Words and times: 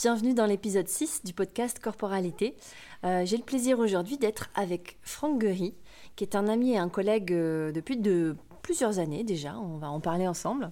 bienvenue 0.00 0.32
dans 0.32 0.46
l'épisode 0.46 0.86
6 0.86 1.24
du 1.24 1.32
podcast 1.32 1.80
Corporalité. 1.80 2.54
Euh, 3.02 3.24
j'ai 3.24 3.36
le 3.36 3.42
plaisir 3.42 3.80
aujourd'hui 3.80 4.16
d'être 4.16 4.48
avec 4.54 4.96
Franck 5.02 5.40
Guery, 5.40 5.74
qui 6.14 6.22
est 6.22 6.36
un 6.36 6.46
ami 6.46 6.74
et 6.74 6.78
un 6.78 6.88
collègue 6.88 7.32
euh, 7.32 7.72
depuis 7.72 7.96
de 7.96 8.36
plusieurs 8.62 9.00
années 9.00 9.24
déjà, 9.24 9.58
on 9.58 9.76
va 9.78 9.90
en 9.90 9.98
parler 9.98 10.28
ensemble. 10.28 10.70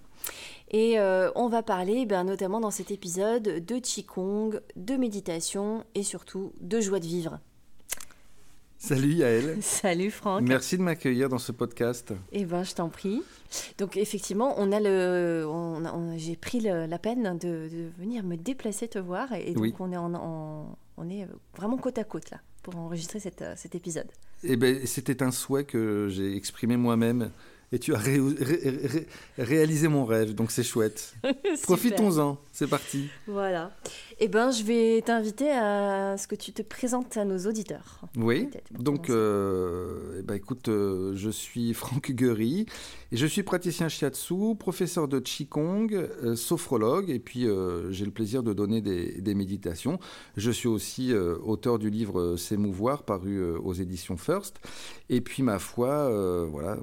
Et 0.70 1.00
euh, 1.00 1.32
on 1.34 1.48
va 1.48 1.64
parler 1.64 2.06
ben, 2.06 2.22
notamment 2.22 2.60
dans 2.60 2.70
cet 2.70 2.92
épisode 2.92 3.42
de 3.42 3.78
Qigong, 3.80 4.60
de 4.76 4.94
méditation 4.94 5.82
et 5.96 6.04
surtout 6.04 6.52
de 6.60 6.78
joie 6.78 7.00
de 7.00 7.06
vivre. 7.06 7.40
Salut 8.78 9.14
Yael. 9.14 9.58
Salut 9.62 10.10
Franck. 10.10 10.42
Merci 10.42 10.76
de 10.76 10.82
m'accueillir 10.82 11.28
dans 11.28 11.38
ce 11.38 11.52
podcast. 11.52 12.12
Eh 12.32 12.44
ben, 12.44 12.62
je 12.62 12.74
t'en 12.74 12.88
prie. 12.88 13.22
Donc 13.78 13.96
effectivement, 13.96 14.54
on 14.58 14.70
a 14.72 14.80
le, 14.80 15.46
j'ai 16.16 16.36
pris 16.36 16.60
la 16.60 16.98
peine 16.98 17.38
de, 17.38 17.68
venir 17.98 18.22
me 18.24 18.36
déplacer 18.36 18.88
te 18.88 18.98
voir 18.98 19.32
et, 19.32 19.52
donc 19.52 19.80
on 19.80 19.92
est 19.92 19.96
en, 19.96 20.76
on 20.96 21.10
est 21.10 21.26
vraiment 21.56 21.76
côte 21.78 21.98
à 21.98 22.04
côte 22.04 22.30
là 22.30 22.40
pour 22.62 22.76
enregistrer 22.76 23.20
cet 23.20 23.74
épisode. 23.74 24.08
Eh 24.42 24.56
ben, 24.56 24.84
c'était 24.86 25.22
un 25.22 25.30
souhait 25.30 25.64
que 25.64 26.08
j'ai 26.10 26.36
exprimé 26.36 26.76
moi-même 26.76 27.30
et 27.72 27.78
tu 27.78 27.94
as 27.94 28.00
réalisé 29.38 29.88
mon 29.88 30.04
rêve, 30.04 30.34
donc 30.34 30.50
c'est 30.50 30.62
chouette. 30.62 31.14
Profitons-en, 31.62 32.38
c'est 32.52 32.68
parti. 32.68 33.08
Voilà. 33.26 33.72
Eh 34.18 34.28
ben, 34.28 34.50
je 34.50 34.62
vais 34.62 35.02
t'inviter 35.02 35.50
à 35.50 36.16
ce 36.16 36.26
que 36.26 36.34
tu 36.34 36.50
te 36.52 36.62
présentes 36.62 37.18
à 37.18 37.26
nos 37.26 37.38
auditeurs. 37.46 38.00
Oui. 38.16 38.48
Donc, 38.70 39.10
euh, 39.10 40.16
eh 40.18 40.22
ben, 40.22 40.34
écoute, 40.34 40.68
euh, 40.68 41.12
je 41.14 41.28
suis 41.28 41.74
Franck 41.74 42.12
Guery 42.12 42.64
et 43.12 43.16
je 43.18 43.26
suis 43.26 43.42
praticien 43.42 43.90
shiatsu, 43.90 44.56
professeur 44.58 45.06
de 45.06 45.18
qigong, 45.18 45.88
euh, 45.92 46.34
sophrologue, 46.34 47.10
et 47.10 47.18
puis 47.18 47.46
j'ai 47.90 48.06
le 48.06 48.10
plaisir 48.10 48.42
de 48.42 48.54
donner 48.54 48.80
des, 48.80 49.20
des 49.20 49.34
méditations. 49.34 49.98
Je 50.38 50.50
suis 50.50 50.68
aussi 50.68 51.12
auteur 51.14 51.78
du 51.78 51.90
livre 51.90 52.36
S'émouvoir, 52.36 53.02
paru 53.02 53.42
aux 53.56 53.74
éditions 53.74 54.16
First. 54.16 54.60
Et 55.10 55.20
puis, 55.20 55.42
ma 55.42 55.58
foi, 55.58 56.46
voilà 56.46 56.78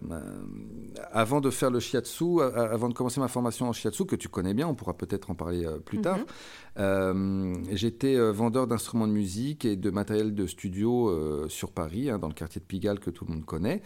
avant 1.11 1.41
de 1.41 1.49
faire 1.49 1.69
le 1.69 1.79
shiatsu, 1.79 2.41
avant 2.41 2.89
de 2.89 2.93
commencer 2.93 3.19
ma 3.19 3.27
formation 3.27 3.67
en 3.67 3.73
shiatsu, 3.73 4.05
que 4.05 4.15
tu 4.15 4.29
connais 4.29 4.53
bien, 4.53 4.67
on 4.67 4.75
pourra 4.75 4.93
peut-être 4.93 5.29
en 5.31 5.35
parler 5.35 5.65
euh, 5.65 5.77
plus 5.77 6.01
tard, 6.01 6.17
mhm. 6.17 6.25
Euh, 6.79 7.55
j'étais 7.71 8.15
euh, 8.15 8.31
vendeur 8.31 8.67
d'instruments 8.67 9.07
de 9.07 9.13
musique 9.13 9.63
et 9.65 9.75
de 9.75 9.89
matériel 9.89 10.33
de 10.33 10.47
studio 10.47 11.47
sur 11.49 11.71
Paris, 11.71 12.09
hein, 12.09 12.19
dans 12.19 12.27
le 12.27 12.33
quartier 12.33 12.59
de 12.59 12.65
Pigalle 12.65 12.99
que 12.99 13.09
tout 13.09 13.25
le 13.25 13.33
monde 13.33 13.45
connaît. 13.45 13.81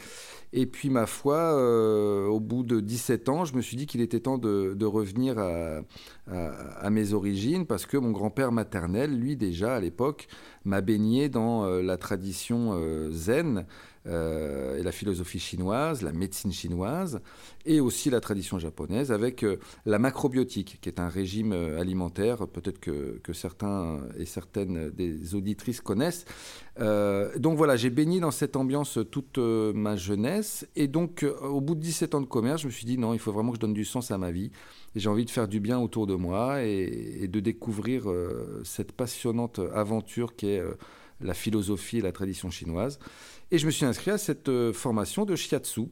Et 0.54 0.66
puis, 0.66 0.90
ma 0.90 1.06
foi, 1.06 1.54
au 2.30 2.40
bout 2.40 2.64
de 2.64 2.80
17 2.80 3.30
ans, 3.30 3.46
je 3.46 3.56
me 3.56 3.62
suis 3.62 3.78
dit 3.78 3.86
qu'il 3.86 4.02
était 4.02 4.22
temps 4.22 4.38
de, 4.38 4.86
revenir 4.86 5.38
à, 5.38 6.90
mes 6.90 7.14
origines, 7.14 7.66
parce 7.66 7.86
que 7.86 7.98
mon 7.98 8.12
grand-père 8.12 8.52
maternel, 8.52 9.18
lui 9.18 9.36
déjà 9.36 9.76
à 9.76 9.80
l'époque, 9.80 10.28
m'a 10.64 10.82
baigné 10.82 11.30
dans 11.30 11.66
la 11.66 11.98
tradition 11.98 12.80
zen. 13.12 13.66
Euh, 14.08 14.78
et 14.78 14.84
la 14.84 14.92
philosophie 14.92 15.40
chinoise, 15.40 16.02
la 16.02 16.14
médecine 16.14 16.52
chinoise, 16.52 17.20
et 17.66 17.80
aussi 17.80 18.10
la 18.10 18.22
tradition 18.22 18.58
japonaise, 18.58 19.12
avec 19.12 19.44
euh, 19.44 19.58
la 19.86 20.00
macrobiotique, 20.00 20.78
qui 20.82 20.90
est 20.90 21.00
un 21.00 21.10
régime 21.10 21.52
euh, 21.52 21.80
alimentaire, 21.80 22.48
peut-être 22.48 22.80
que, 22.80 23.20
certains 23.34 24.00
et 24.18 24.26
certaines 24.26 24.90
des 24.90 25.36
auditrices 25.36 25.82
connaissent. 25.82 26.26
donc 26.80 27.58
voilà, 27.58 27.76
j'ai 27.76 27.90
baigné 27.90 28.20
dans 28.20 28.32
cette 28.32 28.56
ambiance 28.56 28.98
toute 29.12 29.38
ma 29.38 29.96
jeunesse, 29.96 30.66
et 30.76 30.88
donc 30.88 31.26
au 31.42 31.60
bout 31.60 31.76
de 31.76 31.82
17 31.82 32.16
ans 32.16 32.22
de 32.22 32.26
commerce, 32.26 32.62
je 32.62 32.68
me 32.68 32.72
suis 32.72 32.86
dit 32.86 32.98
non, 32.98 33.14
il 33.14 33.20
faut 33.20 33.34
vraiment 33.34 33.52
que 33.52 33.58
je 33.58 33.62
donne 33.62 33.74
du 33.74 33.86
sens 33.86 34.10
à 34.12 34.18
ma 34.18 34.32
vie, 34.32 34.52
j'ai 34.96 35.10
envie 35.10 35.26
de 35.26 35.30
faire 35.30 35.48
du 35.48 35.60
bien 35.60 35.78
autour 35.78 36.08
de 36.08 36.16
moi, 36.16 36.64
et, 36.64 37.28
de 37.28 37.40
découvrir 37.42 38.06
cette 38.64 38.94
passionnante 38.94 39.60
aventure 39.74 40.36
qui 40.36 40.48
est 40.48 40.64
la 41.22 41.34
philosophie 41.34 41.98
et 41.98 42.02
la 42.02 42.12
tradition 42.12 42.50
chinoise. 42.50 43.00
Et 43.50 43.58
je 43.58 43.66
me 43.66 43.72
suis 43.72 43.86
inscrit 43.86 44.12
à 44.12 44.18
cette 44.18 44.50
euh, 44.50 44.74
formation 44.74 45.24
de 45.24 45.36
shiatsu 45.36 45.84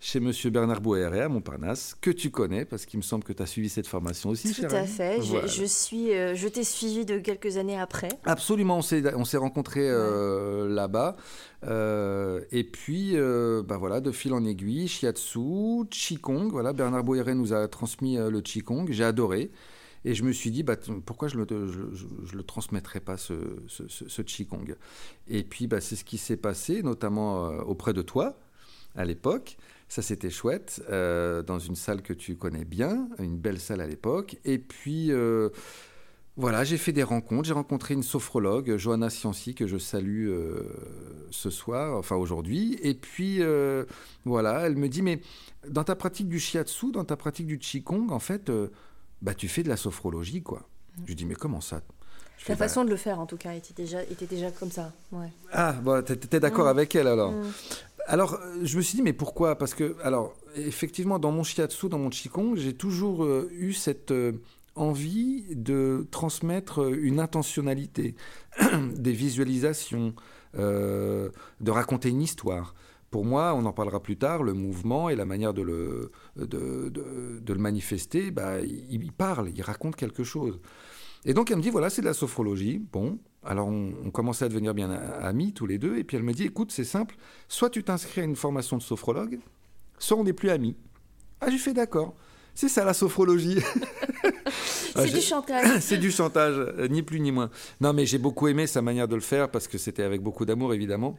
chez 0.00 0.18
M. 0.18 0.30
Bernard 0.46 0.80
Boerre 0.82 1.12
à 1.24 1.28
Montparnasse, 1.28 1.94
que 2.00 2.10
tu 2.10 2.30
connais, 2.30 2.66
parce 2.66 2.84
qu'il 2.84 2.98
me 2.98 3.02
semble 3.02 3.24
que 3.24 3.32
tu 3.32 3.42
as 3.42 3.46
suivi 3.46 3.70
cette 3.70 3.86
formation 3.86 4.30
aussi. 4.30 4.52
Tout 4.52 4.64
à 4.70 4.84
fait. 4.84 5.20
Je, 5.22 5.64
suis, 5.64 6.12
euh, 6.12 6.34
je 6.34 6.48
t'ai 6.48 6.64
suivi 6.64 7.06
de 7.06 7.18
quelques 7.18 7.56
années 7.56 7.78
après. 7.78 8.10
Absolument, 8.24 8.78
on 8.78 9.24
s'est 9.24 9.36
rencontrés 9.36 9.88
euh, 9.88 10.68
là-bas. 10.68 11.16
et 12.52 12.64
puis, 12.64 13.16
bah 13.66 13.78
voilà, 13.78 14.00
de 14.00 14.12
fil 14.12 14.34
en 14.34 14.44
aiguille, 14.44 14.86
shiatsu, 14.86 15.86
qigong. 15.90 16.50
Voilà, 16.50 16.74
Bernard 16.74 17.04
Boerre 17.04 17.34
nous 17.34 17.54
a 17.54 17.66
transmis 17.66 18.16
le 18.16 18.40
qigong. 18.40 18.86
J'ai 18.90 19.04
adoré. 19.04 19.50
Et 20.06 20.14
je 20.14 20.22
me 20.22 20.30
suis 20.30 20.52
dit, 20.52 20.62
bah, 20.62 20.76
pourquoi 21.04 21.26
je 21.26 21.36
ne 21.36 21.44
le, 21.44 22.42
transmettrais 22.44 23.00
pas, 23.00 23.16
ce, 23.16 23.34
ce, 23.66 24.22
Qigong? 24.22 24.76
Et 25.26 25.42
puis, 25.42 25.66
bah, 25.66 25.80
c'est 25.80 25.96
ce 25.96 26.04
qui 26.04 26.16
s'est 26.16 26.36
passé, 26.36 26.84
notamment 26.84 27.46
euh, 27.48 27.60
auprès 27.62 27.92
de 27.92 28.02
toi, 28.02 28.38
à 28.94 29.04
l'époque. 29.04 29.56
Ça, 29.88 30.02
c'était 30.02 30.30
chouette, 30.30 30.80
euh, 30.90 31.42
dans 31.42 31.58
une 31.58 31.74
salle 31.74 32.02
que 32.02 32.12
tu 32.12 32.36
connais 32.36 32.64
bien, 32.64 33.08
une 33.18 33.36
belle 33.36 33.58
salle 33.58 33.80
à 33.80 33.88
l'époque. 33.88 34.38
Et 34.44 34.58
puis, 34.58 35.10
euh, 35.10 35.48
voilà, 36.36 36.62
j'ai 36.62 36.78
fait 36.78 36.92
des 36.92 37.02
rencontres. 37.02 37.48
J'ai 37.48 37.54
rencontré 37.54 37.94
une 37.94 38.04
sophrologue, 38.04 38.76
Johanna 38.76 39.10
Cianci, 39.10 39.56
que 39.56 39.66
je 39.66 39.76
salue 39.76 40.30
ce 41.32 41.50
soir, 41.50 41.98
enfin 41.98 42.14
aujourd'hui. 42.14 42.78
Et 42.80 42.94
puis, 42.94 43.40
voilà, 44.24 44.68
elle 44.68 44.76
me 44.76 44.88
dit, 44.88 45.02
mais 45.02 45.20
dans 45.68 45.82
ta 45.82 45.96
pratique 45.96 46.28
du 46.28 46.38
shiatsu, 46.38 46.92
dans 46.92 47.04
ta 47.04 47.16
pratique 47.16 47.48
du 47.48 47.58
qigong, 47.58 48.10
en 48.10 48.20
fait 48.20 48.52
bah 49.22 49.34
tu 49.34 49.48
fais 49.48 49.62
de 49.62 49.68
la 49.68 49.76
sophrologie, 49.76 50.42
quoi. 50.42 50.68
Je 51.04 51.14
dis, 51.14 51.24
mais 51.24 51.34
comment 51.34 51.60
ça? 51.60 51.82
Ta 52.46 52.56
façon 52.56 52.84
de 52.84 52.90
le 52.90 52.96
faire, 52.96 53.18
en 53.18 53.26
tout 53.26 53.36
cas, 53.36 53.54
était 53.54 53.74
déjà, 53.74 54.02
était 54.04 54.26
déjà 54.26 54.50
comme 54.50 54.70
ça. 54.70 54.92
Ouais. 55.10 55.32
Ah, 55.52 55.72
bon, 55.72 56.02
tu 56.04 56.12
étais 56.12 56.38
d'accord 56.38 56.66
mm. 56.66 56.68
avec 56.68 56.94
elle 56.94 57.08
alors 57.08 57.32
mm. 57.32 57.52
Alors, 58.06 58.34
euh, 58.34 58.60
je 58.62 58.76
me 58.76 58.82
suis 58.82 58.96
dit, 58.96 59.02
mais 59.02 59.12
pourquoi? 59.12 59.58
Parce 59.58 59.74
que, 59.74 59.96
alors, 60.02 60.36
effectivement, 60.54 61.18
dans 61.18 61.32
mon 61.32 61.42
shiatsu, 61.42 61.88
dans 61.88 61.98
mon 61.98 62.08
qigong, 62.08 62.54
j'ai 62.54 62.74
toujours 62.74 63.24
euh, 63.24 63.50
eu 63.52 63.72
cette 63.72 64.12
euh, 64.12 64.32
envie 64.76 65.44
de 65.50 66.06
transmettre 66.10 66.92
une 66.92 67.18
intentionnalité, 67.18 68.14
des 68.94 69.12
visualisations, 69.12 70.14
de 70.54 71.30
raconter 71.70 72.08
une 72.08 72.22
histoire 72.22 72.74
pour 73.10 73.24
moi, 73.24 73.54
on 73.54 73.64
en 73.64 73.72
parlera 73.72 74.00
plus 74.00 74.16
tard, 74.16 74.42
le 74.42 74.52
mouvement 74.52 75.08
et 75.08 75.16
la 75.16 75.24
manière 75.24 75.54
de 75.54 75.62
le, 75.62 76.10
de, 76.36 77.52
le 77.52 77.58
manifester, 77.58 78.30
bah, 78.30 78.60
il, 78.60 79.12
parle, 79.12 79.50
il 79.54 79.62
raconte 79.62 79.96
quelque 79.96 80.24
chose. 80.24 80.60
Et 81.24 81.34
donc 81.34 81.50
elle 81.50 81.58
me 81.58 81.62
dit, 81.62 81.70
voilà, 81.70 81.90
c'est 81.90 82.02
de 82.02 82.06
la 82.06 82.14
sophrologie. 82.14 82.82
Bon, 82.92 83.18
alors 83.44 83.68
on, 83.68 83.92
on, 84.04 84.10
commençait 84.10 84.44
à 84.44 84.48
devenir 84.48 84.74
bien 84.74 84.90
amis 84.90 85.52
tous 85.52 85.66
les 85.66 85.78
deux. 85.78 85.96
Et 85.96 86.04
puis 86.04 86.16
elle 86.16 86.22
me 86.22 86.32
dit, 86.32 86.44
écoute, 86.44 86.72
c'est 86.72 86.84
simple, 86.84 87.16
soit 87.48 87.70
tu 87.70 87.82
t'inscris 87.82 88.20
à 88.20 88.24
une 88.24 88.36
formation 88.36 88.76
de 88.76 88.82
sophrologue, 88.82 89.38
soit 89.98 90.16
on 90.16 90.24
n'est 90.24 90.32
plus 90.32 90.50
amis. 90.50 90.76
Ah, 91.40 91.50
j'ai 91.50 91.58
fait 91.58 91.74
d'accord. 91.74 92.14
C'est 92.54 92.68
ça 92.68 92.84
la 92.84 92.94
sophrologie. 92.94 93.58
c'est 94.96 95.12
du 95.12 95.20
chantage. 95.20 95.80
c'est 95.80 95.98
du 95.98 96.10
chantage, 96.10 96.56
ni 96.90 97.02
plus 97.02 97.20
ni 97.20 97.32
moins. 97.32 97.50
Non, 97.80 97.92
mais 97.92 98.06
j'ai 98.06 98.18
beaucoup 98.18 98.48
aimé 98.48 98.66
sa 98.66 98.82
manière 98.82 99.08
de 99.08 99.14
le 99.14 99.20
faire 99.20 99.50
parce 99.50 99.68
que 99.68 99.78
c'était 99.78 100.02
avec 100.02 100.22
beaucoup 100.22 100.44
d'amour, 100.44 100.72
évidemment. 100.74 101.18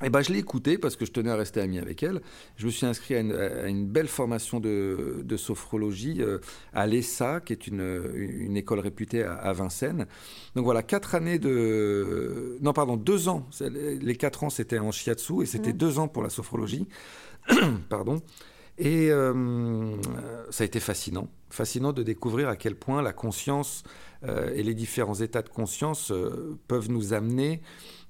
Et 0.00 0.06
eh 0.06 0.10
ben, 0.10 0.22
je 0.22 0.32
l'ai 0.32 0.38
écoutée 0.38 0.78
parce 0.78 0.94
que 0.94 1.04
je 1.04 1.10
tenais 1.10 1.30
à 1.30 1.34
rester 1.34 1.60
ami 1.60 1.80
avec 1.80 2.04
elle. 2.04 2.20
Je 2.56 2.66
me 2.66 2.70
suis 2.70 2.86
inscrit 2.86 3.16
à 3.16 3.18
une, 3.18 3.84
belle 3.84 4.06
formation 4.06 4.60
de, 4.60 5.36
sophrologie 5.36 6.18
euh, 6.20 6.38
à 6.72 6.86
l'ESA, 6.86 7.40
qui 7.40 7.52
est 7.52 7.66
une, 7.66 8.08
une 8.14 8.56
école 8.56 8.78
réputée 8.78 9.24
à, 9.24 9.52
Vincennes. 9.52 10.06
Donc 10.54 10.64
voilà, 10.64 10.84
quatre 10.84 11.16
années 11.16 11.40
de... 11.40 12.58
Non, 12.60 12.72
pardon, 12.72 12.96
deux 12.96 13.28
ans. 13.28 13.48
Les 13.60 14.14
quatre 14.14 14.44
ans, 14.44 14.50
c'était 14.50 14.78
en 14.78 14.92
shiatsu 14.92 15.42
et 15.42 15.46
c'était 15.46 15.72
mmh. 15.72 15.78
deux 15.78 15.98
ans 15.98 16.06
pour 16.06 16.22
la 16.22 16.30
sophrologie. 16.30 16.86
pardon. 17.88 18.22
Et 18.78 19.10
euh, 19.10 19.96
ça 20.50 20.62
a 20.62 20.64
été 20.64 20.78
fascinant. 20.78 21.26
Fascinant 21.50 21.92
de 21.92 22.04
découvrir 22.04 22.48
à 22.48 22.54
quel 22.54 22.76
point 22.76 23.02
la 23.02 23.12
conscience 23.12 23.82
euh, 24.22 24.52
et 24.54 24.62
les 24.62 24.74
différents 24.74 25.14
états 25.14 25.42
de 25.42 25.48
conscience 25.48 26.12
peuvent 26.68 26.88
nous 26.88 27.14
amener 27.14 27.62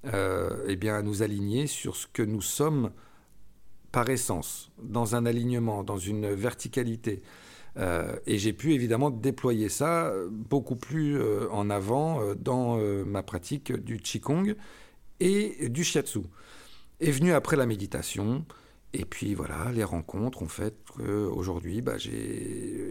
eh 0.05 0.77
bien, 0.77 0.97
à 0.97 1.03
nous 1.03 1.23
aligner 1.23 1.67
sur 1.67 1.97
ce 1.97 2.06
que 2.06 2.23
nous 2.23 2.41
sommes 2.41 2.91
par 3.93 4.09
essence, 4.11 4.71
dans 4.83 5.17
un 5.17 5.27
alignement, 5.27 5.83
dans 5.83 5.99
une 5.99 6.33
verticalité. 6.33 7.23
Euh, 7.77 8.17
et 8.27 8.39
j'ai 8.39 8.53
pu 8.53 8.73
évidemment 8.73 9.11
déployer 9.11 9.69
ça 9.69 10.12
beaucoup 10.31 10.77
plus 10.77 11.17
euh, 11.19 11.49
en 11.50 11.71
avant 11.71 12.35
dans 12.35 12.77
ma 13.05 13.23
pratique 13.23 13.73
du 13.73 13.99
Qigong 13.99 14.55
et 15.21 15.69
du 15.69 15.85
Shiatsu. 15.85 16.21
Est 17.00 17.11
venu 17.11 17.33
après 17.33 17.56
la 17.56 17.67
méditation, 17.67 18.45
et 18.93 19.05
puis 19.05 19.35
voilà, 19.35 19.71
les 19.73 19.85
rencontres 19.85 20.43
ont 20.43 20.49
fait 20.49 20.75
qu'aujourd'hui, 20.97 21.83
bah, 21.83 21.97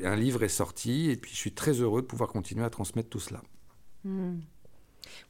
un 0.03 0.15
livre 0.15 0.43
est 0.43 0.49
sorti, 0.49 1.09
et 1.09 1.17
puis 1.17 1.31
je 1.31 1.37
suis 1.37 1.53
très 1.53 1.73
heureux 1.73 2.01
de 2.01 2.07
pouvoir 2.07 2.29
continuer 2.29 2.63
à 2.63 2.69
transmettre 2.69 3.09
tout 3.09 3.19
cela. 3.19 3.41
Hmm. 4.03 4.39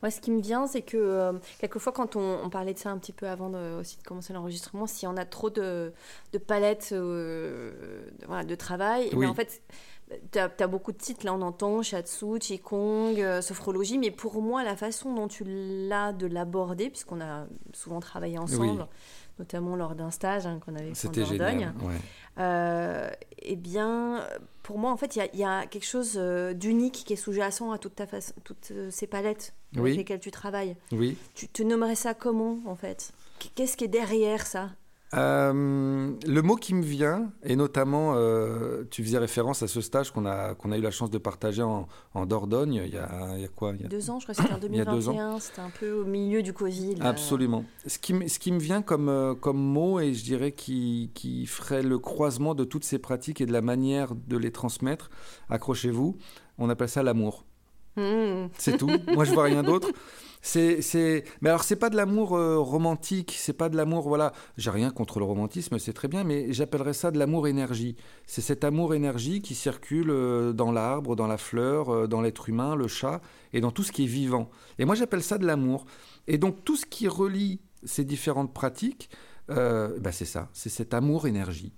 Moi, 0.02 0.12
ce 0.12 0.22
qui 0.22 0.32
me 0.32 0.42
vient, 0.42 0.68
c'est 0.68 0.82
que 0.82 0.98
euh, 0.98 1.34
quelquefois, 1.60 1.92
quand 1.92 2.16
on, 2.16 2.50
parlait 2.50 2.74
de 2.74 2.80
ça 2.80 2.90
un 2.90 2.98
petit 2.98 3.14
peu 3.14 3.28
avant 3.28 3.50
de, 3.50 3.80
aussi 3.80 3.98
de 3.98 4.04
commencer 4.04 4.34
l'enregistrement, 4.34 4.88
si 4.88 5.08
on 5.08 5.18
a 5.18 5.26
trop 5.26 5.50
de, 5.50 5.94
de 6.34 6.38
palettes 6.38 6.90
euh, 6.94 8.10
de, 8.46 8.56
travail, 8.56 9.12
en 9.14 9.34
fait, 9.34 9.62
tu 10.32 10.40
as, 10.40 10.68
beaucoup 10.68 10.92
de 10.92 10.98
titres, 10.98 11.26
là 11.26 11.34
on 11.34 11.42
entend 11.42 11.82
Shatsu, 11.82 12.40
Qigong, 12.40 13.20
euh, 13.20 13.42
sophrologie, 13.42 13.98
mais 13.98 14.12
pour 14.12 14.42
moi, 14.42 14.64
la 14.64 14.76
façon 14.76 15.14
dont 15.14 15.28
tu 15.28 15.44
l'as 15.46 16.14
de 16.14 16.28
l'aborder, 16.28 16.90
puisqu'on 16.90 17.22
a 17.22 17.46
souvent 17.74 18.00
travaillé 18.00 18.38
ensemble, 18.38 18.88
notamment 19.38 19.76
lors 19.76 19.96
d'un 19.96 20.12
stage 20.12 20.46
hein, 20.46 20.60
qu'on 20.66 20.76
avait 20.76 20.94
fait 20.94 21.08
en 21.08 21.12
Dordogne, 21.12 21.74
euh, 22.40 23.10
eh 23.40 23.56
bien, 23.56 24.24
pour 24.68 24.80
moi, 24.80 24.92
en 24.92 24.98
fait, 24.98 25.16
il 25.16 25.40
y, 25.40 25.46
a 25.46 25.66
quelque 25.66 25.86
chose 25.86 26.16
euh, 26.18 26.52
d'unique 26.54 27.06
qui 27.06 27.14
est 27.14 27.16
sous-jacent 27.16 27.72
à 27.72 27.78
toute 27.78 27.96
ta 27.96 28.06
toutes 28.44 28.74
ces 28.90 29.08
palettes 29.08 29.54
avec 29.78 29.96
lesquelles 29.96 30.20
tu 30.20 30.30
travailles. 30.30 30.76
Oui. 30.92 31.16
Tu 31.36 31.48
te 31.48 31.64
nommerais 31.64 31.96
ça 31.96 32.14
comment, 32.14 32.58
en 32.66 32.76
fait? 32.76 33.14
Qu'est-ce 33.56 33.78
qui 33.78 33.86
est 33.86 33.88
derrière 33.88 34.46
ça? 34.46 34.72
Euh, 35.14 36.12
le 36.28 36.42
mot 36.42 36.56
qui 36.58 36.74
me 36.74 36.84
vient, 36.84 37.32
et 37.44 37.56
notamment, 37.56 38.14
euh, 38.16 38.84
tu 38.92 39.04
faisais 39.04 39.18
référence 39.18 39.64
à 39.64 39.68
ce 39.68 39.80
stage 39.80 40.12
qu'on 40.12 40.26
a, 40.26 40.54
qu'on 40.54 40.72
a 40.74 40.78
eu 40.78 40.82
la 40.82 40.92
chance 40.92 41.10
de 41.10 41.18
partager 41.18 41.64
en, 41.64 41.88
Dordogne 42.26 42.82
il 42.86 42.94
y, 42.94 42.98
a, 42.98 43.36
il 43.36 43.42
y 43.42 43.46
a 43.46 43.48
quoi 43.48 43.74
il 43.74 43.84
y 43.84 43.86
a... 43.86 43.88
Deux 43.88 44.10
ans, 44.10 44.20
je 44.20 44.26
crois 44.26 44.36
que 44.36 44.42
c'était 44.42 44.54
en 44.54 44.58
2021, 44.68 45.40
c'était 45.40 45.62
un 45.62 45.70
peu 45.70 45.92
au 45.92 46.04
milieu 46.06 46.42
du 46.42 46.52
Covid. 46.52 46.96
Absolument. 47.00 47.64
Ce 47.86 47.98
qui, 48.00 48.28
ce 48.28 48.38
qui 48.38 48.52
me 48.52 48.60
vient 48.60 48.82
comme, 48.82 49.08
euh, 49.08 49.34
comme 49.34 49.58
mot, 49.58 50.02
et 50.02 50.14
je 50.14 50.24
dirais 50.24 50.52
qui, 50.52 51.12
qui 51.14 51.46
ferait 51.46 51.84
le 51.84 52.00
croisement 52.00 52.54
de 52.54 52.66
toutes 52.66 52.84
ces 52.84 53.00
pratiques 53.00 53.40
et 53.40 53.46
de 53.46 53.54
la 53.54 53.62
manière 53.62 54.14
de 54.14 54.36
les 54.36 54.52
transmettre, 54.52 55.10
accrochez-vous, 55.50 56.18
on 56.58 56.70
appelle 56.70 56.90
ça 56.90 57.02
l'amour. 57.02 57.46
Hmm. 57.96 58.48
C'est 58.58 58.78
tout. 58.78 58.90
Moi, 59.14 59.24
je 59.24 59.32
vois 59.32 59.44
rien 59.44 59.64
d'autre. 59.64 59.90
C'est. 60.42 61.24
Mais 61.42 61.50
alors, 61.50 61.64
c'est 61.64 61.76
pas 61.76 61.90
de 61.90 61.96
l'amour 61.96 62.36
euh, 62.36 62.58
romantique, 62.58 63.36
c'est 63.38 63.54
pas 63.54 63.70
de 63.70 63.76
l'amour, 63.76 64.08
voilà, 64.08 64.34
j'ai 64.58 64.70
rien 64.70 64.92
contre 64.92 65.20
le 65.20 65.26
romantisme, 65.26 65.78
c'est 65.80 65.94
très 65.94 66.08
bien, 66.08 66.24
mais 66.24 66.54
j'appellerais 66.54 66.94
ça 66.94 67.12
de 67.12 67.20
l'amour 67.20 67.48
énergie. 67.48 67.96
C'est 68.28 68.42
cet 68.42 68.64
amour 68.64 68.94
énergie 68.94 69.42
qui 69.42 69.56
circule 69.56 70.10
euh, 70.10 70.54
dans 70.54 70.72
l'arbre, 70.72 71.16
dans 71.16 71.28
la 71.28 71.38
fleur, 71.38 71.90
euh, 71.90 72.08
dans 72.08 72.22
l'être 72.22 72.50
humain, 72.50 72.76
le 72.76 72.88
chat, 72.88 73.22
et 73.54 73.62
dans 73.62 73.72
tout 73.72 73.84
ce 73.84 73.92
qui 73.92 74.04
est 74.04 74.08
vivant. 74.08 74.50
Et 74.80 74.86
moi, 74.86 74.96
j'appelle 74.96 75.24
ça 75.24 75.38
de 75.38 75.46
l'amour. 75.46 75.86
Et 76.28 76.38
donc, 76.38 76.64
tout 76.64 76.76
ce 76.76 76.86
qui 76.86 77.08
relie 77.08 77.60
ces 77.84 78.04
différentes 78.04 78.54
pratiques, 78.54 79.10
bah, 79.48 80.12
c'est 80.12 80.26
ça, 80.26 80.50
c'est 80.52 80.70
cet 80.70 80.94
amour 80.94 81.26
énergie. 81.26 81.74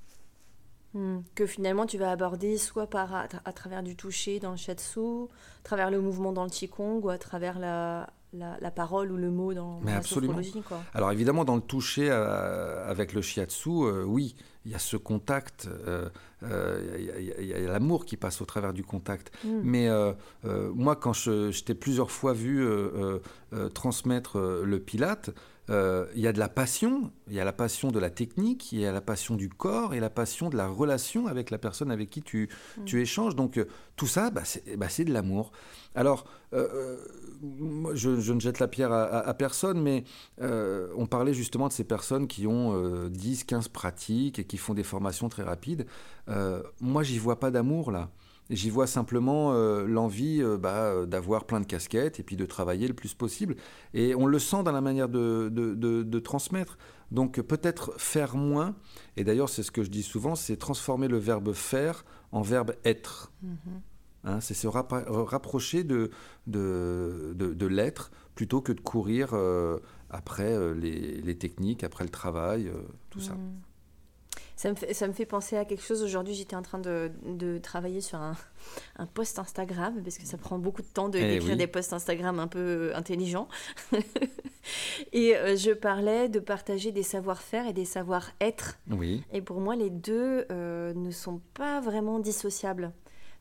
Hmm. 0.95 1.19
Que 1.35 1.45
finalement 1.45 1.85
tu 1.85 1.99
vas 1.99 2.09
aborder 2.09 2.57
soit 2.57 2.89
par 2.89 3.13
à, 3.13 3.53
travers 3.53 3.83
du 3.83 3.95
toucher 3.95 4.39
dans 4.39 4.49
le 4.49 4.57
shiatsu, 4.57 4.99
à 4.99 5.63
travers 5.63 5.91
le 5.91 6.01
mouvement 6.01 6.33
dans 6.33 6.43
le 6.43 6.49
qigong 6.49 6.99
ou 7.03 7.09
à 7.09 7.19
travers 7.19 7.59
la, 7.59 8.09
la, 8.33 8.71
parole 8.71 9.11
ou 9.11 9.17
le 9.17 9.31
mot 9.31 9.53
dans, 9.53 9.81
la 9.83 10.01
sophrologie. 10.01 10.61
Quoi. 10.61 10.81
Alors 10.93 11.11
évidemment, 11.11 11.45
dans 11.45 11.55
le 11.55 11.61
toucher 11.61 12.09
euh, 12.09 12.89
avec 12.89 13.13
le 13.13 13.21
shiatsu, 13.21 13.69
euh, 13.69 14.03
oui, 14.03 14.35
il 14.65 14.71
y 14.71 14.75
a 14.75 14.79
ce 14.79 14.97
contact, 14.97 15.67
euh, 15.87 16.09
il 16.41 17.45
y 17.45 17.53
a, 17.53 17.59
l'amour 17.71 18.05
qui 18.05 18.17
passe 18.17 18.41
au 18.41 18.45
travers 18.45 18.73
du 18.73 18.83
contact. 18.83 19.31
Hmm. 19.43 19.61
Mais 19.63 19.89
moi, 20.43 20.95
quand 20.95 21.13
je, 21.13 21.51
je 21.51 21.63
t'ai 21.63 21.75
plusieurs 21.75 22.11
fois 22.11 22.33
vu 22.33 22.67
transmettre 23.73 24.39
le 24.39 24.79
pilate, 24.79 25.31
il 25.69 26.21
y 26.21 26.27
a 26.27 26.33
de 26.33 26.39
la 26.39 26.49
passion, 26.49 27.11
il 27.27 27.35
y 27.35 27.39
a 27.39 27.45
la 27.45 27.53
passion 27.53 27.91
de 27.91 27.99
la 27.99 28.09
technique, 28.09 28.71
il 28.71 28.79
y 28.79 28.85
a 28.85 28.91
la 28.91 29.01
passion 29.01 29.35
du 29.35 29.49
corps 29.49 29.93
et 29.93 29.99
la 29.99 30.09
passion 30.09 30.49
de 30.49 30.57
la 30.57 30.67
relation 30.67 31.27
avec 31.27 31.51
la 31.51 31.57
personne 31.57 31.91
avec 31.91 32.09
qui 32.09 32.21
tu, 32.21 32.49
hmm. 32.77 32.85
tu 32.85 33.01
échanges. 33.01 33.35
Donc 33.35 33.63
tout 33.95 34.07
ça, 34.07 34.29
bah, 34.31 34.43
bah, 34.77 34.89
c'est 34.89 35.05
de 35.05 35.13
l'amour. 35.13 35.51
Alors, 35.95 36.25
je, 37.93 38.31
ne 38.33 38.39
jette 38.39 38.59
la 38.59 38.67
pierre 38.67 38.91
à, 38.91 39.33
personne, 39.33 39.81
mais 39.81 40.03
euh, 40.41 40.89
on 40.95 41.05
parlait 41.05 41.33
justement 41.33 41.67
de 41.67 41.73
ces 41.73 41.83
personnes 41.83 42.27
qui 42.27 42.47
ont 42.47 43.07
10, 43.07 43.41
euh, 43.41 43.45
15 43.47 43.67
pratiques 43.69 44.39
et 44.39 44.43
qui 44.43 44.57
font 44.57 44.73
des 44.73 44.83
formations 44.83 45.29
très 45.29 45.43
rapides. 45.43 45.85
Euh, 46.27 46.61
moi, 46.79 47.03
j'y 47.03 47.17
vois 47.17 47.39
pas 47.39 47.51
d'amour 47.51 47.91
là. 47.91 48.09
J'y 48.49 48.69
vois 48.69 48.87
simplement 48.87 49.53
l'envie 49.83 50.43
bah, 50.59 51.05
d'avoir 51.05 51.45
plein 51.45 51.59
de 51.59 51.65
casquettes 51.65 52.19
et 52.19 52.23
puis 52.23 52.35
de 52.35 52.45
travailler 52.45 52.87
le 52.87 52.95
plus 52.95 53.13
possible. 53.13 53.55
Et 53.93 54.15
on 54.15 54.25
le 54.25 54.39
sent 54.39 54.63
dans 54.63 54.71
la 54.71 54.81
manière 54.81 55.07
de, 55.07 56.19
transmettre. 56.19 56.77
Donc 57.11 57.39
peut-être 57.41 57.93
faire 57.97 58.35
moins, 58.35 58.75
et 59.17 59.23
d'ailleurs 59.23 59.49
c'est 59.49 59.63
ce 59.63 59.71
que 59.71 59.83
je 59.83 59.89
dis 59.89 60.03
souvent, 60.03 60.35
c'est 60.35 60.57
transformer 60.57 61.07
le 61.07 61.17
verbe 61.17 61.53
faire 61.53 62.05
en 62.31 62.41
verbe 62.41 62.73
être. 62.85 63.31
Mm-hmm. 63.43 63.81
Hein, 64.25 64.41
c'est 64.41 64.53
se 64.53 64.67
rapprocher 64.67 65.85
de, 65.85 66.11
de, 66.45 67.33
de, 67.35 67.65
l'être 67.65 68.11
plutôt 68.35 68.59
que 68.61 68.73
de 68.73 68.81
courir 68.81 69.29
euh, 69.33 69.79
après 70.09 70.53
euh, 70.53 70.73
les, 70.73 71.37
techniques, 71.37 71.85
après 71.85 72.03
le 72.03 72.09
travail, 72.09 72.67
euh, 72.67 72.81
tout 73.09 73.21
ça. 73.21 73.33
Mmh. 73.33 73.37
Ça 73.37 73.68
me, 74.67 74.75
fait, 74.75 74.93
ça 74.93 75.07
me 75.07 75.13
fait 75.13 75.25
penser 75.25 75.55
à 75.55 75.63
quelque 75.63 75.81
chose. 75.81 76.03
Aujourd'hui, 76.03 76.33
j'étais 76.33 76.57
en 76.57 76.61
train 76.61 76.79
de, 76.79 77.11
de, 77.23 77.57
travailler 77.59 78.01
sur 78.01 78.19
un, 78.19 78.35
un, 78.97 79.05
post 79.05 79.39
Instagram, 79.39 80.01
parce 80.03 80.17
que 80.17 80.25
ça 80.25 80.37
prend 80.37 80.59
beaucoup 80.59 80.81
de 80.81 80.87
temps 80.87 81.09
eh 81.13 81.39
d'écrire 81.39 81.55
des 81.55 81.67
posts 81.67 81.93
Instagram 81.93 82.39
un 82.39 82.47
peu 82.47 82.91
intelligents. 82.93 83.47
et 85.13 85.35
je 85.55 85.71
parlais 85.71 86.27
de 86.27 86.39
partager 86.39 86.91
des 86.91 87.03
savoir-faire 87.03 87.67
et 87.67 87.73
des 87.73 87.85
savoir-être. 87.85 88.77
Oui. 88.89 89.23
Et 89.31 89.41
pour 89.41 89.61
moi, 89.61 89.77
les 89.77 89.89
deux 89.89 90.45
ne 90.49 91.11
sont 91.11 91.39
pas 91.53 91.79
vraiment 91.79 92.19
dissociables. 92.19 92.91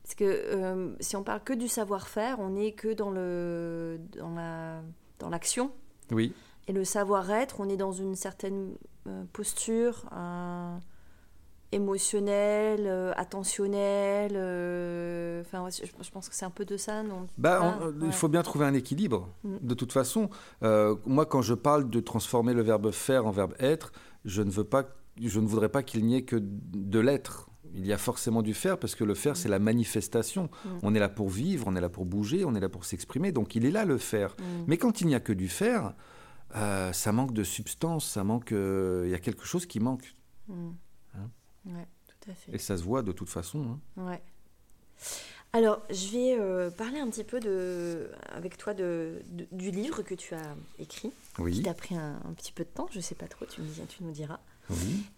Parce 0.09 0.15
que 0.15 0.25
euh, 0.25 0.97
si 1.01 1.17
on 1.17 1.23
parle 1.23 1.45
que 1.45 1.53
du 1.53 1.69
savoir-faire, 1.69 2.41
on 2.41 2.49
n'est 2.49 2.73
que 2.73 2.95
dans 2.95 3.11
le 3.11 4.01
dans 4.17 4.31
la 4.31 4.81
dans 5.19 5.29
l'action. 5.29 5.71
Oui. 6.11 6.33
Et 6.67 6.73
le 6.73 6.83
savoir-être, 6.83 7.61
on 7.61 7.69
est 7.69 7.77
dans 7.77 7.93
une 7.93 8.15
certaine 8.15 8.75
euh, 9.07 9.25
posture 9.35 10.07
émotionnelle, 11.73 12.87
euh, 12.87 13.13
attentionnelle. 13.17 14.33
Enfin, 15.41 15.69
je, 15.71 16.11
pense 16.11 16.29
que 16.29 16.35
c'est 16.35 16.45
un 16.45 16.51
peu 16.51 16.65
de 16.65 16.77
ça, 16.77 17.03
non? 17.03 17.27
Bah, 17.37 17.79
Il 18.03 18.13
faut 18.13 18.29
bien 18.29 18.43
trouver 18.43 18.67
un 18.67 18.75
équilibre. 18.75 19.29
Mm. 19.45 19.57
De 19.61 19.75
toute 19.75 19.93
façon, 19.93 20.31
moi, 20.61 21.27
quand 21.27 21.43
je 21.43 21.55
parle 21.55 21.89
de 21.91 22.01
transformer 22.01 22.55
le 22.55 22.63
verbe 22.63 22.91
faire 22.91 23.27
en 23.27 23.31
verbe 23.31 23.55
être, 23.59 23.93
je 24.25 24.43
ne 24.43 24.51
veux 24.51 24.65
pas, 24.65 24.85
je 25.21 25.41
ne 25.41 25.47
voudrais 25.47 25.69
pas 25.69 25.83
qu'il 25.83 26.05
n'y 26.05 26.17
ait 26.17 26.23
que 26.23 26.37
de 26.41 26.99
l'être 26.99 27.49
il 27.75 27.87
y 27.87 27.93
a 27.93 27.99
forcément 27.99 28.43
du 28.43 28.55
faire 28.55 28.79
parce 28.79 28.95
que 28.95 29.05
le 29.05 29.15
faire, 29.15 29.33
mm. 29.33 29.37
c'est 29.37 29.49
la 29.49 29.59
manifestation. 29.59 30.45
Mm. 30.65 30.69
On 30.83 30.95
est 30.95 30.99
là 30.99 31.09
pour 31.09 31.29
vivre, 31.29 31.67
on 31.69 31.77
est 31.77 31.81
là 31.81 31.89
pour 31.89 32.07
bouger, 32.07 32.45
on 32.45 32.55
est 32.55 32.61
là 32.61 32.69
pour 32.69 32.85
s'exprimer. 32.85 33.33
Donc 33.33 33.55
il 33.55 33.65
est 33.65 33.71
là 33.71 33.85
le 33.85 33.99
faire. 33.99 34.37
Mais 34.67 34.77
quand 34.77 35.01
il 35.01 35.07
n'y 35.07 35.15
a 35.15 35.21
que 35.21 35.33
du 35.33 35.49
faire, 35.49 35.95
euh, 36.57 36.93
ça 36.93 37.13
manque 37.13 37.33
de 37.33 37.45
substance, 37.45 38.07
ça 38.07 38.25
manque. 38.25 38.53
Euh, 38.53 39.03
il 39.07 39.11
y 39.11 39.15
a 39.15 39.19
quelque 39.19 39.45
chose 39.45 39.67
qui 39.67 39.81
manque. 39.81 40.15
Tout 42.07 42.31
à 42.31 42.35
fait. 42.35 42.55
Et 42.55 42.59
ça 42.59 42.77
se 42.77 42.83
voit 42.83 43.03
de 43.03 43.13
toute 43.13 43.29
façon. 43.29 43.79
Hein. 43.97 44.03
Ouais. 44.03 44.23
Alors, 45.53 45.81
je 45.91 46.09
vais 46.13 46.37
euh, 46.39 46.71
parler 46.71 46.99
un 46.99 47.09
petit 47.09 47.25
peu 47.25 47.41
de, 47.41 48.11
avec 48.29 48.59
toi 48.59 48.75
de, 48.75 49.23
du 49.51 49.71
livre 49.71 50.03
que 50.03 50.15
tu 50.15 50.35
as 50.35 50.55
écrit, 50.79 51.11
oui. 51.39 51.53
qui 51.53 51.63
t'a 51.63 51.75
pris 51.75 51.97
un, 51.97 52.21
petit 52.37 52.53
peu 52.53 52.65
de 52.65 52.69
temps, 52.69 52.87
je 52.91 52.99
ne 52.99 53.03
sais 53.03 53.15
pas 53.15 53.29
trop, 53.29 53.47
tu, 53.47 53.63
tu 53.89 54.03
nous 54.03 54.11
diras 54.11 54.41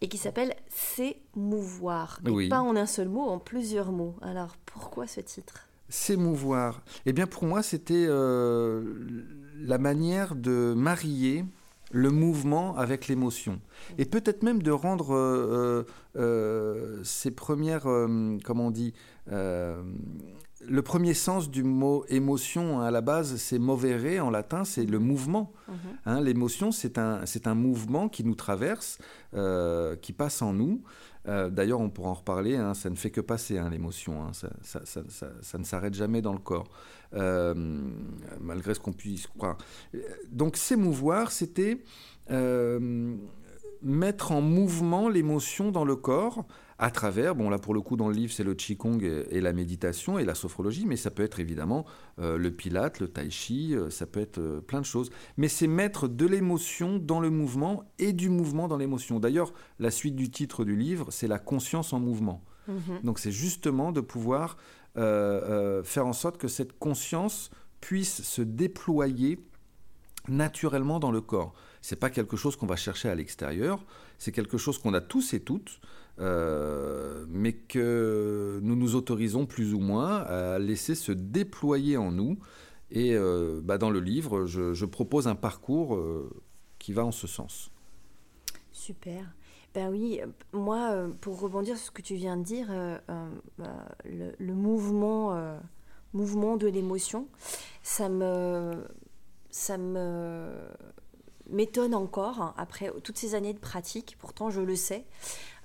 et 0.00 0.08
qui 0.08 0.18
s'appelle 0.18 0.54
S'émouvoir. 0.68 2.20
Oui. 2.24 2.48
Pas 2.48 2.60
en 2.60 2.76
un 2.76 2.86
seul 2.86 3.08
mot, 3.08 3.22
en 3.22 3.38
plusieurs 3.38 3.92
mots. 3.92 4.14
Alors 4.22 4.56
pourquoi 4.66 5.06
ce 5.06 5.20
titre? 5.20 5.66
S'émouvoir. 5.88 6.82
Eh 7.06 7.12
bien 7.12 7.26
pour 7.26 7.44
moi, 7.44 7.62
c'était 7.62 8.06
euh, 8.08 8.94
la 9.56 9.78
manière 9.78 10.36
de 10.36 10.72
marier 10.76 11.44
le 11.90 12.10
mouvement 12.10 12.76
avec 12.76 13.08
l'émotion. 13.08 13.60
Et 13.98 14.04
peut-être 14.04 14.42
même 14.42 14.62
de 14.62 14.70
rendre 14.70 15.14
euh, 15.14 15.84
euh, 16.16 17.00
ces 17.02 17.30
premières, 17.30 17.84
comment 18.44 18.66
on 18.66 18.70
dit, 18.70 18.94
le 20.66 20.82
premier 20.82 21.14
sens 21.14 21.50
du 21.50 21.62
mot 21.62 22.04
émotion 22.08 22.80
à 22.80 22.90
la 22.90 23.00
base, 23.00 23.36
c'est 23.36 23.58
movere 23.58 24.24
en 24.24 24.30
latin, 24.30 24.64
c'est 24.64 24.84
le 24.84 24.98
mouvement. 24.98 25.52
Mhm. 25.68 25.74
Hein, 26.06 26.20
l'émotion, 26.20 26.70
c'est 26.70 26.98
un, 26.98 27.24
c'est 27.24 27.46
un 27.46 27.54
mouvement 27.54 28.08
qui 28.08 28.24
nous 28.24 28.34
traverse, 28.34 28.98
euh, 29.34 29.96
qui 29.96 30.12
passe 30.12 30.42
en 30.42 30.52
nous. 30.52 30.82
Euh, 31.28 31.50
d'ailleurs, 31.50 31.80
on 31.80 31.90
pourra 31.90 32.10
en 32.10 32.14
reparler, 32.14 32.56
hein, 32.56 32.74
ça 32.74 32.90
ne 32.90 32.94
fait 32.94 33.10
que 33.10 33.20
passer, 33.20 33.58
hein, 33.58 33.70
l'émotion. 33.70 34.32
Ça, 34.32 34.50
ça, 34.62 35.58
ne 35.58 35.64
s'arrête 35.64 35.94
jamais 35.94 36.22
dans 36.22 36.32
le 36.32 36.38
corps, 36.38 36.68
euh, 37.14 37.54
malgré 38.40 38.74
ce 38.74 38.80
qu'on 38.80 38.92
puisse 38.92 39.26
croire. 39.26 39.58
Donc, 40.30 40.56
s'émouvoir, 40.56 41.32
c'était 41.32 41.82
mettre 43.82 44.32
en 44.32 44.42
mouvement 44.42 45.08
l'émotion 45.08 45.70
dans 45.70 45.84
le 45.84 45.96
corps 45.96 46.44
à 46.82 46.90
travers, 46.90 47.34
bon 47.34 47.50
là 47.50 47.58
pour 47.58 47.74
le 47.74 47.82
coup 47.82 47.96
dans 47.96 48.08
le 48.08 48.14
livre 48.14 48.32
c'est 48.32 48.42
le 48.42 48.54
Qigong 48.54 49.02
et, 49.02 49.40
la 49.42 49.52
méditation 49.52 50.18
et 50.18 50.24
la 50.24 50.34
sophrologie, 50.34 50.86
mais 50.86 50.96
ça 50.96 51.10
peut 51.10 51.22
être 51.22 51.38
évidemment 51.38 51.84
euh, 52.18 52.38
le 52.38 52.50
Pilate, 52.50 53.00
le 53.00 53.08
Tai 53.08 53.30
Chi, 53.30 53.74
euh, 53.74 53.90
ça 53.90 54.06
peut 54.06 54.18
être 54.18 54.38
euh, 54.38 54.60
plein 54.62 54.80
de 54.80 54.86
choses. 54.86 55.10
Mais 55.36 55.48
c'est 55.48 55.66
mettre 55.66 56.08
de 56.08 56.24
l'émotion 56.24 56.98
dans 56.98 57.20
le 57.20 57.28
mouvement 57.28 57.84
et 57.98 58.14
du 58.14 58.30
mouvement 58.30 58.66
dans 58.66 58.78
l'émotion. 58.78 59.20
D'ailleurs, 59.20 59.52
la 59.78 59.90
suite 59.90 60.16
du 60.16 60.30
titre 60.30 60.64
du 60.64 60.74
livre, 60.74 61.08
c'est 61.10 61.28
la 61.28 61.38
conscience 61.38 61.92
en 61.92 62.00
mouvement. 62.00 62.42
Mhm. 62.66 63.00
Donc 63.04 63.18
c'est 63.18 63.32
justement 63.32 63.92
de 63.92 64.00
pouvoir 64.00 64.56
faire 64.94 66.06
en 66.06 66.12
sorte 66.12 66.36
que 66.36 66.48
cette 66.48 66.78
conscience 66.78 67.50
puisse 67.80 68.22
se 68.22 68.42
déployer 68.42 69.38
naturellement 70.28 70.98
dans 70.98 71.12
le 71.12 71.20
corps. 71.20 71.54
C'est 71.82 71.96
pas 71.96 72.10
quelque 72.10 72.36
chose 72.36 72.56
qu'on 72.56 72.66
va 72.66 72.76
chercher 72.76 73.08
à 73.08 73.14
l'extérieur, 73.14 73.84
c'est 74.18 74.32
quelque 74.32 74.58
chose 74.58 74.78
qu'on 74.78 74.94
a 74.94 75.00
tous 75.00 75.32
et 75.32 75.40
toutes, 75.40 75.80
euh, 76.20 77.24
mais 77.28 77.54
que 77.54 78.60
nous 78.62 78.76
nous 78.76 78.94
autorisons 78.94 79.46
plus 79.46 79.72
ou 79.72 79.80
moins 79.80 80.18
à 80.18 80.58
laisser 80.58 80.94
se 80.94 81.12
déployer 81.12 81.96
en 81.96 82.12
nous. 82.12 82.38
Et 82.90 83.14
euh, 83.14 83.60
bah, 83.62 83.78
dans 83.78 83.90
le 83.90 84.00
livre, 84.00 84.44
je, 84.46 84.84
propose 84.84 85.28
un 85.28 85.34
parcours 85.34 85.94
euh, 85.94 86.30
qui 86.78 86.92
va 86.92 87.04
en 87.04 87.12
ce 87.12 87.26
sens. 87.26 87.70
Super. 88.72 89.24
Ben 89.72 89.88
oui, 89.88 90.20
moi, 90.52 91.06
pour 91.20 91.40
rebondir 91.40 91.76
sur 91.76 91.86
ce 91.86 91.90
que 91.92 92.02
tu 92.02 92.16
viens 92.16 92.36
de 92.36 92.42
dire, 92.42 92.68
bah, 93.56 93.86
le, 94.04 94.52
mouvement, 94.52 95.58
mouvement 96.12 96.56
de 96.56 96.66
l'émotion, 96.66 97.28
ça 97.84 98.08
me, 98.08 98.84
ça 99.50 99.78
me 99.78 100.50
m'étonne 101.50 101.94
encore, 101.94 102.40
hein, 102.40 102.54
après 102.56 102.92
toutes 103.02 103.18
ces 103.18 103.34
années 103.34 103.52
de 103.52 103.58
pratique, 103.58 104.16
pourtant 104.18 104.50
je 104.50 104.60
le 104.60 104.76
sais, 104.76 105.04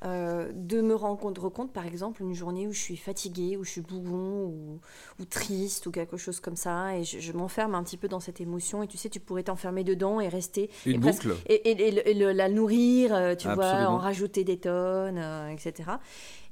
euh, 0.06 0.51
de 0.54 0.82
me 0.82 0.94
rendre 0.94 1.50
compte, 1.50 1.72
par 1.72 1.86
exemple, 1.86 2.22
une 2.22 2.34
journée 2.34 2.68
où 2.68 2.74
je 2.74 2.80
suis 2.80 2.98
fatiguée, 2.98 3.58
où 3.58 3.63
je 3.63 3.72
suis 3.72 3.82
bougon, 3.82 4.80
ou, 5.20 5.25
triste, 5.25 5.88
ou 5.88 5.92
quelque 5.92 6.18
chose 6.18 6.39
comme 6.39 6.56
ça, 6.56 6.96
et 6.98 7.04
je, 7.04 7.32
m'enferme 7.32 7.74
un 7.75 7.84
petit 7.84 7.98
peu 7.98 8.08
dans 8.08 8.20
cette 8.20 8.39
émotion, 8.39 8.84
et 8.84 8.88
tu 8.88 8.98
sais, 8.98 9.10
tu 9.10 9.20
pourrais 9.20 9.44
t'enfermer 9.44 9.84
dedans 9.84 10.20
et 10.20 10.27
rester... 10.27 10.70
Une 10.86 10.96
et 10.96 10.98
boucle. 10.98 11.36
et, 11.48 12.13
la 12.34 12.50
nourrir, 12.50 13.15
euh, 13.15 13.36
tu 13.36 13.48
vois, 13.50 13.88
en 13.88 13.98
rajouter 13.98 14.44
des 14.44 14.58
tonnes, 14.58 15.18
euh, 15.18 15.50
etc 15.50 15.94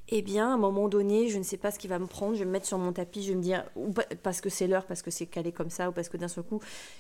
eh 0.10 0.22
bien, 0.22 0.50
à 0.50 0.54
un 0.54 0.58
moment 0.58 0.90
donné, 0.90 1.30
je 1.30 1.38
ne 1.38 1.44
sais 1.44 1.58
pas 1.58 1.72
ce 1.72 1.80
qui 1.80 1.88
va 1.88 1.98
me 1.98 2.08
prendre, 2.08 2.34
je 2.34 2.40
vais 2.40 2.46
me 2.46 2.52
mettre 2.52 2.66
sur 2.66 2.78
mon 2.78 2.92
tapis, 2.92 3.24
je 3.24 3.30
vais 3.30 3.36
me 3.36 3.42
dire, 3.42 3.64
ou 3.76 3.94
parce 4.22 4.42
que 4.42 4.50
c'est 4.50 4.68
l'heure, 4.68 4.86
parce 4.86 5.02
que 5.02 5.12
c'est 5.12 5.26
calé 5.26 5.52
comme 5.52 5.70
ça, 5.70 5.90
ou 5.90 5.92
parce 5.94 6.10
que 6.10 6.18
d'un 6.18 6.28
seul 6.28 6.44
coup, 6.44 6.60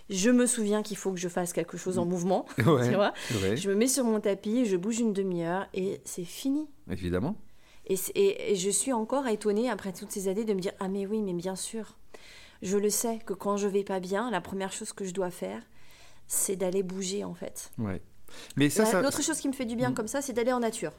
je 0.09 0.29
me 0.29 0.45
souviens 0.45 0.81
qu'il 0.83 0.95
faut 0.95 1.11
que 1.11 1.19
je 1.19 1.27
fasse 1.27 1.51
quelque 1.51 1.77
chose 1.77 1.97
en 1.97 2.05
mouvement, 2.05 2.45
tu 2.57 2.63
vois. 2.63 3.13
Je 3.29 3.69
me 3.69 3.75
mets 3.75 3.87
sur 3.87 4.05
mon 4.05 4.19
tapis, 4.19 4.65
je 4.65 4.77
bouge 4.77 4.99
une 4.99 5.11
demi-heure, 5.11 5.67
et 5.73 6.01
c'est 6.05 6.23
fini. 6.23 6.67
Évidemment. 6.89 7.35
Et, 7.87 7.97
et, 8.15 8.55
je 8.55 8.69
suis 8.69 8.93
encore 8.93 9.27
étonnée, 9.27 9.69
après 9.69 9.91
toutes 9.91 10.11
ces 10.11 10.29
années, 10.29 10.45
de 10.45 10.53
me 10.53 10.61
dire, 10.61 10.73
ah 10.79 10.87
mais 10.87 11.05
oui, 11.05 11.21
mais 11.21 11.33
bien 11.33 11.57
sûr, 11.57 11.97
je 12.61 12.77
le 12.77 12.89
sais, 12.89 13.19
que 13.25 13.33
quand 13.33 13.57
je 13.57 13.67
vais 13.67 13.83
pas 13.83 13.99
bien, 13.99 14.31
la 14.31 14.39
première 14.39 14.71
chose 14.71 14.93
que 14.93 15.03
je 15.03 15.13
dois 15.13 15.29
faire, 15.29 15.61
c'est 16.27 16.55
d'aller 16.55 16.83
bouger, 16.83 17.25
en 17.25 17.33
fait. 17.33 17.71
Ouais. 17.77 18.01
Mais 18.55 18.69
ça, 18.69 18.85
ça... 18.85 19.01
L'autre 19.01 19.21
chose 19.21 19.39
qui 19.39 19.49
me 19.49 19.53
fait 19.53 19.65
du 19.65 19.75
bien 19.75 19.89
mm. 19.89 19.93
comme 19.93 20.07
ça, 20.07 20.21
c'est 20.21 20.33
d'aller 20.33 20.53
en 20.53 20.61
nature. 20.61 20.93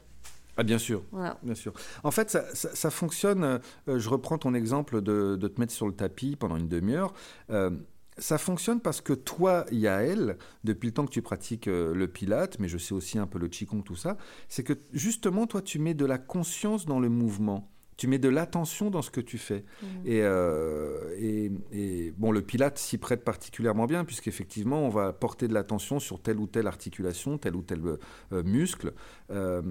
Ah, 0.57 0.63
bien 0.63 0.77
sûr. 0.77 1.03
bien 1.43 1.55
sûr. 1.55 1.73
En 2.03 2.11
fait, 2.11 2.37
ça, 2.53 2.91
fonctionne. 2.91 3.59
Euh, 3.87 3.99
je 3.99 4.09
reprends 4.09 4.37
ton 4.37 4.53
exemple 4.53 5.01
de, 5.01 5.35
te 5.35 5.59
mettre 5.59 5.73
sur 5.73 5.87
le 5.87 5.93
tapis 5.93 6.35
pendant 6.35 6.55
une 6.55 6.67
demi-heure. 6.67 7.13
Euh, 7.49 7.71
ça 8.17 8.37
fonctionne 8.37 8.79
parce 8.79 9.01
que 9.01 9.11
toi, 9.11 9.65
Yael, 9.71 10.37
depuis 10.63 10.87
le 10.87 10.93
temps 10.93 11.05
que 11.05 11.11
tu 11.11 11.21
pratiques 11.21 11.67
euh, 11.67 11.93
le 11.93 12.07
pilate, 12.07 12.59
mais 12.59 12.69
je 12.69 12.77
sais 12.77 12.93
aussi 12.93 13.19
un 13.19 13.27
peu 13.27 13.39
le 13.39 13.49
qigong, 13.49 13.83
tout 13.83 13.95
ça, 13.95 14.17
c'est 14.47 14.63
que 14.63 14.73
justement, 14.93 15.47
toi, 15.47 15.61
tu 15.61 15.79
mets 15.79 15.93
de 15.93 16.05
la 16.05 16.17
conscience 16.17 16.85
dans 16.85 16.99
le 16.99 17.09
mouvement 17.09 17.69
tu 17.97 18.07
mets 18.07 18.19
de 18.19 18.29
l'attention 18.29 18.89
dans 18.89 19.01
ce 19.01 19.09
que 19.09 19.21
tu 19.21 19.37
fais. 19.37 19.63
Mmh. 19.81 19.85
Euh, 20.07 21.15
et, 21.17 21.51
et, 21.71 22.11
bon, 22.17 22.31
le 22.31 22.41
Pilate 22.41 22.77
s'y 22.77 22.97
prête 22.97 23.23
particulièrement 23.23 23.85
bien, 23.85 24.03
puisqu'effectivement, 24.03 24.81
on 24.81 24.89
va 24.89 25.13
porter 25.13 25.47
de 25.47 25.53
l'attention 25.53 25.99
sur 25.99 26.21
telle 26.21 26.39
ou 26.39 26.47
telle 26.47 26.67
articulation, 26.67 27.37
tel 27.37 27.55
ou 27.55 27.61
tel 27.61 27.81
euh, 27.85 28.43
muscle. 28.43 28.93
Euh, 29.31 29.61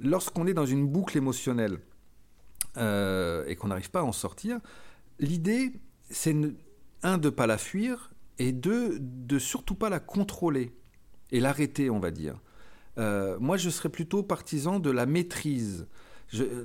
lorsqu'on 0.00 0.46
est 0.46 0.54
dans 0.54 0.66
une 0.66 0.86
boucle 0.86 1.16
émotionnelle 1.16 1.78
et 2.76 3.56
qu'on 3.56 3.68
n'arrive 3.68 3.90
pas 3.90 4.00
à 4.00 4.04
en 4.04 4.12
sortir, 4.12 4.60
l'idée, 5.18 5.72
c'est, 6.10 6.36
un, 7.02 7.18
de 7.18 7.26
ne 7.26 7.30
pas 7.30 7.48
la 7.48 7.58
fuir, 7.58 8.12
et 8.38 8.52
deux, 8.52 8.98
de 9.00 9.40
surtout 9.40 9.74
pas 9.74 9.88
la 9.88 9.98
contrôler 9.98 10.72
et 11.32 11.40
l'arrêter, 11.40 11.90
on 11.90 11.98
va 11.98 12.12
dire. 12.12 12.40
moi, 12.96 13.56
je 13.56 13.68
serais 13.68 13.88
plutôt 13.88 14.22
partisan 14.22 14.78
de 14.78 14.92
la 14.92 15.06
maîtrise 15.06 15.88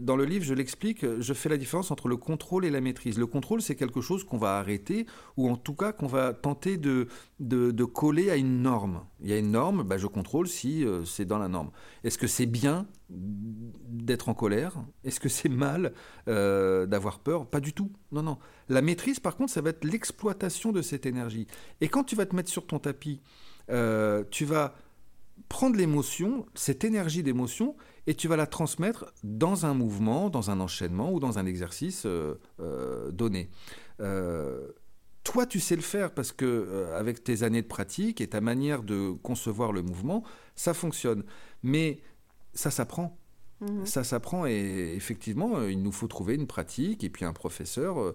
dans 0.02 0.18
le 0.18 0.26
livre, 0.26 0.44
je 0.44 0.54
l'explique, 0.54 1.06
je 1.20 1.34
fais 1.34 1.48
la 1.48 1.58
différence 1.58 1.90
entre 1.92 2.10
le 2.10 2.18
contrôle 2.18 2.66
et 2.66 2.70
la 2.70 2.82
maîtrise. 2.82 3.18
Le 3.18 3.28
contrôle, 3.28 3.62
c'est 3.62 3.76
quelque 3.76 4.02
chose 4.02 4.26
qu'on 4.26 4.38
va 4.38 4.58
arrêter, 4.58 5.06
ou 5.38 5.50
en 5.50 5.56
tout 5.56 5.74
cas 5.74 5.94
qu'on 5.94 6.08
va 6.08 6.34
tenter 6.34 6.76
de, 6.76 7.08
de, 7.40 7.84
coller 7.86 8.30
à 8.30 8.36
une 8.36 8.62
norme. 8.62 9.06
Il 9.22 9.30
y 9.30 9.34
a 9.34 9.38
une 9.38 9.52
norme, 9.52 9.84
bah, 9.84 9.98
je 9.98 10.08
contrôle 10.08 10.48
si 10.48 10.86
euh, 10.86 11.06
c'est 11.06 11.26
dans 11.26 11.38
la 11.38 11.48
norme. 11.48 11.72
Est-ce 12.04 12.18
que 12.18 12.28
c'est 12.28 12.46
bien 12.46 12.88
d'être 13.10 14.28
en 14.28 14.34
colère? 14.34 14.84
Est-ce 15.06 15.20
que 15.20 15.30
c'est 15.30 15.50
mal 15.50 15.94
euh, 16.28 16.86
d'avoir 16.86 17.20
peur? 17.20 17.46
Pas 17.46 17.62
du 17.62 17.72
tout. 17.72 17.92
Non, 18.12 18.22
non. 18.22 18.38
La 18.68 18.82
maîtrise, 18.82 19.20
par 19.22 19.38
contre, 19.38 19.54
ça 19.54 19.62
va 19.62 19.70
être 19.70 19.86
l'exploitation 19.86 20.74
de 20.74 20.82
cette 20.82 21.06
énergie. 21.06 21.48
Et 21.80 21.88
quand 21.88 22.04
tu 22.04 22.18
vas 22.18 22.26
te 22.26 22.36
mettre 22.36 22.50
sur 22.50 22.68
ton 22.68 22.80
tapis, 22.80 23.22
euh, 23.70 24.26
tu 24.30 24.44
vas 24.44 24.76
prendre 25.48 25.78
l'émotion, 25.78 26.46
cette 26.54 26.84
énergie 26.84 27.24
d'émotion, 27.24 27.76
et 28.08 28.16
tu 28.16 28.28
vas 28.28 28.36
la 28.36 28.48
transmettre 28.48 29.06
dans 29.24 29.66
un 29.66 29.74
mouvement, 29.74 30.30
dans 30.30 30.50
un 30.50 30.60
enchaînement 30.60 31.12
ou 31.12 31.20
dans 31.20 31.40
un 31.40 31.46
exercice 31.46 32.06
euh, 32.06 32.36
euh, 32.60 33.12
donné. 33.12 33.50
Euh, 34.02 34.68
toi, 35.24 35.46
tu 35.46 35.60
sais 35.60 35.78
le 35.78 35.82
faire 35.82 36.14
parce 36.14 36.34
que 36.34 36.88
avec 36.96 37.24
tes 37.24 37.44
années 37.44 37.62
de 37.62 37.68
pratique 37.68 38.20
et 38.20 38.28
ta 38.28 38.42
manière 38.42 38.84
de 38.84 39.12
concevoir 39.24 39.72
le 39.72 39.82
mouvement, 39.82 40.24
ça 40.56 40.74
fonctionne. 40.74 41.24
Mais 41.64 42.02
ça 42.54 42.72
s'apprend. 42.72 43.18
Mhm. 43.62 43.86
Ça 43.86 44.04
s'apprend 44.04 44.46
et 44.46 44.94
effectivement, 44.98 45.64
il 45.64 45.82
nous 45.82 45.94
faut 45.94 46.08
trouver 46.08 46.36
une 46.36 46.46
pratique 46.46 47.06
et 47.06 47.10
puis 47.10 47.24
un 47.24 47.32
professeur 47.32 48.14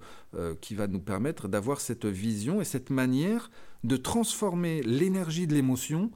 qui 0.61 0.75
va 0.75 0.87
nous 0.87 1.00
permettre 1.00 1.49
d'avoir 1.49 1.80
cette 1.80 2.04
vision 2.04 2.61
et 2.61 2.64
cette 2.64 2.90
manière 2.90 3.50
de 3.85 3.97
transformer 3.97 4.83
l'énergie 4.83 5.47
de 5.47 5.54
l'émotion 5.54 6.11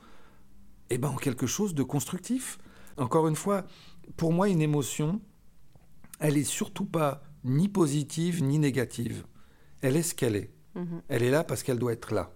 eh 0.91 0.99
ben, 0.99 1.09
en 1.09 1.17
quelque 1.17 1.47
chose 1.47 1.75
de 1.75 1.83
constructif. 1.83 2.59
Encore 3.03 3.27
une 3.27 3.35
fois, 3.35 3.65
pour 4.17 4.33
moi, 4.33 4.49
une 4.49 4.63
émotion, 4.63 5.21
elle 6.21 6.37
est 6.37 6.45
surtout 6.45 6.85
pas 6.85 7.21
ni 7.43 7.69
positive 7.69 8.45
ni 8.45 8.61
négative. 8.61 9.25
Elle 9.81 9.97
est 9.97 10.03
ce 10.03 10.15
qu'elle 10.15 10.37
est. 10.37 10.51
Mhm. 10.77 11.03
Elle 11.09 11.25
est 11.25 11.31
là 11.33 11.43
parce 11.43 11.65
qu'elle 11.65 11.79
doit 11.79 11.93
être 11.93 12.15
là. 12.15 12.33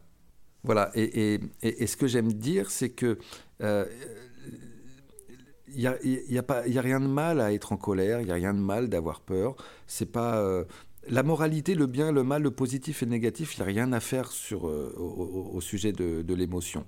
Voilà. 0.65 0.91
Et, 0.97 1.39
ce 1.63 1.97
que 1.97 2.09
j'aime 2.09 2.33
dire, 2.33 2.71
c'est 2.71 2.91
que 2.91 3.17
il 3.61 3.65
euh, 3.65 3.85
n'y 5.69 5.87
a, 5.87 5.97
y 6.03 6.37
a, 6.37 6.45
a, 6.49 6.81
rien 6.81 6.99
de 6.99 7.07
mal 7.07 7.41
à 7.41 7.53
être 7.53 7.71
en 7.71 7.77
colère, 7.77 8.21
il 8.21 8.25
n'y 8.25 8.33
a 8.33 8.35
rien 8.35 8.53
de 8.53 8.59
mal 8.59 8.89
d'avoir 8.89 9.21
peur. 9.21 9.55
C'est 9.87 10.11
pas 10.11 10.39
euh, 10.39 10.65
la 11.09 11.23
moralité, 11.23 11.77
le 11.77 11.87
bien, 11.87 12.11
le 12.11 12.25
mal, 12.25 12.43
le 12.43 12.51
positif 12.51 13.05
et 13.05 13.07
le 13.07 13.13
négatif, 13.13 13.55
il 13.55 13.61
n'y 13.61 13.63
a 13.63 13.67
rien 13.67 13.93
à 13.93 14.01
faire 14.01 14.33
sur, 14.33 14.67
euh, 14.67 14.93
au, 14.99 15.61
sujet 15.61 15.93
de, 15.93 16.23
de 16.23 16.35
l'émotion 16.35 16.85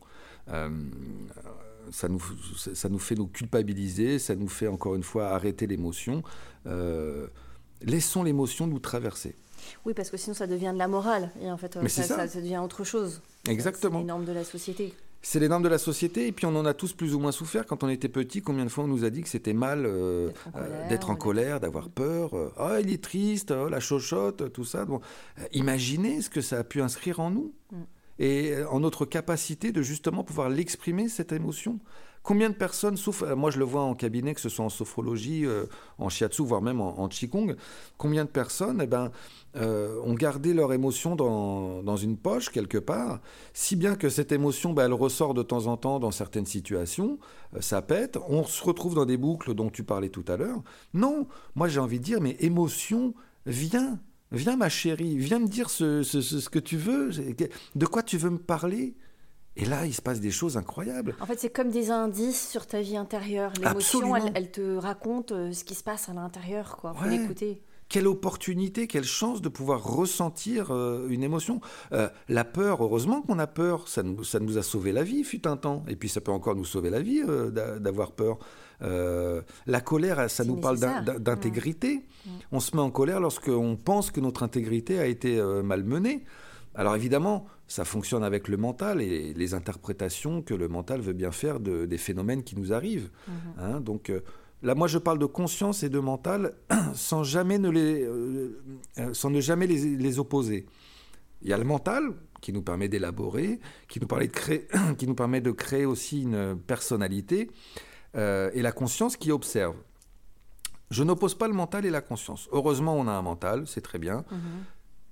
ça 1.90 2.08
nous, 2.08 2.22
ça 2.56 2.88
nous 2.88 2.98
fait 2.98 3.14
nous 3.14 3.26
culpabiliser, 3.26 4.18
ça 4.18 4.34
nous 4.34 4.48
fait 4.48 4.68
encore 4.68 4.94
une 4.94 5.02
fois 5.02 5.28
arrêter 5.28 5.66
l'émotion. 5.66 6.22
Euh, 6.66 7.26
laissons 7.82 8.22
l'émotion 8.22 8.66
nous 8.66 8.78
traverser. 8.78 9.34
Oui, 9.84 9.94
parce 9.94 10.10
que 10.10 10.16
sinon 10.16 10.34
ça 10.34 10.46
devient 10.46 10.70
de 10.72 10.78
la 10.78 10.88
morale. 10.88 11.30
Et 11.42 11.50
en 11.50 11.56
fait, 11.56 11.76
euh, 11.76 11.88
ça, 11.88 12.02
ça. 12.02 12.26
devient 12.40 12.58
autre 12.58 12.84
chose. 12.84 13.20
Exactement. 13.48 13.98
C'est 13.98 14.02
les 14.02 14.06
normes 14.06 14.24
de 14.24 14.32
la 14.32 14.44
société. 14.44 14.94
C'est 15.20 15.40
les 15.40 15.48
normes 15.48 15.64
de 15.64 15.68
la 15.68 15.78
société, 15.78 16.28
et 16.28 16.32
puis 16.32 16.46
on 16.46 16.54
en 16.54 16.64
a 16.64 16.74
tous 16.74 16.92
plus 16.92 17.12
ou 17.12 17.18
moins 17.18 17.32
souffert 17.32 17.66
quand 17.66 17.82
on 17.82 17.88
était 17.88 18.08
petit. 18.08 18.40
Combien 18.40 18.64
de 18.64 18.70
fois 18.70 18.84
on 18.84 18.88
nous 18.88 19.04
a 19.04 19.10
dit 19.10 19.22
que 19.22 19.28
c'était 19.28 19.52
mal 19.52 19.84
euh, 19.84 20.30
d'être 20.88 21.10
en 21.10 21.16
colère, 21.16 21.58
d'avoir 21.58 21.88
peur 21.88 22.30
Oh, 22.34 22.76
il 22.80 22.92
est 22.92 23.02
triste, 23.02 23.50
oh, 23.50 23.68
la 23.68 23.80
chochotte, 23.80 24.52
tout 24.52 24.64
ça. 24.64 24.84
Bon, 24.84 25.00
imaginez 25.52 26.22
ce 26.22 26.30
que 26.30 26.40
ça 26.40 26.58
a 26.58 26.64
pu 26.64 26.80
inscrire 26.80 27.18
en 27.18 27.30
nous. 27.30 27.52
Mm 27.72 27.76
et 28.18 28.52
euh, 28.52 28.68
en 28.68 28.80
notre 28.80 29.04
capacité 29.04 29.72
de 29.72 29.82
justement 29.82 30.24
pouvoir 30.24 30.48
l'exprimer, 30.48 31.08
cette 31.08 31.32
émotion. 31.32 31.78
Combien 32.24 32.50
de 32.50 32.54
personnes 32.54 32.96
souffrent, 32.96 33.24
euh, 33.24 33.36
moi 33.36 33.50
je 33.50 33.58
le 33.58 33.64
vois 33.64 33.82
en 33.82 33.94
cabinet, 33.94 34.34
que 34.34 34.40
ce 34.40 34.48
soit 34.48 34.64
en 34.64 34.68
sophrologie, 34.68 35.46
euh, 35.46 35.66
en 35.98 36.08
shiatsu, 36.08 36.42
voire 36.42 36.60
même 36.60 36.80
en, 36.80 37.08
qigong, 37.08 37.54
combien 37.96 38.24
de 38.24 38.30
personnes 38.30 38.80
eh 38.82 38.86
ben, 38.86 39.10
ont 39.54 40.14
gardé 40.14 40.54
leur 40.54 40.72
émotion 40.72 41.16
dans, 41.16 41.82
dans, 41.82 41.96
une 41.96 42.16
poche 42.16 42.50
quelque 42.50 42.78
part, 42.78 43.20
si 43.54 43.76
bien 43.76 43.96
que 43.96 44.08
cette 44.08 44.30
émotion, 44.30 44.72
ben, 44.72 44.86
elle 44.86 44.92
ressort 44.92 45.34
de 45.34 45.42
temps 45.42 45.66
en 45.66 45.76
temps 45.76 45.98
dans 45.98 46.10
certaines 46.10 46.46
situations, 46.46 47.18
ça 47.60 47.82
pète, 47.82 48.18
on 48.28 48.44
se 48.44 48.62
retrouve 48.62 48.94
dans 48.94 49.06
des 49.06 49.16
boucles 49.16 49.54
dont 49.54 49.70
tu 49.70 49.82
parlais 49.82 50.10
tout 50.10 50.24
à 50.28 50.36
l'heure. 50.36 50.62
Non, 50.94 51.26
moi 51.54 51.68
j'ai 51.68 51.80
envie 51.80 51.98
de 51.98 52.04
dire, 52.04 52.20
mais 52.20 52.36
émotion, 52.40 53.14
viens, 53.46 53.98
Viens 54.30 54.56
ma 54.56 54.68
chérie, 54.68 55.16
viens 55.16 55.38
me 55.38 55.46
dire 55.46 55.70
ce, 55.70 56.48
que 56.48 56.58
tu 56.58 56.76
veux, 56.76 57.10
de 57.74 57.86
quoi 57.86 58.02
tu 58.02 58.18
veux 58.18 58.30
me 58.30 58.38
parler? 58.38 58.94
Et 59.58 59.64
là, 59.64 59.86
il 59.86 59.94
se 59.94 60.00
passe 60.00 60.20
des 60.20 60.30
choses 60.30 60.56
incroyables. 60.56 61.16
En 61.20 61.26
fait, 61.26 61.38
c'est 61.38 61.50
comme 61.50 61.70
des 61.70 61.90
indices 61.90 62.48
sur 62.48 62.66
ta 62.66 62.80
vie 62.80 62.96
intérieure. 62.96 63.52
L'émotion, 63.60 64.14
elle, 64.14 64.52
te 64.52 64.76
raconte 64.76 65.32
euh, 65.32 65.52
ce 65.52 65.64
qui 65.64 65.74
se 65.74 65.82
passe 65.82 66.08
à 66.08 66.12
l'intérieur, 66.12 66.76
quoi. 66.76 66.94
Faut 66.94 67.08
l'écouter. 67.08 67.60
Quelle 67.88 68.06
opportunité, 68.06 68.86
quelle 68.86 69.04
chance 69.04 69.42
de 69.42 69.48
pouvoir 69.48 69.82
ressentir 69.82 70.70
euh, 70.70 71.08
une 71.08 71.24
émotion. 71.24 71.60
Euh, 71.92 72.08
la 72.28 72.44
peur, 72.44 72.84
heureusement 72.84 73.20
qu'on 73.20 73.40
a 73.40 73.48
peur, 73.48 73.88
ça 73.88 74.04
nous, 74.04 74.22
ça 74.22 74.38
nous, 74.38 74.58
a 74.58 74.62
sauvé 74.62 74.92
la 74.92 75.02
vie, 75.02 75.24
fut 75.24 75.48
un 75.48 75.56
temps. 75.56 75.82
Et 75.88 75.96
puis 75.96 76.08
ça 76.08 76.20
peut 76.20 76.30
encore 76.30 76.54
nous 76.54 76.66
sauver 76.66 76.90
la 76.90 77.00
vie 77.00 77.22
d'avoir 77.80 78.12
peur. 78.12 78.38
Euh, 78.82 79.42
la 79.66 79.80
colère, 79.80 80.30
ça 80.30 80.44
nous 80.44 80.56
parle 80.56 80.78
d'intégrité. 80.78 82.04
On 82.52 82.60
se 82.60 82.76
met 82.76 82.82
en 82.82 82.90
colère 82.90 83.20
lorsqu'on 83.20 83.76
pense 83.76 84.10
que 84.10 84.20
notre 84.20 84.42
intégrité 84.42 84.98
a 84.98 85.06
été 85.06 85.38
euh, 85.38 85.62
malmenée. 85.62 86.24
Alors 86.74 86.94
évidemment, 86.94 87.46
ça 87.66 87.84
fonctionne 87.84 88.22
avec 88.22 88.48
le 88.48 88.56
mental 88.56 89.02
et 89.02 89.34
les 89.34 89.54
interprétations 89.54 90.42
que 90.42 90.54
le 90.54 90.68
mental 90.68 91.00
veut 91.00 91.12
bien 91.12 91.32
faire 91.32 91.60
de, 91.60 91.86
des 91.86 91.98
phénomènes 91.98 92.44
qui 92.44 92.56
nous 92.56 92.72
arrivent. 92.72 93.10
Mhm. 93.26 93.34
Hein. 93.58 93.80
donc 93.80 94.10
euh, 94.10 94.20
là, 94.62 94.74
moi, 94.74 94.86
je 94.86 94.98
parle 94.98 95.18
de 95.18 95.26
conscience 95.26 95.82
et 95.82 95.88
de 95.88 95.98
mental 95.98 96.54
sans 96.94 97.24
jamais 97.24 97.58
ne 97.58 97.70
les, 97.70 98.08
sans 99.12 99.30
ne 99.30 99.40
jamais 99.40 99.66
les, 99.66 99.96
les, 99.96 100.18
opposer. 100.18 100.66
Il 101.42 101.48
y 101.48 101.52
a 101.52 101.58
le 101.58 101.64
mental 101.64 102.12
qui 102.40 102.52
nous 102.52 102.62
permet 102.62 102.88
d'élaborer, 102.88 103.58
qui 103.88 104.00
nous 104.00 104.06
permet 104.06 104.28
de 104.28 104.32
créer, 104.32 104.68
qui 104.98 105.06
nous 105.06 105.14
permet 105.14 105.40
de 105.40 105.50
créer 105.50 105.84
aussi 105.84 106.22
une 106.22 106.56
personnalité, 106.66 107.50
et 108.18 108.62
la 108.62 108.72
conscience 108.72 109.16
qui 109.16 109.30
observe. 109.30 109.76
Je 110.90 111.04
n'oppose 111.04 111.34
pas 111.34 111.48
le 111.48 111.54
mental 111.54 111.86
et 111.86 111.90
la 111.90 112.00
conscience. 112.00 112.48
Heureusement, 112.50 112.94
on 112.94 113.06
a 113.06 113.12
un 113.12 113.22
mental, 113.22 113.66
c'est 113.66 113.82
très 113.82 113.98
bien. 113.98 114.24
Mhm. 114.30 114.38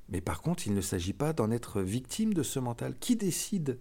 Mais 0.09 0.21
par 0.21 0.41
contre, 0.41 0.67
il 0.67 0.75
ne 0.75 0.81
s'agit 0.81 1.13
pas 1.13 1.33
d'en 1.33 1.51
être 1.51 1.81
victime 1.81 2.33
de 2.33 2.43
ce 2.43 2.59
mental. 2.59 2.95
Qui 2.99 3.17
décide? 3.17 3.79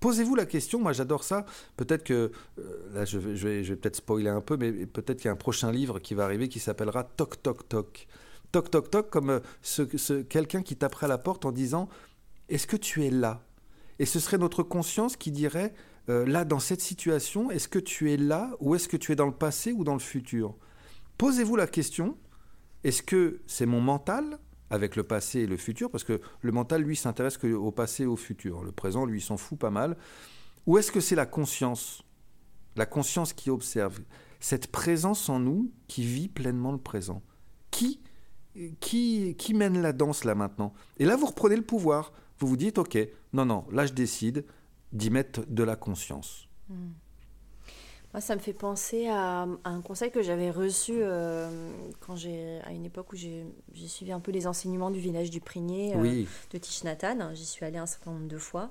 Posez-vous 0.00 0.34
la 0.34 0.46
question, 0.46 0.80
moi 0.80 0.92
j'adore 0.92 1.24
ça. 1.24 1.46
Peut-être 1.76 2.04
que, 2.04 2.30
euh, 2.58 2.62
là 2.92 3.04
je 3.04 3.18
vais, 3.18 3.36
je 3.36 3.48
vais, 3.48 3.76
peut-être 3.76 3.96
spoiler 3.96 4.28
un 4.28 4.40
peu, 4.40 4.56
mais 4.56 4.70
peut-être 4.86 5.18
qu'il 5.18 5.26
y 5.26 5.28
a 5.28 5.32
un 5.32 5.36
prochain 5.36 5.72
livre 5.72 5.98
qui 5.98 6.14
va 6.14 6.24
arriver 6.24 6.48
qui 6.48 6.60
s'appellera 6.60 7.04
Toc 7.04 7.42
Toc 7.42 7.68
Toc. 7.68 8.06
Toc 8.52 8.70
Toc 8.70 8.90
Toc, 8.90 9.10
comme 9.10 9.30
euh, 9.30 9.40
ce, 9.62 10.22
quelqu'un 10.22 10.62
qui 10.62 10.76
taperait 10.76 11.06
à 11.06 11.08
la 11.08 11.18
porte 11.18 11.44
en 11.44 11.52
disant 11.52 11.88
Est-ce 12.48 12.66
que 12.66 12.76
tu 12.76 13.04
es 13.04 13.10
là? 13.10 13.42
Et 13.98 14.06
ce 14.06 14.20
serait 14.20 14.38
notre 14.38 14.62
conscience 14.62 15.16
qui 15.16 15.30
dirait 15.30 15.72
euh, 16.08 16.26
Là, 16.26 16.44
dans 16.44 16.60
cette 16.60 16.80
situation, 16.80 17.50
est-ce 17.50 17.68
que 17.68 17.78
tu 17.78 18.12
es 18.12 18.16
là 18.16 18.50
ou 18.60 18.74
est-ce 18.74 18.88
que 18.88 18.96
tu 18.96 19.12
es 19.12 19.16
dans 19.16 19.26
le 19.26 19.34
passé 19.34 19.72
ou 19.72 19.84
dans 19.84 19.94
le 19.94 20.00
futur? 20.00 20.56
Posez-vous 21.18 21.56
la 21.56 21.66
question 21.66 22.16
Est-ce 22.82 23.02
que 23.02 23.40
c'est 23.46 23.66
mon 23.66 23.80
mental 23.80 24.38
avec 24.70 24.96
le 24.96 25.04
passé 25.04 25.40
et 25.40 25.46
le 25.46 25.56
futur, 25.56 25.90
parce 25.90 26.04
que 26.04 26.20
le 26.40 26.52
mental, 26.52 26.82
lui, 26.82 26.96
s'intéresse 26.96 27.38
qu'au 27.38 27.70
passé 27.70 28.04
et 28.04 28.06
au 28.06 28.16
futur. 28.16 28.62
Le 28.64 28.72
présent, 28.72 29.06
lui, 29.06 29.20
s'en 29.20 29.36
fout 29.36 29.58
pas 29.58 29.70
mal. 29.70 29.96
Ou 30.66 30.78
est-ce 30.78 30.90
que 30.90 31.00
c'est 31.00 31.14
la 31.14 31.26
conscience 31.26 32.02
La 32.76 32.86
conscience 32.86 33.32
qui 33.32 33.50
observe, 33.50 34.00
cette 34.40 34.68
présence 34.68 35.28
en 35.28 35.38
nous 35.38 35.70
qui 35.86 36.02
vit 36.02 36.28
pleinement 36.28 36.72
le 36.72 36.78
présent? 36.78 37.22
Qui, 37.70 38.00
qui, 38.80 39.36
qui 39.36 39.54
mène 39.54 39.80
la 39.80 39.92
danse 39.92 40.24
là 40.24 40.34
maintenant? 40.34 40.72
Et 40.98 41.04
là, 41.04 41.16
vous 41.16 41.26
reprenez 41.26 41.56
le 41.56 41.62
pouvoir. 41.62 42.12
Vous 42.38 42.48
vous 42.48 42.56
dites, 42.56 42.78
OK, 42.78 42.98
non, 43.32 43.44
non, 43.44 43.66
là, 43.70 43.86
je 43.86 43.92
décide 43.92 44.44
d'y 44.94 45.10
mettre 45.10 45.44
de 45.48 45.62
la 45.62 45.76
conscience. 45.76 46.48
Hmm. 46.70 46.92
Moi, 48.14 48.20
ça 48.20 48.36
me 48.36 48.40
fait 48.40 48.52
penser 48.52 49.08
à, 49.08 49.44
un 49.64 49.80
conseil 49.80 50.12
que 50.12 50.22
j'avais 50.22 50.52
reçu 50.52 50.92
euh, 50.94 51.72
quand 51.98 52.14
j'ai, 52.14 52.60
à 52.64 52.70
une 52.70 52.84
époque 52.84 53.12
où 53.12 53.16
j'ai, 53.16 53.44
suivi 53.88 54.12
un 54.12 54.20
peu 54.20 54.30
les 54.30 54.46
enseignements 54.46 54.92
du 54.92 55.00
village 55.00 55.30
du 55.30 55.40
Prigné 55.40 55.96
euh, 55.96 56.24
de 56.52 56.58
Tichnatan. 56.58 57.34
J'y 57.34 57.44
suis 57.44 57.64
allée 57.64 57.78
un 57.78 57.86
certain 57.86 58.12
nombre 58.12 58.28
de 58.28 58.38
fois. 58.38 58.70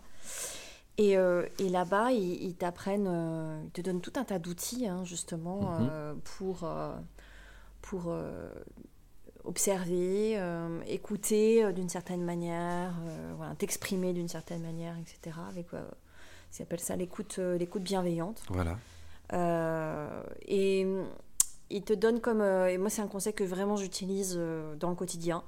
Et, 0.97 1.17
euh, 1.17 1.45
et 1.59 1.67
là-bas, 1.67 2.13
ils, 2.13 2.55
t'apprennent, 2.55 3.61
ils 3.65 3.71
te 3.71 3.81
donnent 3.81 3.99
tout 3.99 4.13
un 4.15 4.23
tas 4.23 4.39
d'outils, 4.39 4.87
hein, 4.87 5.03
justement, 5.03 5.77
mhm. 5.81 6.21
pour, 6.23 6.65
pour 7.81 8.15
observer, 9.43 10.39
écouter 10.87 11.73
d'une 11.73 11.89
certaine 11.89 12.23
manière, 12.23 12.93
voilà, 13.35 13.55
t'exprimer 13.55 14.13
d'une 14.13 14.29
certaine 14.29 14.61
manière, 14.61 14.95
etc. 14.99 15.35
Avec, 15.49 15.67
ils 16.57 16.61
appellent 16.61 16.79
ça 16.79 16.95
l'écoute, 16.95 17.37
l'écoute 17.37 17.83
bienveillante. 17.83 18.43
Voilà. 18.49 18.77
Euh, 19.33 20.23
et 20.47 20.85
il 21.69 21.81
te 21.81 21.93
donne 21.93 22.19
comme 22.19 22.41
euh, 22.41 22.67
et 22.67 22.77
moi 22.77 22.89
c'est 22.89 23.01
un 23.01 23.07
conseil 23.07 23.33
que 23.33 23.43
vraiment 23.43 23.77
j'utilise 23.77 24.35
euh, 24.37 24.75
dans 24.75 24.89
le 24.89 24.95
quotidien. 24.95 25.43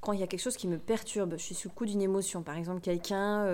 Quand 0.00 0.12
il 0.12 0.20
y 0.20 0.22
a 0.22 0.26
quelque 0.26 0.40
chose 0.40 0.56
qui 0.56 0.68
me 0.68 0.76
perturbe 0.76 1.34
je 1.38 1.42
suis 1.42 1.54
sous 1.54 1.68
le 1.68 1.74
coup 1.74 1.86
d'une 1.86 2.02
émotion. 2.02 2.42
Par 2.42 2.56
exemple 2.56 2.80
quelqu'un 2.80 3.46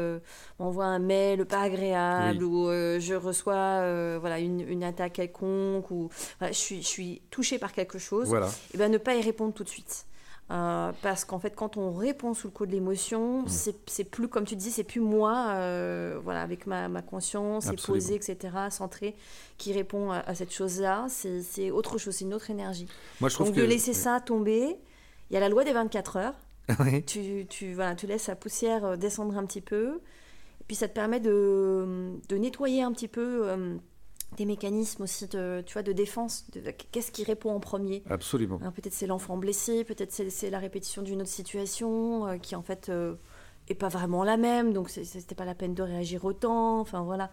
m'envoie 0.59 0.87
un 0.87 0.99
mail 0.99 1.45
pas 1.45 1.61
agréable 1.61 2.43
ou 2.43 2.69
je 2.69 3.15
reçois 3.15 4.19
voilà 4.19 4.41
une, 4.41 4.61
une, 4.61 4.83
attaque 4.83 5.15
quelconque 5.15 5.91
ou 5.91 6.09
je 6.41 6.53
suis 6.53 6.83
je 6.83 6.87
suis 6.87 7.23
touchée 7.31 7.59
par 7.59 7.73
quelque 7.73 7.99
chose. 7.99 8.35
Et 8.75 8.79
ben 8.79 8.91
ne 8.91 8.99
pas 8.99 9.15
y 9.15 9.21
répondre 9.21 9.53
tout 9.53 9.65
de 9.65 9.69
suite 9.69 10.06
euh, 10.53 10.93
parce 11.03 11.25
qu'en 11.25 11.41
fait, 11.41 11.57
quand 11.57 11.77
on 11.77 11.93
répond 11.93 12.33
sous 12.33 12.47
le 12.47 12.53
coup 12.53 12.67
de 12.67 12.71
l'émotion, 12.71 13.43
mm. 13.43 13.49
c'est 13.87 14.05
plus, 14.05 14.29
comme 14.29 14.45
tu 14.45 14.55
dis, 14.55 14.71
c'est 14.71 14.85
plus 14.85 15.01
moi, 15.01 15.49
euh, 15.55 16.21
voilà, 16.23 16.43
avec 16.43 16.67
ma, 16.67 16.89
ma 16.89 17.03
conscience, 17.03 17.67
et 17.67 17.77
posée, 17.77 18.15
etc., 18.15 18.55
centrée, 18.71 19.17
qui 19.59 19.73
répond 19.73 20.13
à, 20.13 20.35
cette 20.35 20.53
chose-là. 20.53 21.07
C'est 21.09 21.71
autre 21.71 21.99
chose, 21.99 22.15
c'est 22.15 22.25
une 22.25 22.35
autre 22.35 22.51
énergie. 22.51 22.87
Moi, 23.21 23.29
je 23.29 23.35
trouve 23.35 23.49
Donc, 23.49 23.57
que... 23.57 23.61
de 23.61 23.67
laisser 23.67 23.93
ça 23.93 24.21
tomber, 24.21 24.77
il 25.31 25.35
y 25.35 25.37
a 25.37 25.41
la 25.41 25.49
loi 25.49 25.65
des 25.65 25.73
24 25.73 26.17
heures. 26.17 26.35
tu, 27.07 27.47
tu, 27.49 27.75
voilà, 27.75 27.95
tu 27.95 28.07
laisses 28.07 28.29
la 28.29 28.37
poussière 28.37 28.85
euh, 28.85 28.97
descendre 28.97 29.37
un 29.37 29.47
petit 29.47 29.61
peu, 29.61 30.01
et 30.61 30.65
puis 30.67 30.77
ça 30.77 30.87
te 30.87 30.95
permet 30.95 31.21
de, 31.21 32.13
de 32.29 32.37
nettoyer 32.37 32.83
un 32.83 32.93
petit 32.93 33.09
peu 33.09 33.79
des 34.37 34.45
mécanismes 34.45 35.03
aussi 35.03 35.27
de, 35.29 35.63
tu 35.67 35.73
vois, 35.73 35.83
de 35.83 35.93
défense. 35.93 36.45
De, 36.53 36.63
Qu'est-ce 36.93 37.11
qui 37.11 37.25
répond 37.25 37.51
en 37.51 37.61
premier? 37.61 38.03
Absolument. 38.11 38.59
peut-être 38.59 38.93
c'est 38.93 39.07
l'enfant 39.07 39.37
blessé, 39.37 39.85
peut-être 39.85 40.13
c'est 40.13 40.51
la 40.51 40.59
répétition 40.59 41.03
d'une 41.03 41.21
autre 41.23 41.31
situation 41.31 42.27
euh, 42.27 42.39
qui 42.39 42.57
en 42.57 42.63
fait 42.63 42.89
euh, 42.89 43.15
est 43.69 43.75
pas 43.75 43.89
vraiment 43.89 44.25
la 44.25 44.37
même, 44.37 44.73
donc 44.73 44.91
c'était 44.91 45.35
pas 45.35 45.45
la 45.45 45.55
peine 45.55 45.75
de 45.75 45.83
réagir 45.83 46.25
autant. 46.25 46.81
Enfin 46.81 47.03
voilà. 47.03 47.31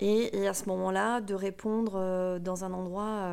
Et, 0.00 0.48
à 0.48 0.54
ce 0.54 0.68
moment-là, 0.70 1.20
de 1.20 1.34
répondre 1.34 1.92
euh, 1.94 2.40
dans 2.40 2.64
un 2.64 2.72
endroit 2.72 3.32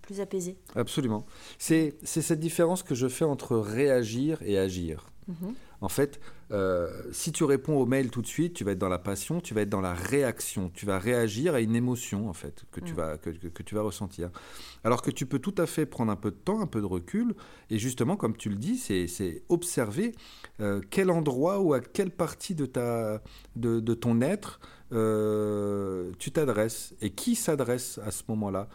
plus 0.00 0.20
apaisé. 0.20 0.56
Absolument. 0.74 1.26
C'est 1.58 1.96
cette 2.02 2.40
différence 2.40 2.82
que 2.82 2.94
je 2.94 3.08
fais 3.08 3.26
entre 3.26 3.56
réagir 3.56 4.40
et 4.42 4.58
agir. 4.58 5.10
Mhm. 5.28 5.54
En 5.86 5.88
fait, 5.88 6.18
euh, 6.50 6.90
si 7.12 7.30
tu 7.30 7.44
réponds 7.44 7.76
au 7.76 7.86
mail 7.86 8.10
tout 8.10 8.20
de 8.20 8.26
suite, 8.26 8.54
tu 8.54 8.64
vas 8.64 8.72
être 8.72 8.78
dans 8.78 8.88
la 8.88 8.98
passion, 8.98 9.40
tu 9.40 9.54
vas 9.54 9.60
être 9.60 9.68
dans 9.68 9.80
la 9.80 9.94
réaction, 9.94 10.68
tu 10.74 10.84
vas 10.84 10.98
réagir 10.98 11.54
à 11.54 11.60
une 11.60 11.76
émotion 11.76 12.28
en 12.28 12.32
fait 12.32 12.64
que 12.72 12.80
tu 12.80 12.92
mm. 12.92 12.96
vas 12.96 13.18
que, 13.18 13.62
tu 13.62 13.76
vas 13.76 13.82
ressentir. 13.82 14.30
Alors 14.82 15.00
que 15.00 15.12
tu 15.12 15.26
peux 15.26 15.38
tout 15.38 15.54
à 15.58 15.64
fait 15.66 15.86
prendre 15.86 16.10
un 16.10 16.16
peu 16.16 16.32
de 16.32 16.36
temps, 16.36 16.60
un 16.60 16.66
peu 16.66 16.80
de 16.80 16.86
recul 16.86 17.36
et 17.70 17.78
justement, 17.78 18.16
comme 18.16 18.36
tu 18.36 18.48
le 18.48 18.56
dis, 18.56 18.78
c'est 18.78 19.44
observer 19.48 20.10
euh, 20.58 20.80
quel 20.90 21.12
endroit 21.12 21.60
ou 21.60 21.72
à 21.72 21.78
quelle 21.78 22.10
partie 22.10 22.56
de 22.56 22.66
ta 22.66 23.22
de, 23.54 23.94
ton 23.94 24.22
être 24.22 24.58
euh, 24.90 26.10
tu 26.18 26.32
t'adresses 26.32 26.96
et 27.00 27.10
qui 27.10 27.36
s'adresse 27.36 28.00
à 28.04 28.10
ce 28.10 28.24
moment-là? 28.26 28.68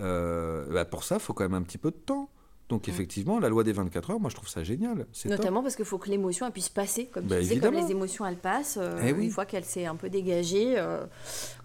Bah, 0.00 0.84
pour 0.84 1.02
ça, 1.02 1.14
il 1.14 1.22
faut 1.22 1.32
quand 1.32 1.44
même 1.44 1.54
un 1.54 1.62
petit 1.62 1.78
peu 1.78 1.90
de 1.90 1.96
temps. 1.96 2.28
Donc 2.68 2.86
effectivement, 2.86 3.38
la 3.38 3.48
loi 3.48 3.64
des 3.64 3.72
24 3.72 4.10
heures, 4.10 4.20
moi 4.20 4.28
je 4.28 4.34
trouve 4.34 4.48
ça 4.48 4.62
génial. 4.62 5.06
Notamment 5.24 5.62
parce 5.62 5.74
qu'il 5.74 5.86
faut 5.86 5.96
que 5.96 6.10
l'émotion 6.10 6.50
puisse 6.50 6.68
passer, 6.68 7.06
comme 7.06 7.24
tu 7.24 7.30
bah, 7.30 7.40
disais, 7.40 7.58
comme 7.60 7.74
les 7.74 7.90
émotions 7.90 8.26
elles 8.26 8.36
passent, 8.36 8.78
euh, 8.80 9.00
eh 9.02 9.10
une 9.10 9.30
fois 9.30 9.46
qu'elle 9.46 9.64
s'est 9.64 9.86
un 9.86 9.96
peu 9.96 10.10
dégagée. 10.10 10.74
Euh, 10.76 11.04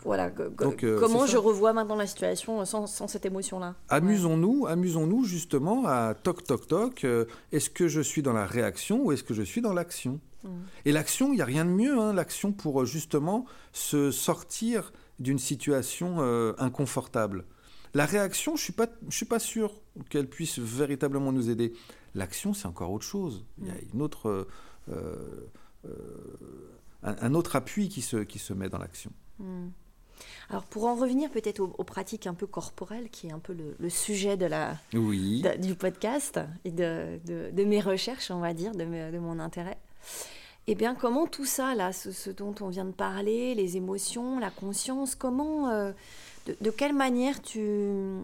voilà, 0.04 0.32
euh, 0.40 1.00
comment 1.00 1.26
je 1.26 1.38
revois 1.38 1.74
maintenant 1.74 1.96
la 1.96 2.08
situation 2.08 2.64
sans, 2.64 3.08
cette 3.08 3.26
émotion-là? 3.26 3.76
Amusons-nous, 3.90 4.66
amusons-nous 4.68 5.26
justement 5.26 5.86
à 5.88 6.14
toc 6.14 6.44
toc 6.46 6.68
toc. 6.68 7.06
est-ce 7.52 7.70
que 7.70 7.90
je 7.90 8.00
suis 8.00 8.22
dans 8.22 8.34
la 8.34 8.46
réaction 8.46 9.04
ou 9.04 9.12
est-ce 9.12 9.24
que 9.24 9.34
je 9.34 9.44
suis 9.44 9.62
dans 9.62 9.74
l'action? 9.74 10.22
Mmh. 10.44 10.50
Et 10.86 10.92
l'action, 10.94 11.34
il 11.34 11.36
n'y 11.36 11.42
a 11.42 11.46
rien 11.46 11.66
de 11.66 11.70
mieux, 11.70 12.00
hein, 12.00 12.14
l'action 12.14 12.54
pour 12.54 12.86
justement 12.86 13.46
se 13.74 14.12
sortir 14.12 14.94
d'une 15.20 15.40
situation 15.40 16.20
inconfortable. 16.58 17.46
La 17.94 18.06
réaction, 18.06 18.56
je 18.56 18.62
ne 18.62 18.64
suis, 18.64 18.74
pas, 18.74 18.88
je 19.08 19.16
suis 19.16 19.26
pas 19.26 19.40
sûr 19.40 19.72
qu'elle 20.10 20.28
puisse 20.28 20.60
véritablement 20.60 21.32
nous 21.32 21.50
aider. 21.50 21.74
L'action, 22.16 22.54
c'est 22.54 22.68
encore 22.68 22.92
autre 22.92 23.06
chose. 23.06 23.46
Il 23.60 23.68
y 23.68 23.72
a 23.72 23.76
une 23.94 24.02
autre, 24.02 24.48
euh, 24.90 25.50
euh, 25.86 26.72
un, 27.04 27.34
autre 27.34 27.56
appui 27.56 27.90
qui 27.90 28.02
se, 28.02 28.18
qui 28.18 28.40
se 28.40 28.54
met 28.54 28.70
dans 28.70 28.80
l'action. 28.80 29.12
Hmm. 29.40 29.70
Alors 30.50 30.64
pour 30.64 30.86
en 30.86 30.96
revenir 30.96 31.30
peut-être 31.32 31.60
aux, 31.60 31.84
pratiques 31.84 32.28
un 32.28 32.34
peu 32.34 32.48
corporelles, 32.48 33.10
qui 33.10 33.28
est 33.28 33.32
un 33.32 33.40
peu 33.40 33.56
le, 33.80 33.90
sujet 33.90 34.38
de 34.38 34.46
la, 34.46 34.78
oui. 34.94 35.44
du 35.60 35.76
podcast 35.76 36.40
et 36.66 36.72
de, 36.72 37.20
de, 37.26 37.64
mes 37.64 37.82
recherches, 37.82 38.32
on 38.32 38.40
va 38.40 38.54
dire, 38.54 38.72
de, 38.72 39.12
de 39.12 39.20
mon 39.20 39.40
intérêt. 39.40 39.78
Eh 40.68 40.76
bien, 40.76 40.96
comment 40.96 41.28
tout 41.28 41.46
ça, 41.46 41.76
là, 41.76 41.92
ce, 41.92 42.30
dont 42.30 42.56
on 42.62 42.70
vient 42.70 42.86
de 42.86 42.92
parler, 42.92 43.54
les 43.54 43.76
émotions, 43.76 44.40
la 44.40 44.50
conscience, 44.50 45.14
comment, 45.14 45.70
euh, 45.70 45.92
de, 46.46 46.70
quelle 46.70 46.94
manière 46.94 47.42
tu, 47.42 48.20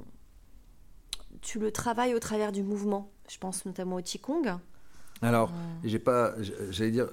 tu 1.41 1.59
le 1.59 1.71
travailles 1.71 2.13
au 2.13 2.19
travers 2.19 2.51
du 2.51 2.63
mouvement? 2.63 3.11
Je 3.29 3.37
pense 3.37 3.65
notamment 3.65 3.97
au 3.97 4.01
Qigong. 4.01 4.59
Alors, 5.21 5.49
euh. 5.49 5.87
j'ai 5.87 5.99
pas, 5.99 6.33
j'allais 6.69 6.91
dire, 6.91 7.09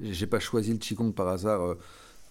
j'ai 0.00 0.26
pas 0.26 0.40
choisi 0.40 0.72
le 0.72 0.78
Qigong 0.78 1.12
par 1.12 1.28
hasard. 1.28 1.76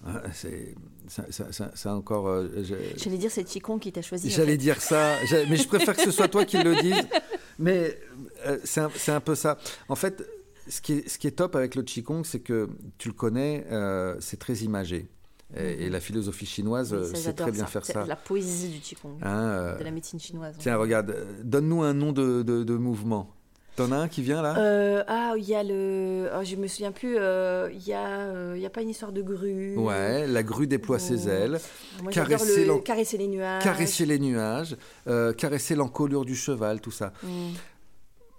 Euh, 0.08 0.20
c'est 0.34 1.90
encore. 1.90 2.28
Euh, 2.28 2.64
j'allais 2.96 3.18
dire, 3.18 3.32
c'est 3.32 3.44
Qigong 3.44 3.80
qui 3.80 3.92
t'a 3.92 4.02
choisi. 4.02 4.30
J'allais 4.30 4.58
dire 4.58 4.82
ça, 4.82 5.16
mais 5.50 5.58
je 5.58 5.68
préfère 5.68 5.96
que 5.96 6.04
ce 6.04 6.12
soit 6.12 6.28
toi 6.28 6.46
qui 6.46 6.62
le 6.62 6.76
dise. 6.82 6.96
Mais 7.58 7.98
c'est 8.66 8.82
un, 8.82 8.90
un, 9.08 9.22
peu 9.22 9.34
ça. 9.34 9.58
En 9.88 9.96
fait, 9.96 10.22
ce 10.68 10.82
qui 10.82 10.92
est, 10.92 11.08
ce 11.08 11.18
qui 11.18 11.28
est 11.28 11.32
top 11.32 11.56
avec 11.56 11.76
le 11.76 11.84
Qigong, 11.84 12.26
c'est 12.26 12.42
que 12.42 12.68
tu 12.98 13.08
le 13.08 13.14
connais, 13.14 13.66
c'est 14.20 14.38
très 14.38 14.56
imagé. 14.56 15.08
Et, 15.58 15.89
la 15.89 16.00
philosophie 16.00 16.46
chinoise 16.46 16.96
c'est 17.12 17.15
sait 17.18 17.34
très 17.34 17.52
bien 17.52 17.65
faire 17.65 17.86
ça. 17.86 18.06
La 18.06 18.15
poésie 18.15 18.70
du 18.70 18.80
Qigong, 18.80 19.18
hein, 19.22 19.76
de 19.80 19.84
la 19.84 19.91
médecine 19.91 20.20
chinoise. 20.20 20.56
Tiens, 20.60 20.76
regarde, 20.78 21.15
donne-nous 21.44 21.84
un 21.84 21.94
nom 21.94 22.12
de, 22.12 22.41
de, 22.44 22.76
mouvement. 22.76 23.30
T'en 23.76 23.91
as 23.91 23.98
un 23.98 24.08
qui 24.08 24.22
vient 24.22 24.41
là? 24.41 24.58
Euh, 24.58 25.04
ah, 25.08 25.34
il 25.38 25.44
y 25.44 25.54
a 25.54 25.62
le. 25.62 26.30
oh, 26.34 26.44
je 26.46 26.56
me 26.56 26.65
souviens 26.68 26.94
plus. 26.94 27.18
euh, 27.18 27.70
Il 27.74 27.91
a, 27.94 28.20
euh, 28.20 28.54
il 28.56 28.62
y 28.62 28.65
a 28.65 28.70
pas 28.70 28.82
une 28.82 28.89
histoire 28.89 29.12
de 29.12 29.22
grue. 29.22 29.76
Ouais, 29.76 30.26
la 30.28 30.44
grue 30.44 30.65
déploie 30.65 30.98
ses 30.98 31.28
ailes, 31.28 31.60
Moi, 32.02 32.12
caresser 32.12 32.65
le- 32.65 32.78
caresser 32.80 33.18
les 33.18 33.28
nuages. 33.28 33.63
caresser 33.63 34.06
les 34.06 34.18
nuages, 34.20 34.78
euh, 35.08 35.34
caresser 35.34 35.76
l'encolure 35.76 36.24
du 36.24 36.36
cheval, 36.36 36.80
tout 36.80 36.91
ça. 36.91 37.12
Mm. 37.24 37.28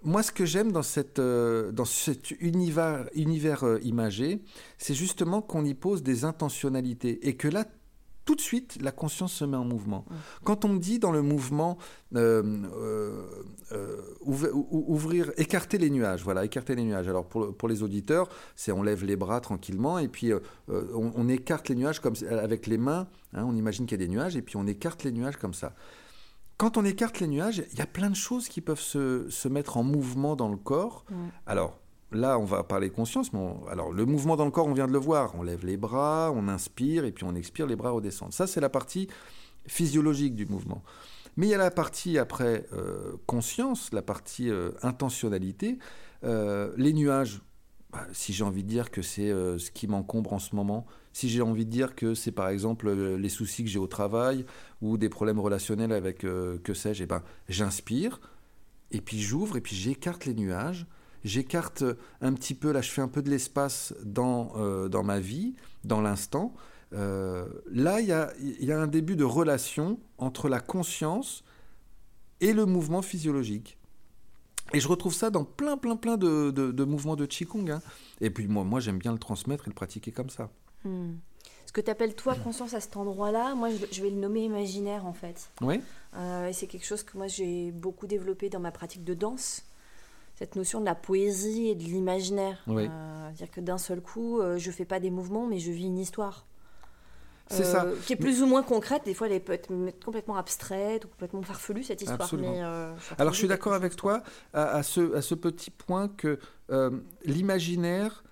Moi, 0.03 0.23
ce 0.23 0.31
que 0.31 0.45
j'aime 0.45 0.71
dans, 0.71 0.83
cette, 0.83 1.19
euh, 1.19 1.71
dans 1.71 1.85
cet 1.85 2.31
univers, 2.39 3.09
univers 3.15 3.63
euh, 3.63 3.79
imagé, 3.83 4.41
c'est 4.77 4.93
justement 4.93 5.41
qu'on 5.41 5.65
y 5.65 5.73
pose 5.73 6.03
des 6.03 6.23
intentionnalités 6.23 7.27
et 7.27 7.35
que 7.35 7.47
là, 7.47 7.65
tout 8.23 8.35
de 8.35 8.41
suite, 8.41 8.77
la 8.81 8.91
conscience 8.91 9.31
se 9.33 9.45
met 9.45 9.55
en 9.57 9.63
mouvement. 9.63 10.05
Mm. 10.09 10.13
Quand 10.43 10.65
on 10.65 10.69
me 10.69 10.79
dit 10.79 10.99
dans 10.99 11.11
le 11.13 11.21
mouvement 11.21 11.77
euh, 12.15 12.41
ouv- 14.25 14.51
ou- 14.53 14.85
ouvrir, 14.87 15.31
écarter 15.37 15.77
les 15.77 15.89
nuages, 15.89 16.23
voilà, 16.23 16.43
écarter 16.45 16.75
les 16.75 16.83
nuages. 16.83 17.07
Alors 17.07 17.25
pour, 17.25 17.41
le- 17.45 17.51
pour 17.53 17.67
les 17.69 17.83
auditeurs, 17.83 18.27
c'est 18.55 18.71
on 18.71 18.83
lève 18.83 19.03
les 19.05 19.15
bras 19.15 19.39
tranquillement 19.39 19.97
et 19.97 20.07
puis 20.09 20.31
on, 20.67 21.11
on 21.15 21.27
écarte 21.29 21.69
les 21.69 21.75
nuages 21.75 21.99
comme 22.01 22.15
avec 22.29 22.67
les 22.67 22.77
mains. 22.77 23.07
hein, 23.33 23.45
on 23.47 23.55
imagine 23.55 23.85
qu'il 23.85 23.99
y 23.99 24.03
a 24.03 24.05
des 24.05 24.11
nuages 24.11 24.35
et 24.35 24.41
puis 24.41 24.57
on 24.57 24.67
écarte 24.67 25.03
les 25.03 25.11
nuages 25.11 25.37
comme 25.37 25.53
ça. 25.53 25.73
Quand 26.57 26.77
on 26.77 26.85
écarte 26.85 27.19
les 27.19 27.27
nuages, 27.27 27.63
il 27.71 27.77
y 27.77 27.81
a 27.81 27.85
plein 27.85 28.09
de 28.09 28.15
choses 28.15 28.47
qui 28.49 28.61
peuvent 28.61 28.79
se, 28.79 29.29
se 29.29 29.47
mettre 29.47 29.77
en 29.77 29.83
mouvement 29.83 30.35
dans 30.35 30.49
le 30.49 30.57
corps. 30.57 31.05
Alors 31.45 31.77
là, 32.11 32.39
on 32.39 32.45
va 32.45 32.63
parler 32.63 32.89
conscience. 32.89 33.31
Mais 33.33 33.39
on- 33.39 33.67
alors 33.67 33.91
le 33.91 34.05
mouvement 34.05 34.35
dans 34.35 34.45
le 34.45 34.51
corps, 34.51 34.65
on 34.67 34.73
vient 34.73 34.87
de 34.87 34.91
le 34.93 34.97
voir. 34.99 35.35
On 35.35 35.43
lève 35.43 35.65
les 35.65 35.77
bras, 35.77 36.31
on 36.33 36.47
inspire 36.47 37.05
et 37.05 37.11
puis 37.11 37.25
on 37.25 37.35
expire, 37.35 37.67
les 37.67 37.75
bras 37.75 37.91
redescendent. 37.91 38.33
Ça, 38.33 38.47
c'est 38.47 38.59
la 38.61 38.69
partie 38.69 39.07
physiologique 39.67 40.33
du 40.33 40.45
mouvement. 40.47 40.81
Mais 41.35 41.45
il 41.45 41.49
y 41.51 41.53
a 41.53 41.59
la 41.59 41.69
partie 41.69 42.17
après 42.17 42.65
euh, 42.73 43.11
conscience, 43.27 43.91
la 43.93 44.01
partie 44.01 44.49
euh, 44.49 44.71
intentionnalité. 44.81 45.77
Euh, 46.23 46.71
les 46.77 46.93
nuages, 46.93 47.41
bah, 47.91 48.07
si 48.13 48.33
j'ai 48.33 48.43
envie 48.43 48.63
de 48.63 48.69
dire 48.69 48.89
que 48.89 49.03
c'est 49.03 49.29
ce 49.29 49.69
qui 49.69 49.87
m'encombre 49.87 50.33
en 50.33 50.39
ce 50.39 50.55
moment, 50.55 50.87
si 51.17 51.29
j'ai 51.29 51.41
envie 51.41 51.65
de 51.65 51.71
dire 51.71 51.95
que 51.95 52.13
c'est 52.13 52.31
par 52.31 52.49
exemple 52.49 52.87
euh, 52.87 53.17
les 53.17 53.29
soucis 53.29 53.63
que 53.63 53.69
j'ai 53.71 53.79
au 53.79 53.87
travail 53.87 54.45
ou 54.83 54.97
des 54.99 55.09
problèmes 55.09 55.39
relationnels 55.39 55.91
avec, 55.91 56.23
euh, 56.23 56.59
que 56.63 56.75
sais-je, 56.75 57.03
eh 57.03 57.07
ben, 57.07 57.23
j'inspire, 57.49 58.21
et 58.91 59.01
puis 59.01 59.19
j'ouvre, 59.19 59.57
et 59.57 59.61
puis 59.61 59.75
j'écarte 59.75 60.25
les 60.25 60.35
nuages, 60.35 60.85
j'écarte 61.23 61.83
un 62.21 62.33
petit 62.33 62.53
peu, 62.53 62.71
là 62.71 62.81
je 62.81 62.91
fais 62.91 63.01
un 63.01 63.07
peu 63.07 63.23
de 63.23 63.31
l'espace 63.31 63.95
dans, 64.03 64.51
euh, 64.57 64.89
dans 64.89 65.01
ma 65.03 65.19
vie, 65.19 65.55
dans 65.83 66.01
l'instant. 66.01 66.53
Euh, 66.93 67.47
là, 67.71 67.99
il 67.99 68.07
y 68.07 68.11
a, 68.11 68.31
y 68.39 68.71
a 68.71 68.79
un 68.79 68.87
début 68.87 69.15
de 69.15 69.23
relation 69.25 69.99
entre 70.19 70.47
la 70.49 70.59
conscience 70.59 71.43
et 72.41 72.53
le 72.53 72.65
mouvement 72.65 73.01
physiologique. 73.01 73.77
Et 74.73 74.79
je 74.79 74.87
retrouve 74.87 75.13
ça 75.15 75.29
dans 75.31 75.45
plein, 75.45 75.77
plein, 75.77 75.95
plein 75.95 76.17
de, 76.17 76.51
de- 76.51 76.71
de 76.71 76.83
mouvements 76.83 77.15
de 77.15 77.25
Qigong. 77.25 77.71
hein. 77.71 77.81
Et 78.21 78.29
puis 78.29 78.47
moi, 78.47 78.63
moi 78.63 78.79
j'aime 78.79 78.99
bien 78.99 79.13
le 79.13 79.17
transmettre 79.19 79.65
et 79.67 79.71
le 79.71 79.75
pratiquer 79.75 80.11
comme 80.11 80.29
ça. 80.29 80.49
Mm. 80.87 81.19
Ce 81.65 81.71
que 81.73 81.81
tu 81.81 81.91
appelles 81.91 82.15
toi 82.15 82.33
conscience 82.35 82.73
à 82.73 82.79
cet 82.79 82.95
endroit-là, 82.97 83.53
moi 83.55 83.69
je, 83.69 83.85
je 83.91 84.01
vais 84.01 84.09
le 84.09 84.15
nommer 84.15 84.41
imaginaire 84.45 85.05
en 85.05 85.13
fait. 85.13 85.49
Oui 85.61 85.81
Euh, 86.15 86.47
et 86.47 86.53
c'est 86.53 86.65
quelque 86.67 86.85
chose 86.85 87.03
que 87.03 87.17
moi 87.17 87.27
j'ai 87.27 87.71
beaucoup 87.71 88.07
développé 88.07 88.49
dans 88.49 88.59
ma 88.61 88.71
pratique 88.71 89.03
de 89.03 89.13
danse. 89.13 89.63
Cette 90.35 90.55
notion 90.55 90.79
de 90.79 90.85
la 90.85 90.95
poésie 90.95 91.67
et 91.69 91.75
de 91.75 91.83
l'imaginaire. 91.83 92.63
Oui. 92.67 92.87
Euh, 92.89 93.31
dire 93.31 93.49
que 93.51 93.59
d'un 93.59 93.77
seul 93.79 94.01
coup, 94.01 94.39
euh, 94.39 94.57
je 94.57 94.71
fais 94.71 94.85
pas 94.85 94.99
des 94.99 95.09
mouvements, 95.09 95.45
mais 95.47 95.59
je 95.59 95.71
vis 95.71 95.85
une 95.85 95.97
histoire. 95.99 96.45
C'est 97.49 97.63
Euh, 97.65 97.71
ça. 97.71 97.85
Qui 98.05 98.13
est 98.13 98.17
plus 98.17 98.41
ou 98.43 98.45
moins 98.45 98.61
concrète. 98.61 99.03
Des 99.05 99.13
fois, 99.13 99.27
elle 99.29 99.43
peut 99.43 99.53
être 99.53 99.69
complètement 100.03 100.37
abstraite 100.37 101.05
ou 101.05 101.07
complètement 101.07 101.41
farfelue, 101.41 101.83
cette 101.83 102.01
histoire. 102.01 102.21
Absolument. 102.21 102.51
Mais, 102.51 102.61
euh, 102.63 102.93
Alors 103.17 103.33
je 103.33 103.39
suis 103.39 103.47
d'accord 103.47 103.73
avec 103.73 103.95
toi 103.95 104.21
à, 104.53 104.63
à 104.77 104.83
ce, 104.83 105.15
à 105.15 105.21
ce 105.21 105.33
petit 105.33 105.71
point 105.71 106.07
que 106.07 106.39
euh, 106.71 106.91
l'imaginaire 107.25 108.23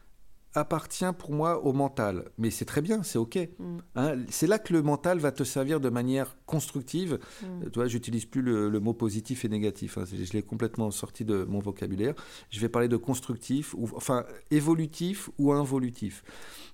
appartient 0.55 1.05
pour 1.17 1.31
moi 1.31 1.63
au 1.63 1.73
mental. 1.73 2.25
Mais 2.37 2.49
c'est 2.49 2.65
très 2.65 2.81
bien, 2.81 3.03
c'est 3.03 3.17
OK. 3.17 3.37
Mm. 3.59 3.77
Hein, 3.95 4.15
c'est 4.29 4.47
là 4.47 4.57
que 4.59 4.73
le 4.73 4.81
mental 4.81 5.19
va 5.19 5.31
te 5.31 5.43
servir 5.43 5.79
de 5.79 5.89
manière 5.89 6.35
constructive. 6.45 7.19
Mm. 7.41 7.45
Euh, 7.45 7.69
Tu 7.71 7.79
vois, 7.79 7.87
j'utilise 7.87 8.25
plus 8.25 8.41
le, 8.41 8.69
le 8.69 8.79
mot 8.79 8.93
positif 8.93 9.45
et 9.45 9.49
négatif. 9.49 9.97
hein. 9.97 10.03
Je 10.05 10.33
l'ai 10.33 10.41
complètement 10.41 10.89
sorti 10.91 11.25
de 11.25 11.43
mon 11.43 11.59
vocabulaire. 11.59 12.15
Je 12.49 12.59
vais 12.59 12.69
parler 12.69 12.87
de 12.87 12.97
constructif, 12.97 13.73
ou, 13.75 13.89
enfin 13.95 14.25
évolutif 14.51 15.29
ou 15.37 15.53
involutif. 15.53 16.23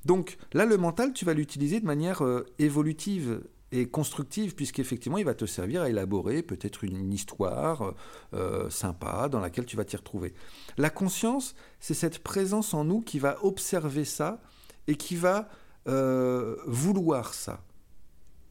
Donc 0.05 0.37
là, 0.53 0.65
le 0.65 0.77
mental, 0.77 1.13
tu 1.13 1.25
vas 1.25 1.33
l'utiliser 1.33 1.79
de 1.79 1.85
manière 1.85 2.23
euh, 2.23 2.45
évolutive 2.59 3.41
et 3.71 3.87
constructive, 3.87 4.55
puisqu'effectivement, 4.55 5.17
il 5.17 5.25
va 5.25 5.33
te 5.33 5.45
servir 5.45 5.83
à 5.83 5.89
élaborer 5.89 6.43
peut-être 6.43 6.83
une, 6.83 7.13
histoire 7.13 7.93
euh, 8.33 8.69
sympa 8.69 9.29
dans 9.29 9.39
laquelle 9.39 9.65
tu 9.65 9.77
vas 9.77 9.85
t'y 9.85 9.95
retrouver. 9.95 10.33
La 10.77 10.89
conscience, 10.89 11.55
c'est 11.79 11.93
cette 11.93 12.19
présence 12.19 12.73
en 12.73 12.83
nous 12.83 13.01
qui 13.01 13.19
va 13.19 13.37
observer 13.43 14.05
ça 14.05 14.41
et 14.87 14.95
qui 14.95 15.15
va 15.15 15.49
euh, 15.87 16.57
vouloir 16.65 17.33
ça. 17.33 17.61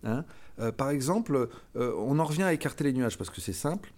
Hein 0.04 0.24
Euh, 0.58 0.72
par 0.72 0.90
exemple, 0.90 1.48
on 1.74 2.18
en 2.18 2.24
revient 2.24 2.42
à 2.42 2.52
écarter 2.52 2.84
les 2.84 2.92
nuages 2.92 3.16
parce 3.16 3.30
que 3.30 3.40
c'est 3.40 3.54
simple. 3.54 3.92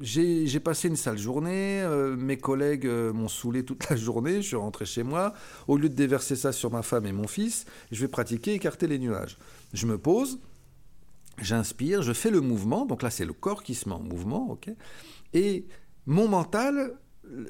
J'ai 0.00 0.60
passé 0.60 0.88
une 0.88 0.96
sale 0.96 1.18
journée, 1.18 1.80
euh, 1.82 2.16
mes 2.16 2.36
collègues 2.36 2.86
euh, 2.86 3.12
m'ont 3.12 3.28
saoulé 3.28 3.64
toute 3.64 3.88
la 3.88 3.96
journée, 3.96 4.42
je 4.42 4.48
suis 4.48 4.56
rentré 4.56 4.84
chez 4.84 5.02
moi. 5.02 5.32
Au 5.68 5.76
lieu 5.76 5.88
de 5.88 5.94
déverser 5.94 6.36
ça 6.36 6.52
sur 6.52 6.70
ma 6.70 6.82
femme 6.82 7.06
et 7.06 7.12
mon 7.12 7.26
fils, 7.26 7.64
je 7.90 8.00
vais 8.00 8.08
pratiquer 8.08 8.54
écarter 8.54 8.86
les 8.86 8.98
nuages. 8.98 9.38
Je 9.72 9.86
me 9.86 9.98
pose, 9.98 10.38
j'inspire, 11.40 12.02
je 12.02 12.12
fais 12.12 12.30
le 12.30 12.40
mouvement, 12.40 12.84
donc 12.84 13.02
là 13.02 13.10
c'est 13.10 13.24
le 13.24 13.32
corps 13.32 13.62
qui 13.62 13.74
se 13.74 13.88
met 13.88 13.94
en 13.94 14.00
mouvement, 14.00 14.50
ok 14.50 14.70
Et 15.32 15.66
mon 16.04 16.28
mental, 16.28 16.92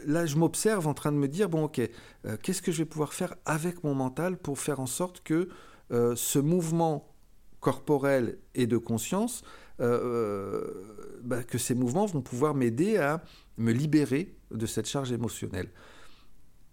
là 0.06 0.24
je 0.26 0.36
m'observe 0.36 0.86
en 0.86 0.94
train 0.94 1.12
de 1.12 1.18
me 1.18 1.28
dire, 1.28 1.48
bon 1.48 1.64
ok, 1.64 1.80
euh, 2.26 2.36
qu'est-ce 2.42 2.62
que 2.62 2.70
je 2.70 2.78
vais 2.78 2.84
pouvoir 2.84 3.12
faire 3.12 3.34
avec 3.44 3.82
mon 3.82 3.94
mental 3.94 4.36
pour 4.36 4.58
faire 4.58 4.80
en 4.80 4.86
sorte 4.86 5.22
que 5.22 5.48
ce 5.88 6.40
mouvement 6.40 7.14
corporel 7.60 8.38
et 8.56 8.66
de 8.66 8.76
conscience, 8.76 9.44
euh, 9.80 10.00
euh, 10.02 11.18
bah, 11.22 11.42
que 11.42 11.58
ces 11.58 11.74
mouvements 11.74 12.06
vont 12.06 12.22
pouvoir 12.22 12.54
m'aider 12.54 12.96
à 12.96 13.22
me 13.58 13.72
libérer 13.72 14.34
de 14.50 14.66
cette 14.66 14.86
charge 14.86 15.12
émotionnelle. 15.12 15.68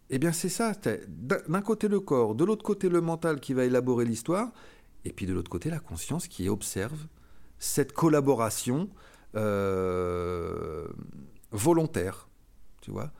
Eh 0.09 0.19
bien 0.19 0.31
c'est 0.31 0.49
ça, 0.49 0.73
d'un 1.07 1.61
côté 1.61 1.87
le 1.87 1.99
corps, 1.99 2.35
de 2.35 2.43
l'autre 2.45 2.63
côté 2.63 2.87
le 2.89 3.01
mental 3.01 3.39
qui 3.39 3.53
va 3.53 3.65
élaborer 3.65 4.05
l'histoire, 4.05 4.51
et 5.05 5.11
puis 5.11 5.25
de 5.25 5.33
l'autre 5.33 5.49
côté 5.49 5.69
la 5.69 5.79
conscience 5.79 6.27
qui 6.27 6.49
observe 6.49 7.07
cette 7.57 7.93
collaboration 7.93 8.89
euh, 9.35 10.87
volontaire, 11.51 12.29
tu 12.81 12.91
vois. 12.91 13.11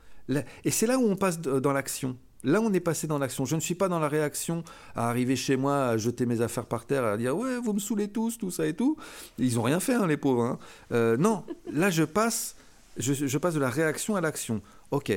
Et 0.64 0.72
c'est 0.72 0.88
là 0.88 0.98
où 0.98 1.04
on 1.04 1.16
passe 1.16 1.40
dans 1.40 1.74
l'action. 1.74 2.18
Là, 2.44 2.60
on 2.62 2.74
est 2.74 2.80
passé 2.80 3.08
dans 3.08 3.18
l'action. 3.20 3.46
Je 3.46 3.56
ne 3.56 3.62
suis 3.62 3.76
pas 3.76 3.88
dans 3.88 4.00
la 4.00 4.10
réaction 4.10 4.64
à 4.96 5.10
arriver 5.10 5.36
chez 5.36 5.56
moi, 5.56 5.88
à 5.88 5.98
jeter 5.98 6.26
mes 6.26 6.42
affaires 6.42 6.66
par 6.66 6.86
terre, 6.86 7.04
à 7.06 7.18
dire 7.18 7.38
ouais, 7.38 7.58
vous 7.60 7.74
me 7.74 7.80
saoulez 7.80 8.10
tous, 8.10 8.38
tout 8.38 8.52
ça 8.52 8.66
et 8.68 8.74
tout. 8.74 8.98
Ils 9.38 9.60
ont 9.60 9.64
rien 9.64 9.80
fait, 9.80 9.94
hein, 9.94 10.08
les 10.08 10.18
pauvres. 10.18 10.44
hein. 10.44 10.60
Euh, 10.92 11.16
non, 11.18 11.44
là, 11.72 11.90
je 11.90 12.04
passe, 12.04 12.56
je, 12.98 13.14
je 13.14 13.38
passe 13.38 13.54
de 13.54 13.60
la 13.60 13.70
réaction 13.70 14.16
à 14.16 14.22
l'action. 14.22 14.62
Ok, 14.92 15.12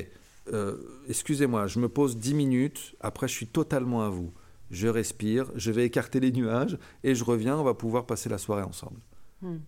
euh, 0.53 0.77
excusez-moi, 1.09 1.67
je 1.67 1.81
me 1.81 1.89
pose 1.89 2.17
10 2.17 2.35
minutes. 2.35 2.95
Après, 3.01 3.27
je 3.29 3.35
suis 3.35 3.47
totalement 3.47 4.05
à 4.05 4.09
vous. 4.09 4.33
Je 4.71 4.89
respire, 4.89 5.51
je 5.55 5.71
vais 5.71 5.85
écarter 5.85 6.21
les 6.21 6.33
nuages 6.33 6.79
et 7.05 7.15
je 7.15 7.25
reviens. 7.25 7.57
On 7.57 7.65
va 7.65 7.75
pouvoir 7.75 8.07
passer 8.07 8.29
la 8.29 8.39
soirée 8.39 8.62
ensemble. 8.62 8.99
Hmm. 9.43 9.59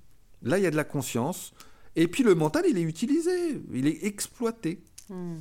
Là, 0.43 0.59
il 0.59 0.65
y 0.65 0.67
a 0.67 0.71
de 0.71 0.77
la 0.77 0.85
conscience. 0.85 1.53
Et 1.97 2.07
puis 2.07 2.23
le 2.23 2.35
mental, 2.35 2.65
il 2.69 2.79
est 2.79 2.83
utilisé, 2.83 3.61
il 3.73 3.87
est 3.89 4.05
exploité. 4.05 4.81
Hmm. 5.09 5.37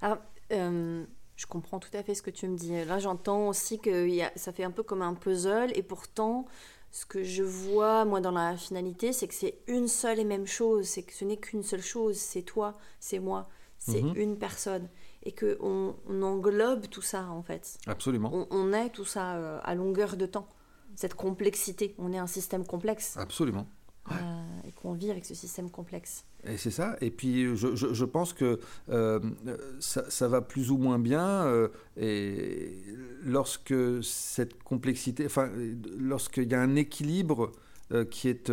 Alors, 0.00 0.18
euh, 0.52 1.04
je 1.36 1.46
comprends 1.46 1.78
tout 1.78 1.90
à 1.94 2.02
fait 2.02 2.14
ce 2.14 2.22
que 2.22 2.30
tu 2.30 2.46
me 2.48 2.56
dis. 2.56 2.84
Là, 2.84 2.98
j'entends 2.98 3.48
aussi 3.48 3.78
que 3.78 4.06
il 4.06 4.14
y 4.14 4.22
a- 4.22 4.32
ça 4.36 4.52
fait 4.52 4.64
un 4.64 4.70
peu 4.70 4.82
comme 4.82 5.02
un 5.02 5.14
puzzle, 5.14 5.72
et 5.74 5.82
pourtant, 5.82 6.46
ce 6.90 7.06
que 7.06 7.22
je 7.24 7.42
vois, 7.42 8.04
moi, 8.04 8.20
dans 8.20 8.30
la 8.32 8.56
finalité, 8.56 9.12
c'est 9.12 9.26
que 9.28 9.34
c'est 9.34 9.58
une 9.66 9.88
seule 9.88 10.18
et 10.20 10.24
même 10.24 10.46
chose. 10.46 10.86
C'est 10.86 11.02
que 11.02 11.12
ce 11.14 11.24
n'est 11.24 11.38
qu'une 11.38 11.62
seule 11.62 11.80
chose. 11.82 12.16
C'est 12.16 12.42
toi, 12.42 12.76
c'est 13.00 13.18
moi, 13.18 13.48
c'est 13.78 14.02
Mhm. 14.02 14.12
une 14.16 14.38
personne. 14.38 14.88
Et 15.24 15.32
que 15.32 15.56
on, 15.60 15.94
on 16.08 16.20
englobe 16.22 16.88
tout 16.88 17.00
ça, 17.02 17.28
en 17.30 17.42
fait. 17.42 17.78
Absolument. 17.86 18.30
On, 18.32 18.46
on 18.50 18.72
est 18.72 18.90
tout 18.90 19.04
ça 19.04 19.36
euh, 19.36 19.60
à 19.62 19.74
longueur 19.74 20.16
de 20.16 20.26
temps. 20.26 20.48
Cette 20.96 21.14
complexité. 21.14 21.94
On 21.98 22.12
est 22.12 22.18
un 22.18 22.26
système 22.26 22.66
complexe. 22.66 23.16
Absolument. 23.16 23.66
euh, 24.10 24.14
et 24.66 24.72
qu'on 24.72 24.92
vit 24.94 25.10
avec 25.12 25.24
ce 25.24 25.32
système 25.34 25.70
complexe. 25.70 26.24
Et 26.44 26.56
c'est 26.56 26.72
ça. 26.72 26.96
Et 27.00 27.10
puis, 27.12 27.54
je, 27.56 27.76
je- 27.76 28.04
pense 28.04 28.32
que 28.32 28.58
euh, 28.90 29.20
ça, 29.78 30.04
ça 30.10 30.26
va 30.26 30.40
plus 30.42 30.72
ou 30.72 30.76
moins 30.76 30.98
bien. 30.98 31.24
euh, 31.46 31.68
et 31.96 32.72
lorsque 33.24 33.74
cette 34.02 34.60
complexité, 34.64 35.24
enfin, 35.26 35.50
lorsqu'il 35.98 36.50
y 36.50 36.54
a 36.54 36.60
un 36.60 36.74
équilibre 36.74 37.52
euh, 37.92 38.04
qui, 38.04 38.28
est, 38.28 38.50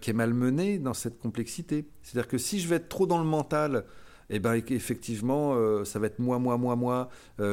qui 0.00 0.10
est 0.10 0.12
malmené 0.12 0.78
dans 0.78 0.94
cette 0.94 1.18
complexité. 1.18 1.86
C'est-à-dire 2.02 2.28
que 2.28 2.36
si 2.38 2.60
je 2.60 2.68
vais 2.68 2.76
être 2.76 2.88
trop 2.90 3.06
dans 3.06 3.18
le 3.18 3.24
mental, 3.24 3.84
eh 4.30 4.38
ben, 4.38 4.54
effectivement, 4.68 5.84
ça 5.84 5.98
va 5.98 6.06
être 6.06 6.18
moi, 6.18 6.38
moi, 6.38 6.56
moi, 6.58 6.76
moi. 6.76 7.08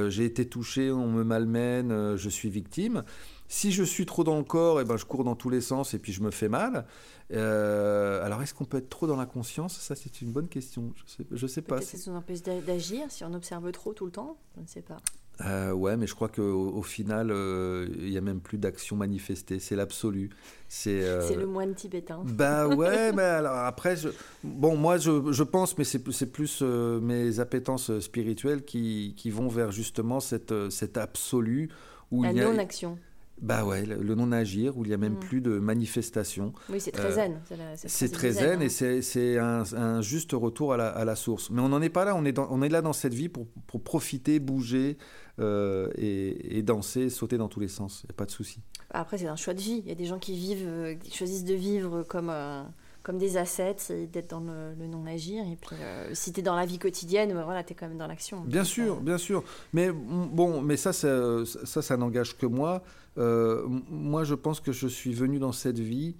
J'ai 0.09 0.25
été 0.25 0.47
touché, 0.47 0.91
on 0.91 1.09
me 1.09 1.23
malmène, 1.23 2.15
je 2.17 2.29
suis 2.29 2.49
victime. 2.49 3.03
Si 3.51 3.71
je 3.71 3.83
suis 3.83 4.05
trop 4.05 4.23
dans 4.23 4.37
le 4.37 4.43
corps, 4.43 4.79
et 4.79 4.83
eh 4.83 4.85
ben, 4.85 4.95
je 4.95 5.05
cours 5.05 5.23
dans 5.23 5.35
tous 5.35 5.49
les 5.49 5.59
sens 5.59 5.95
et 5.95 5.99
puis 5.99 6.13
je 6.13 6.21
me 6.21 6.29
fais 6.29 6.49
mal. 6.49 6.85
Euh, 7.33 8.23
alors, 8.23 8.43
est-ce 8.43 8.53
qu'on 8.53 8.65
peut 8.65 8.77
être 8.77 8.89
trop 8.89 9.07
dans 9.07 9.15
la 9.15 9.25
conscience? 9.25 9.75
Ça, 9.79 9.95
c'est 9.95 10.21
une 10.21 10.31
bonne 10.31 10.47
question. 10.47 10.93
Je 10.95 11.11
sais, 11.11 11.25
je 11.31 11.47
sais 11.47 11.63
pas. 11.63 11.81
Ça 11.81 11.97
nous 12.11 12.15
empêche 12.15 12.43
d'agir 12.43 13.07
si 13.09 13.23
on 13.23 13.33
observe 13.33 13.71
trop 13.71 13.93
tout 13.93 14.05
le 14.05 14.11
temps? 14.11 14.37
Je 14.55 14.61
ne 14.61 14.67
sais 14.67 14.83
pas. 14.83 14.97
Euh, 15.45 15.71
ouais, 15.71 15.97
mais 15.97 16.05
je 16.05 16.13
crois 16.13 16.27
qu'au 16.27 16.43
au 16.43 16.83
final, 16.83 17.31
euh, 17.31 17.87
il 17.97 18.11
n'y 18.11 18.17
a 18.17 18.21
même 18.21 18.39
plus 18.39 18.59
d'action 18.59 18.95
manifestée. 18.95 19.59
C'est 19.59 19.75
l'absolu. 19.75 20.29
C'est 20.67 21.01
euh, 21.03 21.35
le 21.35 21.47
moine 21.47 21.73
tibétain. 21.73 22.21
Bah 22.25 22.67
ouais, 22.75 23.13
mais 23.13 23.23
alors 23.23 23.57
après, 23.57 23.95
bon, 24.43 24.75
moi 24.75 24.97
je, 24.97 25.31
je 25.31 25.43
pense, 25.43 25.75
mais 25.77 25.85
c'est 25.85 26.31
plus 26.31 26.61
mes 26.61 27.39
appétences 27.39 27.99
spirituelles 27.99 28.63
qui, 28.63 29.15
qui, 29.17 29.31
vont 29.31 29.47
vers 29.47 29.71
justement 29.71 30.19
cette, 30.19 30.53
cette 30.69 30.97
absolu. 30.97 31.69
Où 32.11 32.23
La 32.23 32.33
non-action. 32.33 32.97
Bah 33.41 33.63
ouais, 33.63 33.85
le, 33.85 34.15
non-agir, 34.15 34.77
où 34.77 34.83
il 34.83 34.89
n'y 34.89 34.93
a 34.93 34.97
même 34.97 35.13
mm. 35.13 35.19
plus 35.19 35.41
de 35.41 35.59
manifestation. 35.59 36.53
Oui, 36.69 36.81
c'est 36.81 36.91
très 36.91 37.11
zen. 37.11 37.39
C'est 37.75 38.11
très 38.11 38.31
zen, 38.31 38.61
et 38.61 38.65
hein. 38.65 38.99
c'est 39.01 39.37
un, 39.37 39.63
un, 39.75 40.01
juste 40.01 40.33
retour 40.33 40.73
à 40.73 40.77
la, 40.77 40.89
à 40.89 41.05
la 41.05 41.15
source. 41.15 41.49
Mais 41.49 41.61
on 41.61 41.69
n'en 41.69 41.81
est 41.81 41.89
pas 41.89 42.05
là, 42.05 42.15
on 42.15 42.25
est, 42.25 42.33
dans, 42.33 42.47
on 42.51 42.61
est 42.61 42.69
là 42.69 42.81
dans 42.81 42.93
cette 42.93 43.13
vie 43.13 43.29
pour, 43.29 43.47
pour 43.67 43.81
profiter, 43.81 44.39
bouger 44.39 44.97
euh, 45.39 45.89
et, 45.95 46.61
danser, 46.63 47.09
sauter 47.09 47.37
dans 47.37 47.47
tous 47.47 47.59
les 47.59 47.69
sens. 47.69 48.01
Il 48.03 48.07
n'y 48.07 48.15
a 48.15 48.17
pas 48.17 48.25
de 48.25 48.31
souci. 48.31 48.59
Après, 48.89 49.17
c'est 49.17 49.27
un 49.27 49.35
choix 49.35 49.53
de 49.53 49.61
vie. 49.61 49.81
Il 49.83 49.87
y 49.87 49.91
a 49.91 49.95
des 49.95 50.05
gens 50.05 50.19
qui 50.19 50.35
vivent, 50.35 50.67
euh, 50.67 50.95
qui 50.95 51.15
choisissent 51.15 51.45
de 51.45 51.53
vivre 51.53 52.03
comme, 52.03 52.29
euh, 52.29 52.63
comme 53.03 53.17
des 53.17 53.37
assets 53.37 53.77
et 53.91 54.07
d'être 54.07 54.29
dans 54.29 54.39
le, 54.41 54.87
non-agir. 54.87 55.43
Et 55.47 55.55
puis, 55.55 55.75
si 56.13 56.33
tu 56.33 56.39
es 56.39 56.43
dans 56.43 56.55
la 56.55 56.65
vie 56.65 56.79
quotidienne, 56.79 57.33
bah, 57.33 57.43
voilà, 57.43 57.63
tu 57.63 57.73
es 57.73 57.75
quand 57.75 57.87
même 57.87 57.97
dans 57.97 58.07
l'action. 58.07 58.41
Bien 58.41 58.63
sûr, 58.63 59.01
bien 59.01 59.17
sûr. 59.17 59.43
Mais 59.73 59.91
bon, 59.91 60.61
mais 60.61 60.77
ça, 60.77 60.93
ça, 60.93 61.45
ça, 61.45 61.81
ça 61.81 61.97
n'engage 61.97 62.37
que 62.37 62.45
moi. 62.45 62.83
moi, 63.17 64.23
je 64.23 64.35
pense 64.35 64.59
que 64.59 64.71
je 64.71 64.87
suis 64.87 65.13
venu 65.13 65.39
dans 65.39 65.51
cette 65.51 65.79
vie 65.79 66.15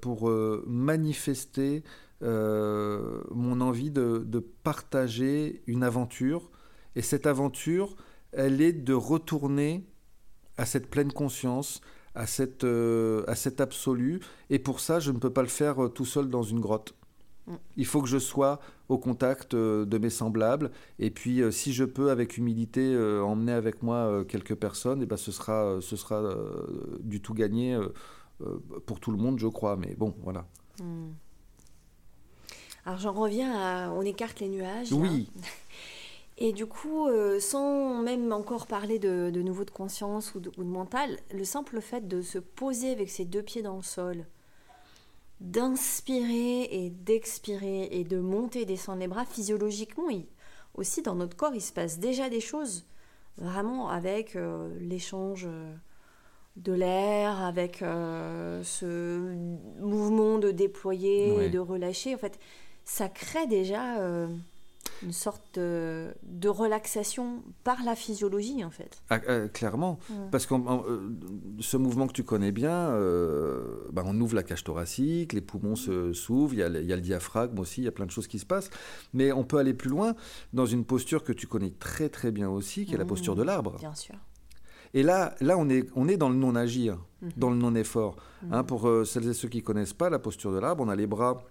pour 0.00 0.30
manifester 0.66 1.82
mon 2.20 3.60
envie 3.60 3.90
de, 3.90 4.22
de, 4.26 4.38
partager 4.38 5.62
une 5.66 5.82
aventure. 5.82 6.50
Et 6.94 7.02
cette 7.02 7.26
aventure, 7.26 7.96
elle 8.32 8.60
est 8.60 8.72
de 8.72 8.94
retourner 8.94 9.86
à 10.56 10.64
cette 10.64 10.88
pleine 10.88 11.12
conscience, 11.12 11.80
à 12.16 12.26
cette, 12.26 12.64
euh, 12.64 13.22
à 13.28 13.34
cet 13.34 13.60
absolu. 13.60 14.20
Et 14.50 14.58
pour 14.58 14.80
ça, 14.80 14.98
je 14.98 15.12
ne 15.12 15.18
peux 15.18 15.30
pas 15.30 15.42
le 15.42 15.48
faire 15.48 15.84
euh, 15.84 15.88
tout 15.88 16.06
seul 16.06 16.28
dans 16.28 16.42
une 16.42 16.60
grotte. 16.60 16.94
Mm. 17.46 17.54
Il 17.76 17.86
faut 17.86 18.02
que 18.02 18.08
je 18.08 18.18
sois 18.18 18.58
au 18.88 18.98
contact 18.98 19.54
euh, 19.54 19.84
de 19.84 19.98
mes 19.98 20.10
semblables. 20.10 20.70
Et 20.98 21.10
puis, 21.10 21.42
si 21.52 21.72
je 21.72 21.84
peux, 21.84 22.10
avec 22.10 22.38
humilité, 22.38 22.96
emmener 23.22 23.52
avec 23.52 23.82
moi 23.82 24.24
quelques 24.26 24.54
personnes, 24.54 25.00
et 25.00 25.04
eh 25.04 25.06
ben, 25.06 25.16
ce 25.16 25.30
sera, 25.30 25.78
ce 25.80 25.96
sera 25.96 26.34
du 27.00 27.20
tout 27.20 27.34
gagné 27.34 27.78
pour 28.86 28.98
tout 28.98 29.10
le 29.10 29.18
monde, 29.18 29.38
je 29.38 29.48
crois. 29.48 29.76
Mais 29.76 29.94
bon, 29.94 30.14
voilà. 30.22 30.46
Mm. 30.80 31.10
Alors, 32.86 32.98
j'en 32.98 33.12
reviens 33.12 33.52
à. 33.52 33.90
On 33.90 34.02
écarte 34.02 34.40
les 34.40 34.48
nuages. 34.48 34.92
Oui. 34.92 35.30
Et 36.38 36.52
du 36.52 36.66
coup, 36.66 37.06
euh, 37.08 37.40
sans 37.40 38.02
même 38.02 38.30
encore 38.32 38.66
parler 38.66 38.98
de, 38.98 39.30
de 39.32 39.42
nouveau 39.42 39.64
de 39.64 39.70
conscience 39.70 40.34
ou 40.34 40.40
de, 40.40 40.50
mental, 40.62 41.18
le 41.32 41.44
simple 41.44 41.80
fait 41.80 42.06
de 42.06 42.20
se 42.20 42.38
poser 42.38 42.90
avec 42.90 43.08
ses 43.08 43.24
deux 43.24 43.42
pieds 43.42 43.62
dans 43.62 43.76
le 43.76 43.82
sol, 43.82 44.26
d'inspirer 45.40 46.68
et 46.70 46.90
d'expirer 46.90 47.88
et 47.90 48.04
de 48.04 48.18
monter 48.18 48.62
et 48.62 48.66
descendre 48.66 49.00
les 49.00 49.08
bras, 49.08 49.24
physiologiquement, 49.24 50.08
aussi 50.74 51.00
dans 51.00 51.14
notre 51.14 51.36
corps, 51.36 51.54
il 51.54 51.62
se 51.62 51.72
passe 51.72 51.98
déjà 51.98 52.28
des 52.28 52.40
choses, 52.40 52.84
vraiment 53.38 53.88
avec 53.88 54.36
euh, 54.36 54.68
l'échange 54.78 55.48
de 56.56 56.72
l'air, 56.72 57.42
avec 57.42 57.80
euh, 57.80 58.62
ce 58.62 59.34
mouvement 59.80 60.38
de 60.38 60.50
déployer, 60.50 61.44
et 61.44 61.48
de 61.48 61.58
relâcher. 61.58 62.14
En 62.14 62.18
fait, 62.18 62.38
ça 62.84 63.08
crée 63.08 63.46
déjà 63.46 63.98
une 65.02 65.12
sorte 65.12 65.58
de, 65.58 66.14
relaxation 66.48 67.42
par 67.64 67.82
la 67.84 67.96
physiologie 67.96 68.64
en 68.64 68.70
fait. 68.70 69.02
Ah, 69.10 69.20
euh, 69.28 69.48
clairement, 69.48 69.98
parce 70.30 70.46
que 70.46 70.54
euh, 70.54 71.10
ce 71.60 71.76
mouvement 71.76 72.06
que 72.06 72.12
tu 72.12 72.22
connais 72.22 72.52
bien, 72.52 72.88
euh, 72.90 73.88
bah, 73.92 74.02
on 74.06 74.18
ouvre 74.20 74.34
la 74.34 74.42
cage 74.42 74.64
thoracique, 74.64 75.32
les 75.32 75.40
poumons 75.40 75.76
s'ouvrent, 75.76 76.54
il 76.54 76.58
y, 76.58 76.62
a 76.62 76.68
le 76.68 77.00
diaphragme 77.00 77.58
aussi, 77.58 77.82
il 77.82 77.84
y 77.84 77.88
a 77.88 77.92
plein 77.92 78.06
de 78.06 78.10
choses 78.10 78.28
qui 78.28 78.38
se 78.38 78.46
passent, 78.46 78.70
mais 79.12 79.32
on 79.32 79.44
peut 79.44 79.58
aller 79.58 79.74
plus 79.74 79.90
loin 79.90 80.14
dans 80.52 80.66
une 80.66 80.84
posture 80.84 81.24
que 81.24 81.32
tu 81.32 81.46
connais 81.46 81.70
très 81.70 82.08
très 82.08 82.30
bien 82.30 82.48
aussi, 82.48 82.86
qui 82.86 82.94
est 82.94 82.98
la 82.98 83.04
posture 83.04 83.34
de 83.34 83.42
l'arbre. 83.42 83.76
Bien 83.78 83.94
sûr. 83.94 84.14
Et 84.94 85.02
là, 85.02 85.34
là 85.40 85.58
on, 85.58 85.68
est, 85.68 85.88
on 85.96 86.08
est 86.08 86.16
dans 86.16 86.28
le 86.28 86.36
non-agir, 86.36 86.98
mhm. 87.20 87.30
dans 87.36 87.50
le 87.50 87.56
non-effort. 87.56 88.16
Hein, 88.50 88.62
mhm. 88.62 88.66
pour 88.66 88.88
celles 89.04 89.28
et 89.28 89.34
ceux 89.34 89.48
qui 89.48 89.58
ne 89.58 89.62
connaissent 89.62 89.92
pas 89.92 90.10
la 90.10 90.18
posture 90.18 90.52
de 90.52 90.58
l'arbre, 90.58 90.84
on 90.86 90.88
a 90.88 90.96
les 90.96 91.06
bras 91.06 91.42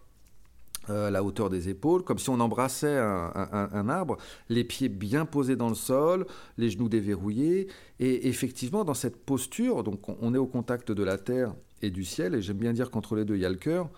euh, 0.89 1.09
la 1.09 1.23
hauteur 1.23 1.49
des 1.49 1.69
épaules, 1.69 2.03
comme 2.03 2.19
si 2.19 2.29
on 2.29 2.39
embrassait 2.39 2.97
un, 2.97 3.89
arbre, 3.89 4.17
les 4.49 4.63
pieds 4.63 4.89
bien 4.89 5.25
posés 5.25 5.55
dans 5.55 5.69
le 5.69 5.75
sol, 5.75 6.27
les 6.57 6.69
genoux 6.69 6.89
déverrouillés. 6.89 7.67
Et 7.99 8.27
effectivement, 8.27 8.83
dans 8.83 8.93
cette 8.93 9.17
posture, 9.17 9.83
donc 9.83 10.01
on 10.07 10.33
est 10.35 10.37
au 10.37 10.45
contact 10.45 10.91
de 10.91 11.03
la 11.03 11.17
terre 11.17 11.55
et 11.81 11.89
du 11.89 12.03
ciel, 12.03 12.35
et 12.35 12.41
j'aime 12.41 12.57
bien 12.57 12.73
dire 12.73 12.91
qu'entre 12.91 13.15
les 13.15 13.25
deux, 13.25 13.35
il 13.35 13.41
y 13.41 13.45
a 13.45 13.49
le 13.49 13.55
cœur. 13.55 13.89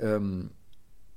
Euh, 0.00 0.42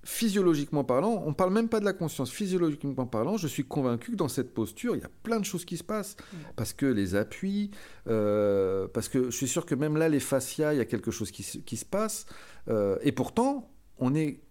physiologiquement 0.03 0.83
parlant, 0.83 1.23
on 1.25 1.29
ne 1.29 1.33
parle 1.33 1.51
même 1.51 1.69
pas 1.69 1.79
de 1.79 1.85
la 1.85 1.93
conscience, 1.93 2.29
physiologiquement 2.29 3.07
parlant, 3.07 3.37
je 3.37 3.47
suis 3.47 3.65
convaincu 3.65 4.11
que 4.11 4.17
dans 4.17 4.27
cette 4.27 4.53
posture, 4.53 4.95
il 4.95 5.01
y 5.01 5.05
a 5.05 5.09
plein 5.23 5.39
de 5.39 5.45
choses 5.45 5.65
qui 5.65 5.77
se 5.77 5.83
passent. 5.83 6.15
Parce 6.55 6.73
que 6.73 6.85
les 6.85 7.15
appuis, 7.15 7.71
euh, 8.07 8.87
parce 8.93 9.09
que 9.09 9.31
je 9.31 9.35
suis 9.35 9.47
sûr 9.47 9.65
que 9.65 9.73
même 9.73 9.97
là, 9.97 10.07
les 10.07 10.19
fascias, 10.19 10.73
il 10.73 10.77
y 10.77 10.81
a 10.81 10.85
quelque 10.85 11.09
chose 11.09 11.31
qui, 11.31 11.63
qui 11.63 11.77
se 11.77 11.85
passe. 11.85 12.27
et 13.01 13.11
pourtant, 13.11 13.71
on 13.97 14.13
est 14.13 14.44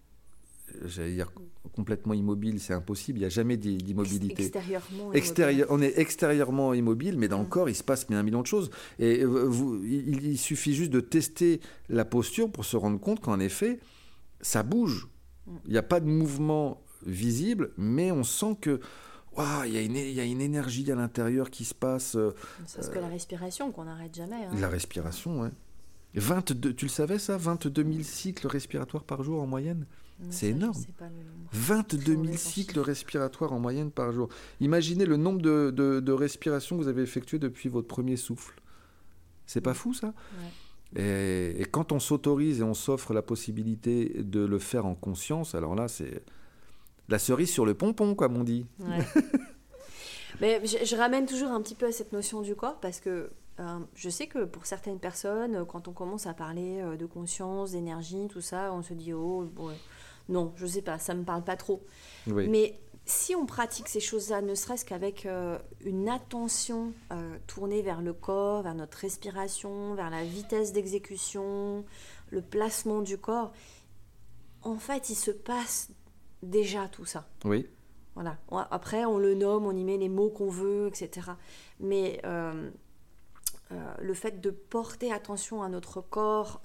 j'allais 0.84 1.12
dire 1.12 1.32
complètement 1.74 2.14
immobile, 2.14 2.60
c'est 2.60 2.74
impossible, 2.74 3.18
il 3.18 3.22
n'y 3.22 3.26
a 3.26 3.30
jamais 3.30 3.56
d'immobilité. 3.56 4.44
Extérieurement 4.44 5.12
Extérieur, 5.12 5.66
On 5.70 5.80
est 5.80 5.98
extérieurement 5.98 6.74
immobile, 6.74 7.18
mais 7.18 7.28
dans 7.28 7.38
le 7.38 7.44
mm. 7.44 7.48
corps, 7.48 7.68
il 7.68 7.74
se 7.74 7.82
passe 7.82 8.06
bien 8.06 8.18
un 8.18 8.22
million 8.22 8.42
de 8.42 8.46
choses. 8.46 8.70
Et 8.98 9.22
euh, 9.22 9.26
vous, 9.26 9.82
il, 9.84 10.38
suffit 10.38 10.74
juste 10.74 10.92
de 10.92 11.00
tester 11.00 11.60
la 11.88 12.04
posture 12.04 12.50
pour 12.50 12.64
se 12.64 12.76
rendre 12.76 13.00
compte 13.00 13.20
qu'en 13.20 13.40
effet, 13.40 13.80
ça 14.40 14.62
bouge. 14.62 15.08
Mm. 15.46 15.52
Il 15.66 15.72
n'y 15.72 15.78
a 15.78 15.82
pas 15.82 16.00
de 16.00 16.06
mouvement 16.06 16.82
visible, 17.06 17.72
mais 17.76 18.12
on 18.12 18.24
sent 18.24 18.56
que 18.60 18.80
il 19.66 19.72
y, 19.72 19.78
a 19.78 19.82
une, 19.82 19.96
y 19.96 20.20
a 20.20 20.24
une 20.24 20.40
énergie 20.40 20.90
à 20.92 20.94
l'intérieur 20.94 21.50
qui 21.50 21.64
se 21.64 21.74
passe. 21.74 22.14
Euh, 22.14 22.34
c'est 22.66 22.84
ce 22.84 22.90
que 22.90 23.00
la 23.00 23.08
respiration 23.08 23.72
qu'on 23.72 23.84
n'arrête 23.84 24.14
jamais. 24.14 24.37
Hein. 24.37 24.54
La 24.60 24.68
respiration, 24.68 25.40
oui. 25.40 25.48
22, 26.14 26.74
tu 26.74 26.84
le 26.84 26.90
savais 26.90 27.18
ça? 27.18 27.37
22 27.37 27.82
000 27.82 28.02
cycles 28.04 28.46
respiratoires 28.46 29.02
par 29.02 29.24
jour 29.24 29.42
en 29.42 29.46
moyenne? 29.46 29.87
C'est 30.31 30.48
énorme. 30.48 30.81
22 31.53 32.24
000 32.24 32.37
cycles 32.37 32.81
respiratoires 32.81 33.53
en 33.53 33.59
moyenne 33.59 33.90
par 33.90 34.12
jour. 34.12 34.29
Imaginez 34.61 35.07
le 35.07 35.16
nombre 35.16 35.40
de, 35.42 36.12
respirations 36.12 36.77
que 36.77 36.83
vous 36.83 36.88
avez 36.88 37.03
effectuées 37.03 37.38
depuis 37.38 37.68
votre 37.68 37.88
premier 37.88 38.16
souffle. 38.16 38.55
C'est 39.46 39.61
pas 39.61 39.74
fou 39.74 39.92
ça? 39.92 40.14
Et, 40.96 41.66
quand 41.70 41.92
on 41.92 41.98
s'autorise 41.98 42.61
et 42.61 42.62
on 42.62 42.74
s'offre 42.74 43.12
la 43.12 43.22
possibilité 43.22 44.22
de 44.22 44.40
le 44.44 44.59
faire 44.59 44.87
en 44.87 44.94
conscience, 44.94 45.55
alors 45.55 45.74
là, 45.74 45.88
c'est 45.88 46.22
la 47.09 47.18
cerise 47.18 47.50
sur 47.50 47.66
le 47.66 47.74
pompon, 47.74 48.14
comme 48.14 48.37
on 48.37 48.44
dit. 48.44 48.66
Mais 50.40 50.61
je, 50.64 50.96
ramène 50.96 51.27
toujours 51.27 51.50
un 51.50 51.61
petit 51.61 51.77
peu 51.77 51.87
à 51.87 51.92
cette 51.92 52.12
notion 52.12 52.42
du 52.42 52.57
corps 52.57 52.81
parce 52.81 52.98
que 52.98 53.31
euh, 53.61 53.79
je 53.94 54.11
sais 54.11 54.27
que 54.27 54.44
pour 54.44 54.66
certaines 54.66 54.98
personnes, 54.98 55.64
quand 55.64 55.87
on 55.87 55.92
commence 55.92 56.27
à 56.27 56.35
parler 56.35 56.81
euh, 56.81 56.96
de 56.96 57.07
conscience, 57.07 57.70
d'énergie, 57.70 58.27
tout 58.29 58.40
ça, 58.40 58.72
on 58.72 58.83
se 58.83 58.94
dit 58.94 59.12
oh, 59.12 59.48
non, 60.28 60.52
je 60.56 60.66
sais 60.66 60.82
pas, 60.82 60.98
ça 60.98 61.14
me 61.14 61.24
parle 61.24 61.44
pas 61.44 61.56
trop. 61.56 61.84
Mais 62.26 62.78
si 63.06 63.34
on 63.34 63.44
pratique 63.44 63.88
ces 63.88 64.00
choses-là, 64.00 64.40
ne 64.40 64.54
serait-ce 64.54 64.84
qu'avec 64.84 65.26
euh, 65.26 65.58
une 65.84 66.08
attention 66.08 66.94
euh, 67.12 67.37
tournée 67.46 67.82
vers 67.82 68.00
le 68.00 68.14
corps, 68.14 68.62
vers 68.62 68.74
notre 68.74 68.98
respiration, 68.98 69.94
vers 69.94 70.08
la 70.08 70.24
vitesse 70.24 70.72
d'exécution, 70.72 71.84
le 72.30 72.40
placement 72.40 73.02
du 73.02 73.18
corps, 73.18 73.52
en 74.62 74.76
fait, 74.76 75.10
il 75.10 75.16
se 75.16 75.30
passe 75.30 75.90
déjà 76.42 76.88
tout 76.88 77.04
ça. 77.04 77.28
Oui. 77.44 77.68
Voilà. 78.14 78.38
Après, 78.70 79.04
on 79.04 79.18
le 79.18 79.34
nomme, 79.34 79.66
on 79.66 79.76
y 79.76 79.84
met 79.84 79.98
les 79.98 80.08
mots 80.08 80.30
qu'on 80.30 80.48
veut, 80.48 80.87
etc. 80.87 81.32
Mais 81.80 82.20
euh, 82.24 82.70
le 83.98 84.14
fait 84.14 84.40
de 84.40 84.50
porter 84.50 85.12
attention 85.12 85.62
à 85.62 85.68
notre 85.68 86.00
corps, 86.00 86.62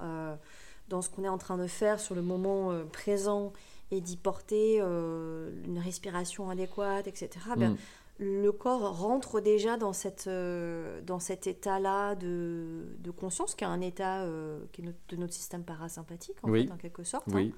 dans 0.89 1.01
ce 1.01 1.09
qu'on 1.09 1.23
est 1.23 1.29
en 1.29 1.37
train 1.37 1.57
de 1.57 1.67
faire 1.67 1.99
sur 1.99 2.15
le 2.15 2.21
moment 2.21 2.71
euh, 2.71 2.83
présent 2.83 3.53
et 3.91 4.01
d'y 4.01 4.17
porter 4.17 4.79
euh, 4.81 5.51
une 5.65 5.79
respiration 5.79 6.49
adéquate, 6.49 7.07
etc., 7.07 7.29
ben, 7.57 7.71
mm. 7.71 7.77
le 8.19 8.51
corps 8.51 8.99
rentre 8.99 9.39
déjà 9.39 9.77
dans, 9.77 9.93
cette, 9.93 10.27
euh, 10.27 11.01
dans 11.01 11.19
cet 11.19 11.47
état-là 11.47 12.15
de, 12.15 12.97
de, 12.99 13.11
conscience, 13.11 13.55
qui 13.55 13.63
est 13.63 13.67
un 13.67 13.81
état 13.81 14.25
qui 14.71 14.81
est 14.81 14.85
de 15.09 15.15
notre 15.15 15.33
système 15.33 15.63
parasympathique, 15.63 16.37
en, 16.43 16.51
fait, 16.51 16.71
en 16.71 16.77
quelque 16.77 17.03
sorte, 17.03 17.27
hein, 17.33 17.49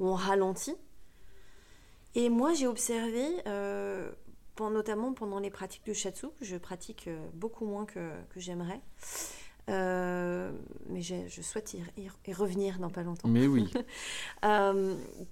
où 0.00 0.08
on 0.08 0.14
ralentit. 0.14 0.76
Et 2.14 2.30
moi, 2.30 2.54
j'ai 2.54 2.66
observé, 2.66 3.22
notamment 4.58 5.12
pendant 5.12 5.38
les 5.38 5.50
pratiques 5.50 5.84
du 5.84 5.94
shatsu, 5.94 6.26
que 6.38 6.44
je 6.44 6.56
pratique 6.56 7.08
beaucoup 7.34 7.66
moins 7.66 7.84
que, 7.84 8.10
que 8.30 8.40
j'aimerais, 8.40 8.80
mais 9.68 11.00
je, 11.00 11.42
souhaite 11.42 11.74
y, 11.74 12.32
revenir 12.32 12.78
dans 12.78 12.90
pas 12.90 13.02
longtemps. 13.02 13.28
Mais 13.28 13.46
oui. 13.46 13.70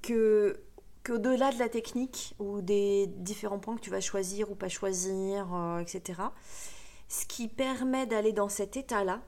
que 0.02 0.60
qu'au-delà 1.04 1.52
de 1.52 1.58
la 1.58 1.68
technique 1.68 2.34
ou 2.38 2.62
des 2.62 3.06
différents 3.06 3.58
points 3.58 3.76
que 3.76 3.82
tu 3.82 3.90
vas 3.90 4.00
choisir 4.00 4.50
ou 4.50 4.54
pas 4.54 4.68
choisir, 4.68 5.46
etc., 5.80 6.22
ce 7.08 7.26
qui 7.26 7.48
permet 7.48 8.06
d'aller 8.06 8.32
dans 8.32 8.48
cet 8.48 8.78
état-là, 8.78 9.20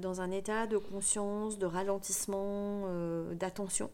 dans 0.00 0.22
un 0.22 0.30
état 0.30 0.66
de 0.66 0.78
conscience, 0.78 1.58
de 1.58 1.66
ralentissement, 1.66 2.86
d'attention, 3.34 3.90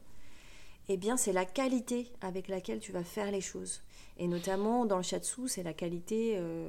eh 0.88 0.96
bien, 0.96 1.16
c'est 1.16 1.32
la 1.32 1.44
qualité 1.44 2.12
avec 2.20 2.48
laquelle 2.48 2.78
tu 2.78 2.92
vas 2.92 3.02
faire 3.02 3.30
les 3.30 3.40
choses. 3.40 3.82
Et 4.18 4.28
notamment, 4.28 4.86
dans 4.86 4.96
le 4.96 5.02
shiatsu, 5.02 5.48
c'est 5.48 5.62
la 5.62 5.74
qualité 5.74 6.34
euh, 6.36 6.68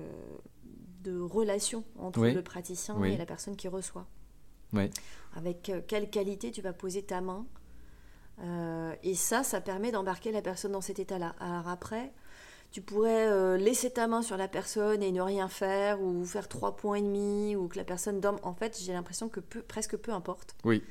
de 1.08 1.20
relation 1.20 1.84
entre 1.98 2.26
le 2.26 2.42
praticien 2.42 3.02
et 3.04 3.18
la 3.18 3.26
personne 3.26 3.56
qui 3.56 3.68
reçoit. 3.68 4.06
Avec 5.36 5.70
euh, 5.70 5.82
quelle 5.88 6.10
qualité 6.10 6.52
tu 6.52 6.62
vas 6.62 6.74
poser 6.74 7.04
ta 7.04 7.22
main. 7.22 7.46
Euh, 8.44 8.94
et 9.04 9.16
ça, 9.16 9.44
ça 9.44 9.62
permet 9.62 9.92
d'embarquer 9.92 10.32
la 10.32 10.42
personne 10.42 10.74
dans 10.74 10.82
cet 10.82 11.00
état-là. 11.00 11.36
Alors 11.40 11.68
après, 11.68 12.12
tu 12.72 12.82
pourrais 12.82 13.58
laisser 13.58 13.92
ta 13.92 14.08
main 14.08 14.22
sur 14.22 14.38
la 14.38 14.48
personne 14.48 15.02
et 15.02 15.12
ne 15.12 15.22
rien 15.22 15.48
faire, 15.48 16.02
ou 16.02 16.26
faire 16.26 16.48
trois 16.48 16.76
points 16.76 16.98
et 16.98 17.02
demi, 17.02 17.56
ou 17.56 17.68
que 17.70 17.78
la 17.78 17.86
personne 17.86 18.20
dorme. 18.20 18.40
En 18.44 18.54
fait, 18.54 18.78
j'ai 18.84 18.94
l'impression 18.94 19.30
que 19.30 19.40
presque 19.40 19.96
peu 19.98 20.12
importe. 20.12 20.56
Oui. 20.66 20.84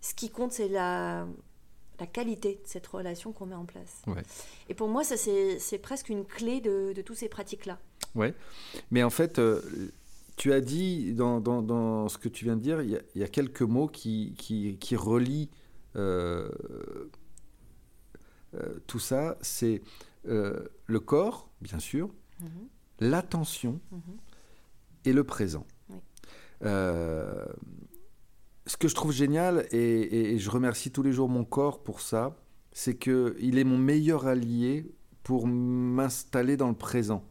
Ce 0.00 0.14
qui 0.14 0.30
compte, 0.30 0.52
c'est 0.52 0.68
la, 0.68 1.26
la 1.98 2.06
qualité 2.06 2.60
de 2.62 2.68
cette 2.68 2.86
relation 2.86 3.32
qu'on 3.32 3.46
met 3.46 3.56
en 3.56 3.66
place. 3.66 4.02
Et 4.68 4.74
pour 4.74 4.88
moi, 4.88 5.02
ça 5.02 5.16
c'est 5.16 5.78
presque 5.82 6.08
une 6.08 6.24
clé 6.24 6.60
de, 6.60 6.92
de 6.94 7.02
toutes 7.02 7.18
ces 7.18 7.28
pratiques-là. 7.28 7.78
Ouais, 8.14 8.34
mais 8.90 9.02
en 9.02 9.10
fait, 9.10 9.38
euh, 9.38 9.60
tu 10.36 10.52
as 10.52 10.60
dit 10.60 11.12
dans, 11.14 11.40
dans, 11.40 11.62
dans, 11.62 12.08
ce 12.08 12.18
que 12.18 12.28
tu 12.28 12.44
viens 12.44 12.56
de 12.56 12.60
dire, 12.60 12.82
il 12.82 13.00
y, 13.14 13.22
a, 13.22 13.28
quelques 13.28 13.62
mots 13.62 13.88
qui, 13.88 14.34
qui, 14.38 14.76
qui 14.78 14.96
relient 14.96 15.50
euh, 15.96 16.48
euh, 18.54 18.78
tout 18.86 18.98
ça. 18.98 19.36
C'est 19.40 19.82
le 20.24 21.00
corps, 21.00 21.50
bien 21.60 21.78
sûr, 21.78 22.10
mhm. 22.40 22.48
l'attention 23.00 23.80
mhm. 23.92 24.00
et 25.04 25.12
le 25.12 25.24
présent. 25.24 25.66
Oui 25.88 25.96
ce 28.68 28.76
que 28.76 28.86
je 28.86 28.94
trouve 28.94 29.12
génial, 29.12 29.66
et, 29.72 30.38
je 30.38 30.50
remercie 30.50 30.90
tous 30.90 31.02
les 31.02 31.12
jours 31.12 31.28
mon 31.28 31.44
corps 31.44 31.82
pour 31.82 32.00
ça, 32.00 32.36
c'est 32.72 32.96
qu'il 32.96 33.58
est 33.58 33.64
mon 33.64 33.78
meilleur 33.78 34.26
allié 34.26 34.94
pour 35.22 35.46
m'installer 35.46 36.56
dans 36.56 36.68
le 36.68 36.74
présent. 36.74 37.24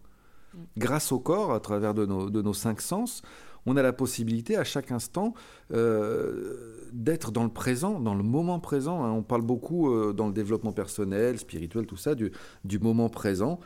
Grâce 0.78 1.12
au 1.12 1.20
corps, 1.20 1.54
à 1.54 1.60
travers 1.60 1.94
de 1.94 2.06
nos, 2.06 2.54
cinq 2.54 2.82
sens, 2.82 3.22
on 3.66 3.76
a 3.76 3.82
la 3.82 3.94
possibilité 3.94 4.56
à 4.56 4.64
chaque 4.64 4.92
instant 4.92 5.34
euh, 5.74 6.88
d'être 6.94 7.32
dans 7.32 7.44
le 7.44 7.50
présent, 7.50 8.00
dans 8.00 8.16
le 8.16 8.24
moment 8.24 8.60
présent. 8.60 9.04
Hein. 9.04 9.12
On 9.12 9.24
parle 9.24 9.42
beaucoup 9.42 9.92
euh, 9.92 10.14
dans 10.14 10.28
le 10.28 10.34
développement 10.34 10.72
personnel, 10.72 11.38
spirituel, 11.38 11.86
tout 11.86 11.98
ça, 11.98 12.16
du, 12.16 12.32
moment 12.80 13.10
présent. 13.10 13.60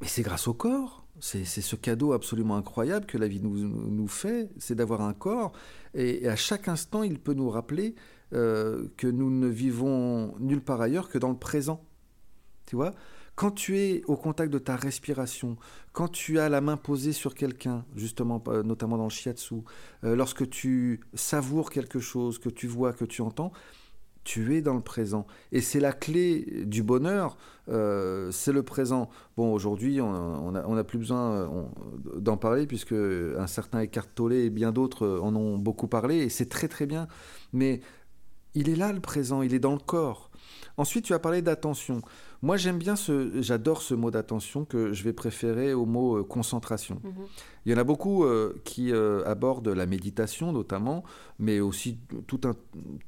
Mais 0.00 0.08
c'est 0.08 0.22
grâce 0.22 0.48
au 0.48 0.54
corps. 0.54 1.06
C'est 1.18 1.46
ce 1.46 1.76
cadeau 1.76 2.12
absolument 2.12 2.56
incroyable 2.56 3.06
que 3.06 3.16
la 3.16 3.26
vie 3.26 3.40
nous, 3.40 3.56
nous 3.56 4.08
fait, 4.08 4.50
c'est 4.58 4.74
d'avoir 4.74 5.00
un 5.00 5.14
corps. 5.14 5.52
Et, 5.94 6.28
à 6.28 6.36
chaque 6.36 6.68
instant, 6.68 7.02
il 7.02 7.18
peut 7.18 7.32
nous 7.32 7.48
rappeler 7.48 7.94
euh, 8.34 8.88
que 8.98 9.06
nous 9.06 9.30
ne 9.30 9.46
vivons 9.46 10.34
nulle 10.38 10.60
part 10.60 10.82
ailleurs 10.82 11.08
que 11.08 11.16
dans 11.16 11.30
le 11.30 11.38
présent. 11.38 11.82
Tu 12.66 12.76
vois? 12.76 12.92
Quand 13.36 13.50
tu 13.50 13.78
es 13.78 14.02
au 14.06 14.16
contact 14.16 14.50
de 14.50 14.58
ta 14.58 14.76
respiration, 14.76 15.58
quand 15.92 16.08
tu 16.08 16.38
as 16.38 16.48
la 16.48 16.62
main 16.62 16.78
posée 16.78 17.12
sur 17.12 17.34
quelqu'un, 17.34 17.84
justement, 17.94 18.42
euh, 18.48 18.62
notamment 18.62 18.96
dans 18.96 19.04
le 19.04 19.10
shiatsu, 19.10 19.56
euh, 20.04 20.16
lorsque 20.16 20.48
tu 20.48 21.00
savoures 21.12 21.68
quelque 21.68 22.00
chose, 22.00 22.38
que 22.38 22.48
tu 22.48 22.66
vois, 22.66 22.94
que 22.94 23.04
tu 23.04 23.20
entends, 23.20 23.52
tu 24.24 24.56
es 24.56 24.62
dans 24.62 24.72
le 24.72 24.80
présent. 24.80 25.26
Et 25.52 25.60
c'est 25.60 25.80
la 25.80 25.92
clé 25.92 26.64
du 26.64 26.82
bonheur, 26.82 27.36
euh, 27.68 28.30
c'est 28.32 28.52
le 28.52 28.62
présent. 28.62 29.10
Bon, 29.36 29.52
aujourd'hui, 29.52 30.00
on 30.00 30.50
n'a 30.50 30.84
plus 30.84 30.98
besoin 30.98 31.48
d'en 32.16 32.38
parler, 32.38 32.66
puisque 32.66 32.92
un 32.92 33.46
certain 33.46 33.80
Eckhart 33.80 34.08
Tolle 34.14 34.32
et 34.32 34.48
bien 34.48 34.72
d'autres 34.72 35.20
en 35.22 35.36
ont 35.36 35.58
beaucoup 35.58 35.88
parlé, 35.88 36.16
et 36.16 36.28
c'est 36.30 36.48
très 36.48 36.68
très 36.68 36.86
bien. 36.86 37.06
Mais 37.52 37.82
il 38.54 38.70
est 38.70 38.76
là 38.76 38.92
le 38.92 39.00
présent, 39.00 39.42
il 39.42 39.52
est 39.52 39.60
dans 39.60 39.74
le 39.74 39.78
corps. 39.78 40.30
Ensuite, 40.78 41.04
tu 41.04 41.14
as 41.14 41.18
parlé 41.18 41.42
d'attention. 41.42 42.00
Moi, 42.42 42.56
j'aime 42.56 42.78
bien 42.78 42.96
ce, 42.96 43.40
j'adore 43.40 43.82
ce 43.82 43.94
mot 43.94 44.10
d'attention 44.10 44.64
que 44.64 44.92
je 44.92 45.04
vais 45.04 45.12
préférer 45.12 45.74
au 45.74 45.86
mot 45.86 46.18
euh, 46.18 46.24
concentration. 46.24 47.00
Mhm. 47.02 47.26
Il 47.64 47.72
y 47.72 47.74
en 47.74 47.78
a 47.78 47.84
beaucoup 47.84 48.24
euh, 48.24 48.60
qui 48.64 48.92
euh, 48.92 49.24
abordent 49.26 49.68
la 49.68 49.86
méditation 49.86 50.52
notamment, 50.52 51.02
mais 51.38 51.60
aussi 51.60 51.98
tout 52.26 52.40
un 52.44 52.54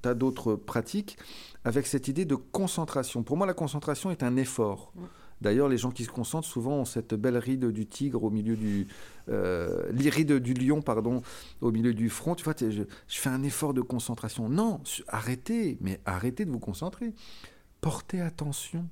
tas 0.02 0.14
d'autres 0.14 0.54
pratiques 0.54 1.16
avec 1.64 1.86
cette 1.86 2.08
idée 2.08 2.24
de 2.24 2.34
concentration. 2.34 3.22
Pour 3.22 3.36
moi, 3.36 3.46
la 3.46 3.54
concentration 3.54 4.10
est 4.10 4.22
un 4.22 4.36
effort. 4.36 4.92
D'ailleurs, 5.40 5.68
les 5.68 5.78
gens 5.78 5.92
qui 5.92 6.02
se 6.02 6.10
concentrent 6.10 6.48
souvent 6.48 6.78
ont 6.78 6.84
cette 6.84 7.14
belle 7.14 7.36
ride 7.36 7.66
du 7.66 7.86
tigre 7.86 8.24
au 8.24 8.30
milieu 8.30 8.56
du, 8.56 8.88
l'iride 9.92 10.32
du 10.32 10.52
lion, 10.52 10.82
pardon, 10.82 11.22
au 11.60 11.70
milieu 11.70 11.94
du 11.94 12.10
front. 12.10 12.34
Tu 12.34 12.42
vois, 12.42 12.54
je, 12.58 12.66
je, 12.66 12.84
fais 13.20 13.28
un 13.28 13.44
effort 13.44 13.72
de 13.72 13.80
concentration. 13.80 14.48
Non, 14.48 14.80
arrêtez, 15.06 15.78
mais 15.80 16.00
arrêtez 16.04 16.44
de 16.44 16.50
vous 16.50 16.58
concentrer. 16.58 17.12
Portez 17.80 18.20
attention 18.20 18.88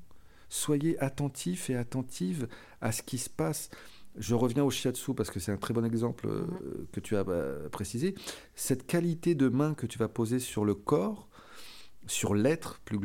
soyez 0.57 0.99
attentifs 0.99 1.71
et 1.71 1.77
attentives 1.77 2.49
à 2.81 2.93
ce 2.93 3.03
qui 3.03 3.19
se 3.19 3.31
passe. 3.31 3.71
Je 4.17 4.35
reviens 4.35 4.65
au 4.65 4.71
shiatsu 4.71 5.15
parce 5.15 5.31
que 5.31 5.41
c'est 5.41 5.53
un 5.53 5.59
très 5.59 5.75
bon 5.75 5.85
exemple 5.85 6.27
euh, 6.27 6.47
mhm. 6.47 6.87
que 6.93 7.01
tu 7.01 7.17
as 7.17 7.25
bah, 7.25 7.69
précisé. 7.71 8.15
Cette 8.55 8.87
qualité 8.87 9.35
de 9.35 9.49
main 9.49 9.75
que 9.75 9.87
tu 9.87 9.99
vas 9.99 10.09
poser 10.09 10.39
sur 10.39 10.65
le 10.65 10.75
corps, 10.75 11.29
sur 12.07 12.35
l'être 12.35 12.81
plus, 12.85 12.99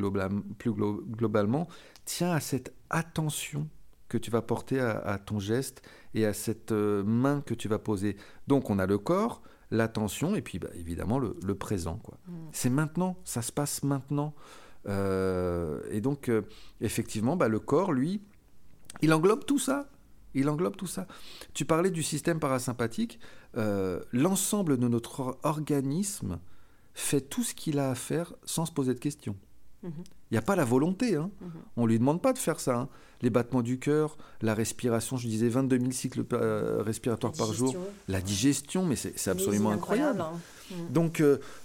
plus 0.57 0.71
globalement, 0.71 1.67
tient 2.05 2.31
à 2.31 2.39
cette 2.39 2.73
attention 2.89 3.67
que 4.07 4.17
tu 4.17 4.31
vas 4.31 4.41
porter 4.41 4.79
à, 4.79 5.17
ton 5.19 5.39
geste 5.39 5.81
et 6.13 6.25
à 6.25 6.33
cette 6.33 6.73
euh, 6.73 7.01
main 7.03 7.41
que 7.41 7.53
tu 7.53 7.67
vas 7.67 7.79
poser. 7.79 8.17
Donc 8.47 8.69
on 8.69 8.77
a 8.77 8.85
le 8.85 8.97
corps, 8.97 9.41
l'attention 9.71 10.35
et 10.35 10.41
puis 10.41 10.59
bah, 10.59 10.69
évidemment 10.75 11.19
le, 11.19 11.55
présent. 11.55 12.01
Mhm. 12.27 12.49
C'est 12.51 12.69
maintenant, 12.69 13.17
ça 13.23 13.41
se 13.41 13.51
passe 13.51 13.83
maintenant. 13.83 14.33
Euh, 14.87 15.81
et 15.91 16.01
donc, 16.01 16.29
euh, 16.29 16.41
effectivement, 16.79 17.35
bah, 17.35 17.47
le 17.47 17.59
corps, 17.59 17.91
lui, 17.91 18.21
il 19.01 19.13
englobe 19.13 19.45
tout 19.45 19.59
ça. 19.59 19.87
Il 20.33 20.49
englobe 20.49 20.77
tout 20.77 20.87
ça. 20.87 21.07
Tu 21.53 21.65
parlais 21.65 21.91
du 21.91 22.03
système 22.03 22.39
parasympathique. 22.39 23.19
Euh, 23.57 24.01
l'ensemble 24.13 24.77
de 24.77 24.87
notre 24.87 25.37
organisme 25.43 26.39
fait 26.93 27.21
tout 27.21 27.43
ce 27.43 27.53
qu'il 27.53 27.79
a 27.79 27.91
à 27.91 27.95
faire 27.95 28.33
sans 28.45 28.65
se 28.65 28.71
poser 28.71 28.93
de 28.93 28.99
questions. 28.99 29.35
Mhm. 29.83 29.91
Il 30.29 30.35
n'y 30.35 30.37
a 30.37 30.41
pas 30.41 30.55
la 30.55 30.63
volonté. 30.63 31.17
Hein. 31.17 31.31
Mhm. 31.41 31.51
On 31.75 31.83
ne 31.83 31.87
lui 31.87 31.99
demande 31.99 32.21
pas 32.21 32.31
de 32.31 32.37
faire 32.37 32.61
ça. 32.61 32.77
Hein. 32.77 32.89
Les 33.21 33.29
battements 33.29 33.61
du 33.61 33.77
cœur, 33.77 34.17
la 34.41 34.53
respiration, 34.53 35.17
je 35.17 35.27
disais 35.27 35.49
22 35.49 35.79
000 35.79 35.91
cycles 35.91 36.23
respiratoires 36.79 37.33
par 37.33 37.51
jour. 37.51 37.75
La 38.07 38.21
digestion, 38.21 38.85
mais 38.85 38.95
c'est 38.95 39.29
absolument 39.29 39.71
incroyable. 39.71 40.21
Hein. 40.21 40.31
Donc, 40.89 41.21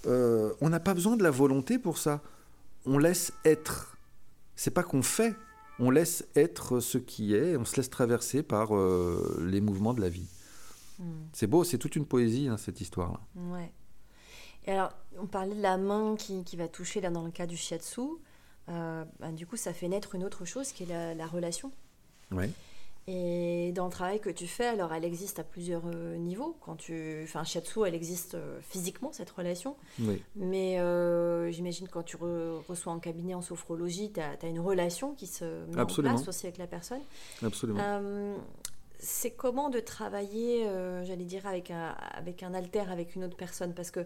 on 0.07 0.69
n'a 0.69 0.81
pas 0.81 0.93
besoin 0.93 1.17
de 1.17 1.23
la 1.23 1.31
volonté 1.31 1.79
pour 1.79 1.99
ça 1.99 2.21
on 2.87 2.99
laisse 2.99 3.33
être. 3.45 3.97
C'est 4.55 4.71
pas 4.71 4.83
qu'on 4.83 5.03
fait, 5.03 5.35
on 5.79 5.91
laisse 5.91 6.27
être 6.35 6.81
ce 6.81 6.99
qui 6.99 7.35
est, 7.35 7.57
on 7.57 7.65
se 7.65 7.77
laisse 7.77 7.91
traverser 7.91 8.43
par 8.43 8.75
euh, 8.75 9.45
les 9.47 9.61
mouvements 9.61 9.93
de 9.93 10.01
la 10.01 10.09
vie. 10.09 10.29
Hmm. 10.99 11.27
C'est 11.33 11.47
beau, 11.47 11.65
c'est 11.65 11.79
toute 11.79 11.97
une 11.97 12.07
poésie, 12.07 12.49
hein, 12.49 12.57
cette 12.57 12.81
histoire-là. 12.81 13.21
Ouais. 13.35 13.73
Et 14.67 14.73
alors, 14.73 14.93
on 15.19 15.27
parlait 15.27 15.55
de 15.55 15.63
la 15.63 15.77
main 15.77 16.17
qui, 16.17 16.57
va 16.57 16.69
toucher, 16.69 17.01
là, 17.01 17.11
dans 17.11 17.25
le 17.25 17.31
cas 17.31 17.47
du 17.47 17.57
shiatsu. 17.57 18.01
Euh, 18.69 19.05
bah, 19.21 19.31
du 19.31 19.47
coup, 19.47 19.57
ça 19.57 19.73
fait 19.73 19.89
naître 19.89 20.15
une 20.15 20.25
autre 20.25 20.45
chose 20.45 20.73
qui 20.73 20.85
est 20.85 20.87
la, 20.87 21.15
la 21.15 21.27
relation. 21.27 21.71
Ouais. 22.33 22.51
Et 23.09 23.71
dans 23.73 23.85
le 23.85 23.91
travail 23.91 24.19
que 24.19 24.31
tu 24.31 24.49
fais, 24.49 24.67
alors 24.67 24.93
elle 24.93 25.05
existe 25.05 25.39
à 25.39 25.45
plusieurs 25.45 25.83
euh, 25.87 26.17
niveaux. 26.17 26.57
Quand 26.61 26.75
tu, 26.75 27.21
enfin, 27.23 27.45
shiatsu, 27.45 27.87
elle 27.87 27.95
existe 27.95 28.35
euh, 28.35 28.59
physiquement 28.63 29.13
cette 29.13 29.31
relation. 29.31 29.77
Oui. 30.01 30.21
Mais 30.35 30.81
euh, 30.81 31.53
j'imagine 31.53 31.87
quand 31.87 32.03
tu 32.03 32.17
reçois 32.17 32.93
en 32.93 32.99
cabinet 32.99 33.35
en 33.35 33.43
sophrologie, 33.43 34.11
tu 34.13 34.21
as, 34.21 34.49
une 34.49 34.59
relation 34.59 35.15
qui 35.15 35.29
se 35.29 35.45
met 35.67 35.81
en 35.81 35.87
place 35.87 36.27
aussi 36.27 36.47
avec 36.47 36.59
la 36.59 36.67
personne. 36.67 37.01
Absolument. 37.45 38.35
c'est 38.99 39.31
comment 39.31 39.71
de 39.71 39.79
travailler, 39.79 40.65
j'allais 41.05 41.25
dire, 41.25 41.47
avec 41.47 41.71
un, 41.71 41.95
avec 42.13 42.43
un 42.43 42.55
alter, 42.55 42.91
avec 42.91 43.15
une 43.15 43.23
autre 43.23 43.37
personne? 43.37 43.73
Parce 43.73 43.93
que 43.93 44.01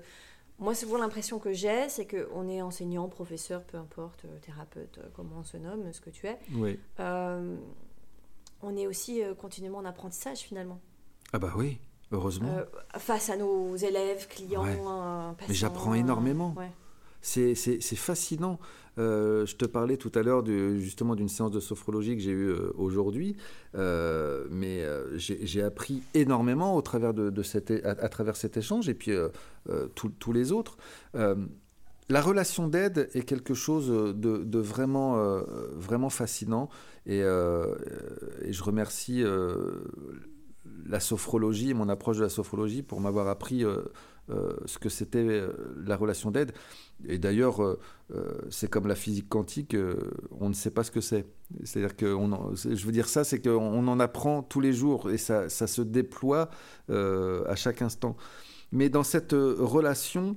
moi, 0.58 0.74
souvent 0.74 0.98
l'impression 0.98 1.38
que 1.38 1.54
j'ai, 1.54 1.88
c'est 1.88 2.06
qu'on 2.06 2.46
est 2.48 2.60
enseignant, 2.60 3.08
professeur, 3.08 3.62
peu 3.62 3.78
importe, 3.78 4.26
thérapeute, 4.42 5.00
comment 5.14 5.36
on 5.38 5.44
se 5.44 5.56
nomme, 5.56 5.90
ce 5.90 6.02
que 6.02 6.10
tu 6.10 6.26
es. 6.26 6.38
Oui 6.52 6.78
on 8.62 8.76
est 8.76 8.86
aussi 8.86 9.22
euh, 9.22 9.34
continuellement 9.34 9.78
en 9.78 9.84
apprentissage 9.84 10.38
finalement. 10.38 10.80
Ah 11.32 11.38
bah 11.38 11.52
oui, 11.56 11.78
heureusement. 12.12 12.58
Euh, 12.58 12.64
face 12.98 13.30
à 13.30 13.36
nos 13.36 13.76
élèves, 13.76 14.26
clients, 14.28 14.64
patients. 14.64 15.34
Mais 15.48 15.54
j'apprends 15.54 15.94
énormément. 15.94 16.54
C'est 17.22 17.54
fascinant. 17.96 18.58
Euh, 18.98 19.46
je 19.46 19.56
te 19.56 19.64
parlais 19.64 19.96
tout 19.96 20.10
à 20.14 20.22
l'heure 20.22 20.44
justement 20.44 21.14
d'une 21.14 21.28
séance 21.28 21.52
de 21.52 21.60
sophrologie 21.60 22.16
que 22.16 22.22
j'ai 22.22 22.32
eue 22.32 22.50
euh, 22.50 22.72
aujourd'hui, 22.76 23.36
euh, 23.74 24.46
mais 24.50 24.84
j'ai 25.16 25.62
appris 25.62 26.02
énormément 26.14 26.76
au 26.76 26.82
travers 26.82 27.14
de, 27.14 27.42
cette, 27.42 27.70
à, 27.84 28.08
travers 28.08 28.36
cet 28.36 28.56
échange 28.56 28.88
et 28.88 28.94
puis 28.94 29.12
tous 29.94 30.32
les 30.32 30.52
autres. 30.52 30.76
La 32.10 32.20
relation 32.20 32.68
d'aide 32.68 33.08
est 33.14 33.22
quelque 33.22 33.54
chose 33.54 33.88
de, 33.88 34.58
vraiment, 34.58 35.40
vraiment 35.74 36.10
fascinant 36.10 36.68
et, 37.06 37.20
et 37.20 38.52
je 38.52 38.62
remercie 38.62 39.24
la 40.86 41.00
sophrologie, 41.00 41.72
mon 41.72 41.88
approche 41.88 42.18
de 42.18 42.22
la 42.22 42.28
sophrologie 42.28 42.82
pour 42.82 43.00
m'avoir 43.00 43.28
appris 43.28 43.64
euh, 44.30 44.52
ce 44.64 44.78
que 44.78 44.88
c'était 44.88 45.18
euh, 45.18 45.48
la 45.84 45.96
relation 45.96 46.30
d'aide. 46.30 46.52
Et 47.08 47.18
d'ailleurs, 47.18 47.62
euh, 47.62 47.78
c'est 48.48 48.70
comme 48.70 48.86
la 48.86 48.94
physique 48.94 49.28
quantique, 49.28 49.74
on 50.40 50.48
ne 50.48 50.54
sait 50.54 50.70
pas 50.70 50.84
ce 50.84 50.90
que 50.90 51.00
c'est. 51.00 51.26
C'est-à-dire 51.64 51.96
que, 51.96 52.16
je 52.54 52.86
veux 52.86 52.92
dire 52.92 53.08
ça, 53.08 53.24
c'est 53.24 53.40
qu'on 53.40 53.88
en 53.88 54.00
apprend 54.00 54.42
tous 54.42 54.60
les 54.60 54.72
jours 54.72 55.10
et 55.10 55.16
ça 55.16 55.48
se 55.48 55.82
déploie 55.82 56.50
à 56.88 57.56
chaque 57.56 57.82
instant. 57.82 58.16
Mais 58.72 58.88
dans 58.88 59.02
cette 59.02 59.32
relation, 59.32 60.36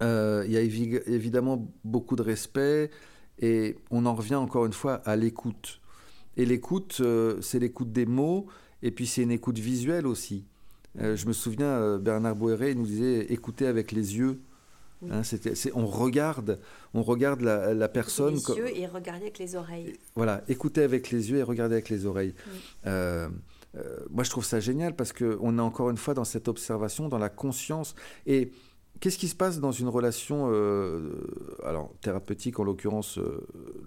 il 0.00 0.50
y 0.50 0.56
a 0.56 0.60
évidemment 0.60 1.70
beaucoup 1.84 2.16
de 2.16 2.22
respect 2.22 2.90
et 3.38 3.76
on 3.90 4.06
en 4.06 4.14
revient 4.14 4.36
encore 4.36 4.66
une 4.66 4.72
fois 4.72 4.94
à 5.04 5.16
l'écoute. 5.16 5.80
Et 6.36 6.44
l'écoute, 6.44 7.02
c'est 7.40 7.58
l'écoute 7.58 7.92
des 7.92 8.06
mots 8.06 8.46
et 8.82 8.90
puis 8.90 9.06
c'est 9.06 9.22
une 9.22 9.30
écoute 9.30 9.58
visuelle 9.58 10.06
aussi. 10.06 10.44
Euh, 10.98 11.16
je 11.16 11.26
me 11.26 11.32
souviens, 11.32 11.66
euh, 11.66 11.98
Bernard 11.98 12.36
Boéré 12.36 12.74
nous 12.74 12.86
disait 12.86 13.20
écouter 13.32 13.66
avec 13.66 13.92
les 13.92 14.16
yeux. 14.16 14.40
Hein, 15.10 15.22
on 15.74 15.86
regarde, 15.86 16.60
on 16.92 17.02
regarde 17.02 17.40
la, 17.40 17.88
personne. 17.88 18.34
Les 18.34 18.56
yeux 18.56 18.76
et 18.76 18.86
regarder 18.86 19.22
avec 19.22 19.38
les 19.38 19.56
oreilles. 19.56 19.94
Voilà, 20.14 20.42
écouter 20.46 20.82
avec 20.82 21.10
les 21.10 21.30
yeux 21.30 21.38
et 21.38 21.42
regarder 21.42 21.76
avec 21.76 21.88
les 21.88 22.04
oreilles. 22.04 22.34
Euh, 22.86 23.28
moi, 24.10 24.24
je 24.24 24.30
trouve 24.30 24.44
ça 24.44 24.60
génial 24.60 24.94
parce 24.94 25.14
qu'on 25.14 25.58
est 25.58 25.62
encore 25.62 25.88
une 25.88 25.96
fois 25.96 26.12
dans 26.12 26.24
cette 26.24 26.48
observation, 26.48 27.08
dans 27.08 27.18
la 27.18 27.30
conscience. 27.30 27.94
Et 28.26 28.52
qu'est-ce 29.00 29.18
qui 29.18 29.28
se 29.28 29.34
passe 29.34 29.60
dans 29.60 29.72
une 29.72 29.88
relation, 29.88 30.46
alors 31.64 31.92
thérapeutique 32.00 32.60
en 32.60 32.64
l'occurrence, 32.64 33.18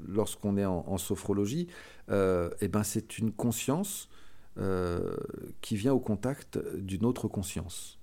lorsqu'on 0.07 0.57
est 0.57 0.65
en, 0.65 0.83
en 0.87 0.97
sophrologie 0.97 1.67
Eh 2.09 2.67
ben, 2.67 2.83
c'est 2.83 3.17
une 3.19 3.31
conscience 3.31 4.09
euh, 4.59 5.15
qui 5.61 5.75
vient 5.75 5.93
au 5.93 5.99
contact 5.99 6.59
d'une 6.75 7.05
autre 7.05 7.27
conscience. 7.27 7.97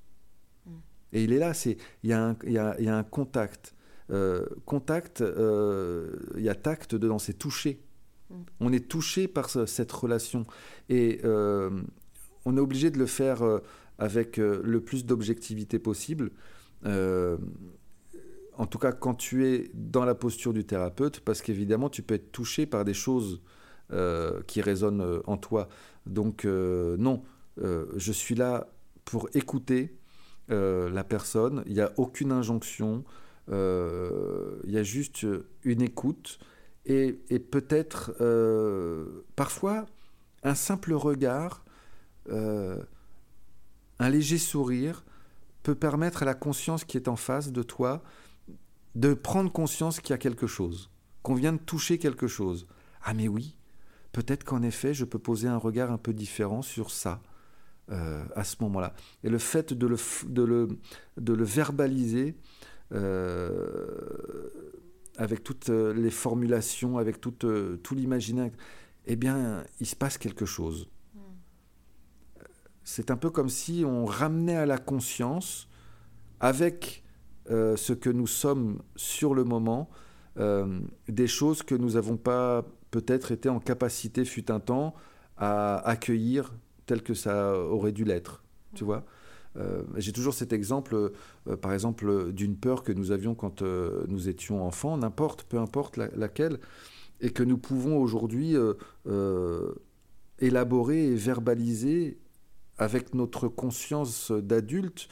Mm. 0.66 0.70
Et 1.12 1.22
il 1.22 1.32
est 1.32 1.38
là, 1.38 1.52
il 2.02 2.10
y, 2.10 2.12
a 2.12 2.96
un 2.96 3.04
contact. 3.04 3.76
Euh, 4.10 4.44
contact, 4.66 5.20
euh, 5.20 6.16
il 6.36 6.42
y 6.42 6.48
a 6.48 6.56
tact 6.56 6.96
dedans, 6.96 7.20
c'est 7.20 7.34
touché. 7.34 7.84
Mm. 8.30 8.34
On 8.58 8.72
est 8.72 8.88
touché 8.88 9.28
par 9.28 9.48
cette 9.48 9.92
relation. 9.92 10.44
Et 10.88 11.20
on 11.24 12.56
est 12.56 12.60
obligé 12.60 12.90
de 12.90 12.98
le 12.98 13.06
faire 13.06 13.42
avec 13.98 14.38
le 14.38 14.80
plus 14.80 15.06
d'objectivité 15.06 15.78
possible. 15.78 16.32
En 16.84 18.66
tout 18.66 18.78
cas, 18.78 18.92
quand 18.92 19.14
tu 19.14 19.46
es 19.46 19.70
dans 19.74 20.04
la 20.04 20.14
posture 20.14 20.52
du 20.52 20.64
thérapeute, 20.64 21.20
parce 21.20 21.42
qu'évidemment, 21.42 21.88
tu 21.88 22.02
peux 22.02 22.14
être 22.14 22.32
touché 22.32 22.66
par 22.66 22.84
des 22.84 22.94
choses 22.94 23.42
qui 24.46 24.60
résonnent 24.60 25.20
en 25.26 25.36
toi. 25.36 25.68
Donc 26.06 26.44
euh, 26.44 26.96
non, 26.98 27.22
euh, 27.60 27.86
je 27.96 28.12
suis 28.12 28.34
là 28.34 28.68
pour 29.04 29.28
écouter 29.34 29.96
euh, 30.50 30.90
la 30.90 31.04
personne. 31.04 31.62
Il 31.66 31.74
n'y 31.74 31.80
a 31.80 31.92
aucune 31.96 32.32
injonction. 32.32 33.04
il 33.48 34.70
y 34.70 34.78
a 34.78 34.82
juste 34.82 35.26
une 35.64 35.82
écoute 35.82 36.38
et, 36.86 37.12
peut-être 37.38 38.14
parfois 39.36 39.86
un 40.42 40.54
simple 40.54 40.94
regard, 40.94 41.64
un 42.28 42.78
léger 44.08 44.38
sourire 44.38 45.04
permettre 45.72 46.22
à 46.22 46.26
la 46.26 46.34
conscience 46.34 46.84
qui 46.84 46.96
est 46.96 47.08
en 47.08 47.16
face 47.16 47.52
de 47.52 47.62
toi 47.62 48.02
de 48.94 49.14
prendre 49.14 49.52
conscience 49.52 50.00
qu'il 50.00 50.10
y 50.10 50.14
a 50.14 50.18
quelque 50.18 50.46
chose, 50.46 50.90
qu'on 51.22 51.34
vient 51.34 51.52
de 51.52 51.58
toucher 51.58 51.98
quelque 51.98 52.26
chose. 52.26 52.66
Ah 53.02 53.14
mais 53.14 53.28
oui, 53.28 53.56
peut-être 54.12 54.44
qu'en 54.44 54.62
effet, 54.62 54.94
je 54.94 55.04
peux 55.04 55.18
poser 55.18 55.48
un 55.48 55.56
regard 55.56 55.90
un 55.90 55.98
peu 55.98 56.12
différent 56.12 56.62
sur 56.62 56.90
ça 56.90 57.22
euh, 57.90 58.24
à 58.34 58.44
ce 58.44 58.56
moment-là. 58.60 58.94
Et 59.24 59.30
le 59.30 59.38
fait 59.38 59.72
de 59.72 59.86
le, 59.86 59.96
de 60.26 60.42
le, 60.42 60.68
de 61.16 61.32
le 61.32 61.44
verbaliser 61.44 62.36
euh, 62.92 64.48
avec 65.16 65.44
toutes 65.44 65.68
les 65.68 66.10
formulations, 66.10 66.98
avec 66.98 67.20
tout, 67.20 67.46
euh, 67.46 67.76
tout 67.78 67.94
l'imaginaire, 67.94 68.50
eh 69.06 69.16
bien, 69.16 69.64
il 69.80 69.86
se 69.86 69.96
passe 69.96 70.18
quelque 70.18 70.46
chose. 70.46 70.88
C'est 72.92 73.12
un 73.12 73.16
peu 73.16 73.30
comme 73.30 73.48
si 73.48 73.84
on 73.86 74.04
ramenait 74.04 74.56
à 74.56 74.66
la 74.66 74.76
conscience, 74.76 75.68
avec 76.40 77.04
ce 77.48 77.92
que 77.92 78.10
nous 78.10 78.26
sommes 78.26 78.82
sur 78.96 79.32
le 79.32 79.44
moment, 79.44 79.88
des 80.36 81.26
choses 81.28 81.62
que 81.62 81.76
nous 81.76 81.90
n'avons 81.90 82.16
pas 82.16 82.64
peut-être 82.90 83.30
été 83.30 83.48
en 83.48 83.60
capacité, 83.60 84.24
fut 84.24 84.50
un 84.50 84.58
temps, 84.58 84.94
à 85.36 85.78
accueillir 85.88 86.52
tel 86.86 87.02
que 87.02 87.14
ça 87.14 87.56
aurait 87.56 87.92
dû 87.92 88.02
l'être. 88.04 88.42
Tu 88.74 88.82
vois 88.82 89.04
euh, 89.56 89.84
J'ai 89.96 90.12
toujours 90.12 90.34
cet 90.34 90.52
exemple, 90.52 91.12
euh, 91.46 91.56
par 91.56 91.72
exemple, 91.72 92.32
d'une 92.32 92.56
peur 92.56 92.82
que 92.82 92.90
nous 92.90 93.12
avions 93.12 93.36
quand 93.36 93.62
euh, 93.62 94.04
nous 94.08 94.28
étions 94.28 94.66
enfants, 94.66 94.96
n'importe, 94.96 95.44
peu 95.44 95.58
importe 95.58 95.96
laquelle, 95.96 96.58
et 97.20 97.30
que 97.30 97.44
nous 97.44 97.58
pouvons 97.58 97.98
aujourd'hui 97.98 98.56
élaborer 100.40 101.06
et 101.08 101.14
verbaliser 101.14 102.18
avec 102.80 103.14
notre 103.14 103.46
conscience 103.46 104.32
d'adulte 104.32 105.08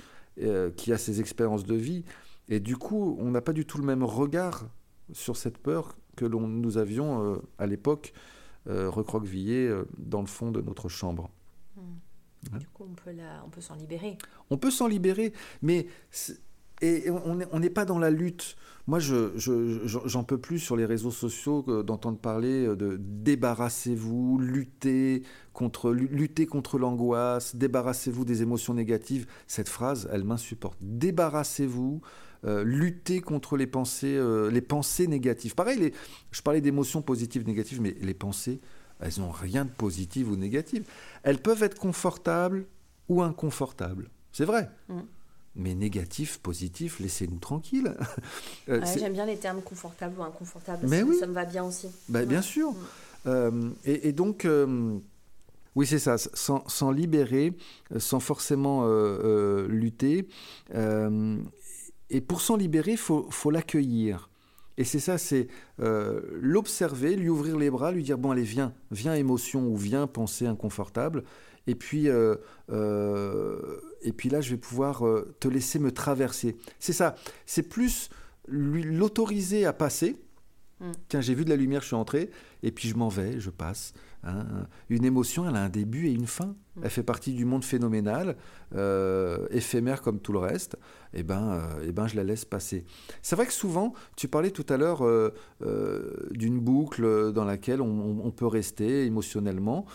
qui 0.76 0.92
a 0.92 0.98
ses 0.98 1.20
expériences 1.20 1.64
de 1.64 1.74
vie. 1.74 2.04
Et 2.48 2.60
du 2.60 2.76
coup, 2.76 3.16
on 3.20 3.30
n'a 3.30 3.40
pas 3.40 3.52
du 3.52 3.66
tout 3.66 3.78
le 3.78 3.84
même 3.84 4.02
regard 4.02 4.68
sur 5.12 5.36
cette 5.36 5.58
peur 5.58 5.96
que 6.16 6.24
nous 6.24 6.78
avions 6.78 7.34
euh, 7.34 7.36
à 7.58 7.66
l'époque 7.66 8.12
euh, 8.66 8.90
recroquevillé 8.90 9.68
euh, 9.68 9.86
dans 9.96 10.20
le 10.20 10.26
fond 10.26 10.50
de 10.50 10.60
notre 10.60 10.88
chambre. 10.88 11.30
Hmm. 11.76 11.80
Hein 12.52 12.58
du 12.58 12.66
coup, 12.68 12.86
on 12.90 12.94
peut, 12.94 13.16
on 13.44 13.50
peut 13.50 13.60
s'en 13.60 13.74
libérer. 13.74 14.18
On 14.50 14.58
peut 14.58 14.70
s'en 14.70 14.88
libérer, 14.88 15.32
mais 15.62 15.86
et 16.80 17.10
on 17.10 17.58
n'est 17.58 17.70
pas 17.70 17.84
dans 17.84 17.98
la 17.98 18.10
lutte. 18.10 18.56
Moi, 18.86 19.00
je, 19.00 19.32
j'en 19.36 20.24
peux 20.24 20.38
plus 20.38 20.58
sur 20.58 20.76
les 20.76 20.86
réseaux 20.86 21.10
sociaux 21.10 21.82
d'entendre 21.82 22.18
parler 22.18 22.66
de 22.74 22.96
débarrassez-vous, 22.98 24.38
lutter 24.38 25.22
contre, 25.52 25.92
lutter 25.92 26.46
contre 26.46 26.78
l'angoisse, 26.78 27.56
débarrassez-vous 27.56 28.24
des 28.24 28.42
émotions 28.42 28.74
négatives. 28.74 29.26
Cette 29.46 29.68
phrase, 29.68 30.08
elle 30.12 30.24
m'insupporte. 30.24 30.78
Débarrassez-vous 30.80 32.00
euh, 32.44 32.62
lutter 32.62 33.20
contre 33.20 33.56
les 33.56 33.66
pensées, 33.66 34.16
euh, 34.16 34.48
les 34.50 34.60
pensées 34.60 35.08
négatives. 35.08 35.56
Pareil, 35.56 35.92
je 36.30 36.40
parlais 36.40 36.60
d'émotions 36.60 37.02
positives, 37.02 37.44
négatives, 37.44 37.80
mais 37.80 37.96
les 38.00 38.14
pensées, 38.14 38.60
elles 39.00 39.18
n'ont 39.18 39.30
rien 39.30 39.64
de 39.64 39.70
positif 39.70 40.28
ou 40.28 40.36
négatif. 40.36 40.84
Elles 41.24 41.42
peuvent 41.42 41.64
être 41.64 41.78
confortables 41.78 42.66
ou 43.08 43.22
inconfortables. 43.22 44.08
C'est 44.30 44.44
vrai. 44.44 44.70
Mm. 44.88 45.00
Mais 45.56 45.74
négatif, 45.74 46.38
positif, 46.38 47.00
laissez-nous 47.00 47.38
tranquilles. 47.38 47.94
Euh, 48.68 48.84
j'aime 48.98 49.14
bien 49.14 49.24
les 49.24 49.38
termes 49.38 49.62
confortable 49.62 50.14
ou 50.18 50.22
inconfortable. 50.22 50.86
Mais 50.86 50.98
ça, 50.98 51.04
oui. 51.06 51.16
ça 51.18 51.26
me 51.26 51.32
va 51.32 51.46
bien 51.46 51.64
aussi. 51.64 51.88
Bah, 52.10 52.26
bien 52.26 52.42
sûr. 52.42 52.74
Mm. 53.24 53.70
et, 53.86 54.12
donc, 54.12 54.46
oui, 55.74 55.86
c'est 55.86 55.98
ça, 55.98 56.18
sans, 56.18 56.90
libérer, 56.90 57.54
sans 57.96 58.20
forcément 58.20 58.86
lutter. 59.68 60.28
Et 62.10 62.20
pour 62.20 62.40
s'en 62.40 62.56
libérer, 62.56 62.92
il 62.92 62.96
faut, 62.96 63.50
l'accueillir. 63.50 64.30
Et 64.76 64.84
c'est 64.84 65.00
ça, 65.00 65.18
c'est 65.18 65.48
euh, 65.80 66.20
l'observer, 66.40 67.16
lui 67.16 67.28
ouvrir 67.28 67.58
les 67.58 67.70
bras, 67.70 67.90
lui 67.90 68.02
dire, 68.02 68.16
bon 68.16 68.30
allez, 68.30 68.42
viens, 68.42 68.72
viens 68.90 69.14
émotion 69.14 69.66
ou 69.66 69.76
viens 69.76 70.06
pensée 70.06 70.46
inconfortable. 70.46 71.24
Et 71.68 71.74
puis, 71.74 72.08
euh, 72.08 72.34
euh, 72.70 73.78
et 74.02 74.12
puis 74.12 74.30
là, 74.30 74.40
je 74.40 74.50
vais 74.50 74.56
pouvoir 74.56 75.04
te 75.38 75.46
laisser 75.46 75.78
me 75.78 75.92
traverser. 75.92 76.56
C'est 76.80 76.92
ça, 76.92 77.14
c'est 77.46 77.62
plus 77.62 78.10
l'autoriser 78.48 79.66
à 79.66 79.72
passer. 79.72 80.16
Mm. 80.80 80.92
Tiens, 81.08 81.20
j'ai 81.20 81.34
vu 81.34 81.44
de 81.44 81.50
la 81.50 81.56
lumière, 81.56 81.82
je 81.82 81.88
suis 81.88 81.96
entré, 81.96 82.30
et 82.62 82.72
puis 82.72 82.88
je 82.88 82.96
m'en 82.96 83.08
vais, 83.08 83.38
je 83.40 83.50
passe. 83.50 83.92
Hein. 84.24 84.66
Une 84.88 85.04
émotion, 85.04 85.48
elle 85.48 85.56
a 85.56 85.62
un 85.62 85.68
début 85.68 86.06
et 86.06 86.12
une 86.12 86.26
fin. 86.26 86.46
Mm. 86.76 86.80
Elle 86.84 86.90
fait 86.90 87.02
partie 87.02 87.32
du 87.32 87.44
monde 87.44 87.64
phénoménal, 87.64 88.36
euh, 88.74 89.46
éphémère 89.50 90.02
comme 90.02 90.20
tout 90.20 90.32
le 90.32 90.38
reste. 90.38 90.74
Et 91.14 91.20
eh 91.20 91.22
ben, 91.22 91.52
euh, 91.52 91.84
eh 91.86 91.92
ben, 91.92 92.06
je 92.06 92.16
la 92.16 92.24
laisse 92.24 92.44
passer. 92.44 92.84
C'est 93.22 93.36
vrai 93.36 93.46
que 93.46 93.52
souvent, 93.52 93.94
tu 94.16 94.28
parlais 94.28 94.50
tout 94.50 94.66
à 94.68 94.76
l'heure 94.76 95.04
euh, 95.04 95.32
d'une 96.30 96.60
boucle 96.60 97.32
dans 97.32 97.44
laquelle 97.44 97.80
on, 97.80 98.30
peut 98.30 98.46
rester 98.46 99.06
émotionnellement. 99.06 99.86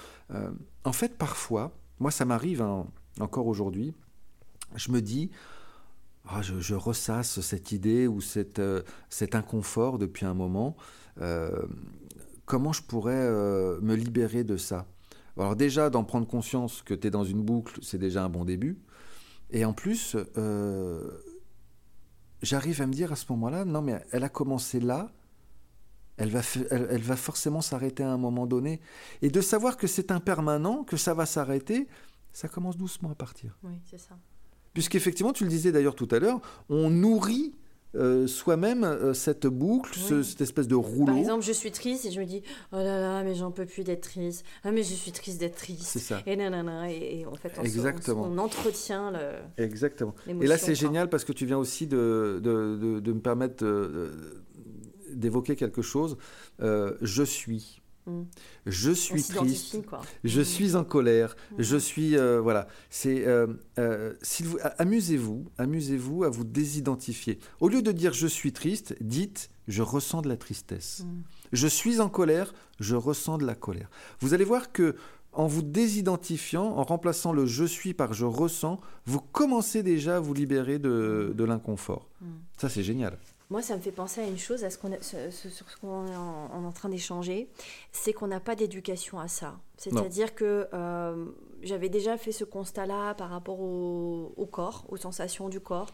En 0.84 0.94
fait, 0.94 1.18
parfois, 1.18 1.72
moi, 2.00 2.12
ça 2.12 2.26
m'arrive 2.26 2.62
hein, 2.62 2.88
encore 3.20 3.48
aujourd'hui. 3.48 3.94
Je 4.76 4.92
me 4.92 5.02
dis, 5.02 5.32
ah, 6.28 6.42
je, 6.42 6.76
ressasse 6.76 7.42
cette 7.42 7.72
idée 7.72 8.08
ou 8.08 8.22
cette, 8.22 8.62
cet 9.10 9.36
inconfort 9.36 10.00
depuis 10.00 10.26
un 10.26 10.34
moment. 10.34 10.76
comment 12.46 12.74
je 12.74 12.82
pourrais 12.82 13.30
me 13.82 13.96
libérer 13.96 14.44
de 14.44 14.58
ça? 14.58 14.88
Alors 15.38 15.56
déjà, 15.56 15.90
d'en 15.90 16.04
prendre 16.04 16.28
conscience 16.28 16.82
que 16.82 16.94
tu 16.94 17.08
es 17.08 17.12
dans 17.12 17.24
une 17.24 17.42
boucle, 17.42 17.80
c'est 17.82 17.98
déjà 17.98 18.24
un 18.24 18.30
bon 18.30 18.46
début. 18.46 18.80
Et 19.52 19.66
en 19.66 19.74
plus, 19.74 20.16
j'arrive 22.42 22.82
à 22.82 22.88
me 22.88 22.94
dire 22.94 23.12
à 23.12 23.16
ce 23.16 23.26
moment-là, 23.32 23.66
non 23.66 23.82
mais 23.82 24.04
elle 24.12 24.24
a 24.24 24.30
commencé 24.30 24.80
là, 24.80 25.12
elle 26.18 26.30
va, 26.30 26.42
elle, 26.70 27.02
va 27.02 27.16
forcément 27.16 27.62
s'arrêter 27.62 28.04
à 28.04 28.12
un 28.12 28.18
moment 28.18 28.46
donné. 28.46 28.80
Et 29.22 29.30
de 29.30 29.42
savoir 29.42 29.78
que 29.78 29.88
c'est 29.88 30.12
impermanent, 30.12 30.84
que 30.84 30.98
ça 30.98 31.14
va 31.14 31.26
s'arrêter, 31.26 31.88
ça 32.32 32.48
commence 32.48 32.78
doucement 32.78 33.12
à 33.12 33.16
partir. 33.16 33.58
Oui, 33.64 33.82
c'est 33.90 34.00
ça. 34.00 34.18
Puisqu'effectivement, 34.74 35.34
tu 35.34 35.44
le 35.44 35.50
disais 35.50 35.72
d'ailleurs 35.72 35.96
tout 35.96 36.08
à 36.12 36.20
l'heure, 36.20 36.42
on 36.70 36.90
nourrit 36.90 37.56
euh, 37.96 38.26
soi-même 38.26 38.84
euh, 38.84 39.14
cette 39.14 39.46
boucle, 39.46 39.94
cette 40.24 40.42
espèce 40.42 40.68
de 40.68 40.74
rouleau. 40.74 41.06
Par 41.06 41.18
exemple, 41.18 41.44
je 41.44 41.52
suis 41.52 41.72
triste 41.72 42.06
et 42.06 42.12
je 42.12 42.20
me 42.20 42.26
dis 42.26 42.42
oh 42.72 42.78
là 42.78 43.00
là, 43.00 43.24
mais 43.24 43.36
j'en 43.36 43.52
peux 43.52 43.68
plus 43.68 43.84
d'être 43.84 44.02
triste. 44.02 44.44
Ah 44.64 44.72
mais 44.72 44.82
je 44.82 44.96
suis 44.96 45.12
triste 45.12 45.40
d'être 45.40 45.58
triste. 45.58 45.84
C'est 45.84 46.00
ça. 46.00 46.24
Et 46.26 46.36
nanana, 46.36 46.92
et, 46.92 47.24
en 47.28 47.36
fait, 47.36 47.54
on, 47.60 47.62
Exactement. 47.64 48.24
on, 48.24 48.40
entretient 48.40 49.12
le. 49.12 49.64
Exactement. 49.64 50.16
Et 50.28 50.48
là, 50.48 50.58
c'est 50.58 50.74
génial 50.74 51.08
parce 51.08 51.24
que 51.24 51.34
tu 51.34 51.46
viens 51.46 51.60
aussi 51.60 51.86
de, 51.86 52.40
de, 52.42 53.00
de, 53.00 53.14
me 53.14 53.20
permettre 53.20 53.64
d'évoquer 55.16 55.56
quelque 55.56 55.82
chose. 55.82 56.18
Euh, 56.62 56.96
je 57.02 57.24
suis. 57.24 57.82
Mm. 58.06 58.24
Je 58.66 58.92
suis 58.92 59.24
triste. 59.24 59.78
Je 60.24 60.42
mm. 60.42 60.44
suis 60.44 60.76
en 60.76 60.84
colère. 60.84 61.36
Mm. 61.52 61.56
Je 61.60 61.78
suis 61.78 62.18
euh, 62.18 62.42
voilà. 62.42 62.68
C'est 62.90 63.26
euh, 63.28 63.48
euh 63.80 64.14
vous 64.42 64.58
amusez-vous, 64.78 65.46
amusez-vous 65.58 66.24
à 66.24 66.30
vous 66.30 66.44
désidentifier. 66.44 67.40
Au 67.60 67.70
lieu 67.70 67.82
de 67.82 67.92
dire 67.92 68.14
je 68.14 68.28
suis 68.28 68.54
triste, 68.54 68.96
dites 69.02 69.50
je 69.68 69.82
ressens 69.82 70.22
de 70.22 70.30
la 70.30 70.38
tristesse. 70.38 71.06
Je 71.54 71.68
suis 71.68 72.02
en 72.02 72.10
colère, 72.10 72.54
je 72.80 72.96
ressens 72.96 73.38
de 73.38 73.46
la 73.46 73.56
colère. 73.56 73.90
Vous 74.20 74.34
allez 74.34 74.44
voir 74.44 74.72
que 74.72 74.96
en 75.32 75.48
vous 75.48 75.64
désidentifiant, 75.64 76.78
en 76.78 76.84
remplaçant 76.84 77.34
le 77.34 77.46
je 77.46 77.64
suis 77.64 77.94
par 77.94 78.14
je 78.14 78.26
ressens, 78.26 78.80
vous 79.06 79.20
commencez 79.20 79.82
déjà 79.82 80.18
à 80.18 80.20
vous 80.20 80.34
libérer 80.34 80.78
de, 80.78 81.34
de 81.36 81.44
l'inconfort. 81.44 82.08
Ça, 82.58 82.70
c'est 82.70 82.84
génial. 82.84 83.18
Moi, 83.54 83.62
ça 83.62 83.78
me 83.78 83.82
fait 83.82 83.92
penser 83.92 84.20
à 84.20 84.26
une 84.26 84.40
chose, 84.40 84.64
à 84.64 84.72
ce 84.72 84.80
qu'on 84.80 84.90
sur 85.00 85.30
ce 85.30 85.78
qu'on 85.80 86.08
est 86.08 86.16
en, 86.16 86.72
train 86.72 86.90
d'échanger, 86.90 87.48
c'est 87.92 88.12
qu'on 88.12 88.26
n'a 88.26 88.40
pas 88.40 88.56
d'éducation 88.56 89.20
à 89.20 89.28
ça. 89.28 89.60
C'est-à-dire 89.78 90.34
que 90.34 90.68
euh, 90.74 91.28
j'avais 91.62 91.90
déjà 91.90 92.18
fait 92.18 92.32
ce 92.32 92.46
constat-là 92.46 93.14
par 93.14 93.30
rapport 93.30 93.60
au, 93.60 94.50
corps, 94.52 94.88
aux 94.90 94.98
sensations 94.98 95.50
du 95.50 95.60
corps. 95.60 95.92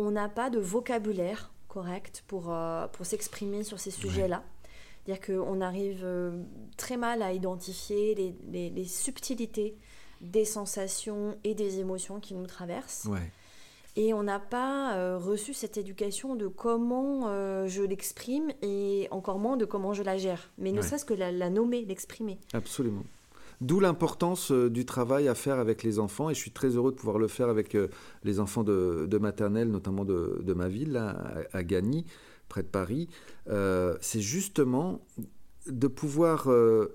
On 0.00 0.10
n'a 0.10 0.28
pas 0.28 0.50
de 0.50 0.58
vocabulaire 0.58 1.52
correct 1.68 2.24
pour, 2.26 2.52
euh, 2.52 2.88
pour 2.88 3.06
s'exprimer 3.06 3.62
sur 3.62 3.78
ces 3.78 3.92
sujets-là. 3.92 4.42
C'est-à-dire 5.04 5.24
qu'on 5.24 5.60
arrive 5.60 6.00
euh, 6.02 6.42
très 6.76 6.96
mal 6.96 7.22
à 7.22 7.32
identifier 7.32 8.16
les, 8.16 8.34
les, 8.50 8.68
les, 8.68 8.84
subtilités 8.84 9.76
des 10.20 10.44
sensations 10.44 11.38
et 11.44 11.54
des 11.54 11.78
émotions 11.78 12.18
qui 12.18 12.34
nous 12.34 12.48
traversent. 12.48 13.04
Ouais. 13.04 13.30
Et 13.96 14.12
on 14.12 14.22
n'a 14.22 14.38
pas 14.38 14.94
euh, 14.94 15.16
reçu 15.16 15.54
cette 15.54 15.78
éducation 15.78 16.36
de 16.36 16.48
comment 16.48 17.28
euh, 17.28 17.66
je 17.66 17.82
l'exprime 17.82 18.50
et 18.60 19.08
encore 19.10 19.38
moins 19.38 19.56
de 19.56 19.64
comment 19.64 19.94
je 19.94 20.02
la 20.02 20.18
gère. 20.18 20.50
Mais 20.58 20.70
ne 20.70 20.82
serait-ce 20.82 21.06
que 21.06 21.14
la, 21.14 21.48
nommer, 21.48 21.82
l'exprimer. 21.86 22.38
Absolument. 22.52 23.04
D'où 23.62 23.80
l'importance 23.80 24.52
euh, 24.52 24.68
du 24.68 24.84
travail 24.84 25.28
à 25.28 25.34
faire 25.34 25.58
avec 25.58 25.82
les 25.82 25.98
enfants. 25.98 26.28
Et 26.28 26.34
je 26.34 26.40
suis 26.40 26.50
très 26.50 26.68
heureux 26.68 26.92
de 26.92 26.96
pouvoir 26.96 27.18
le 27.18 27.26
faire 27.26 27.48
avec 27.48 27.74
les 28.22 28.38
enfants 28.38 28.64
de, 28.64 29.18
maternelle, 29.18 29.70
notamment 29.70 30.04
de, 30.04 30.52
ma 30.54 30.68
ville, 30.68 30.98
à, 31.52 31.62
Gagny, 31.64 32.04
près 32.50 32.62
de 32.62 32.68
Paris. 32.68 33.08
C'est 33.46 34.20
justement 34.20 35.00
de 35.66 35.88
pouvoir 35.88 36.50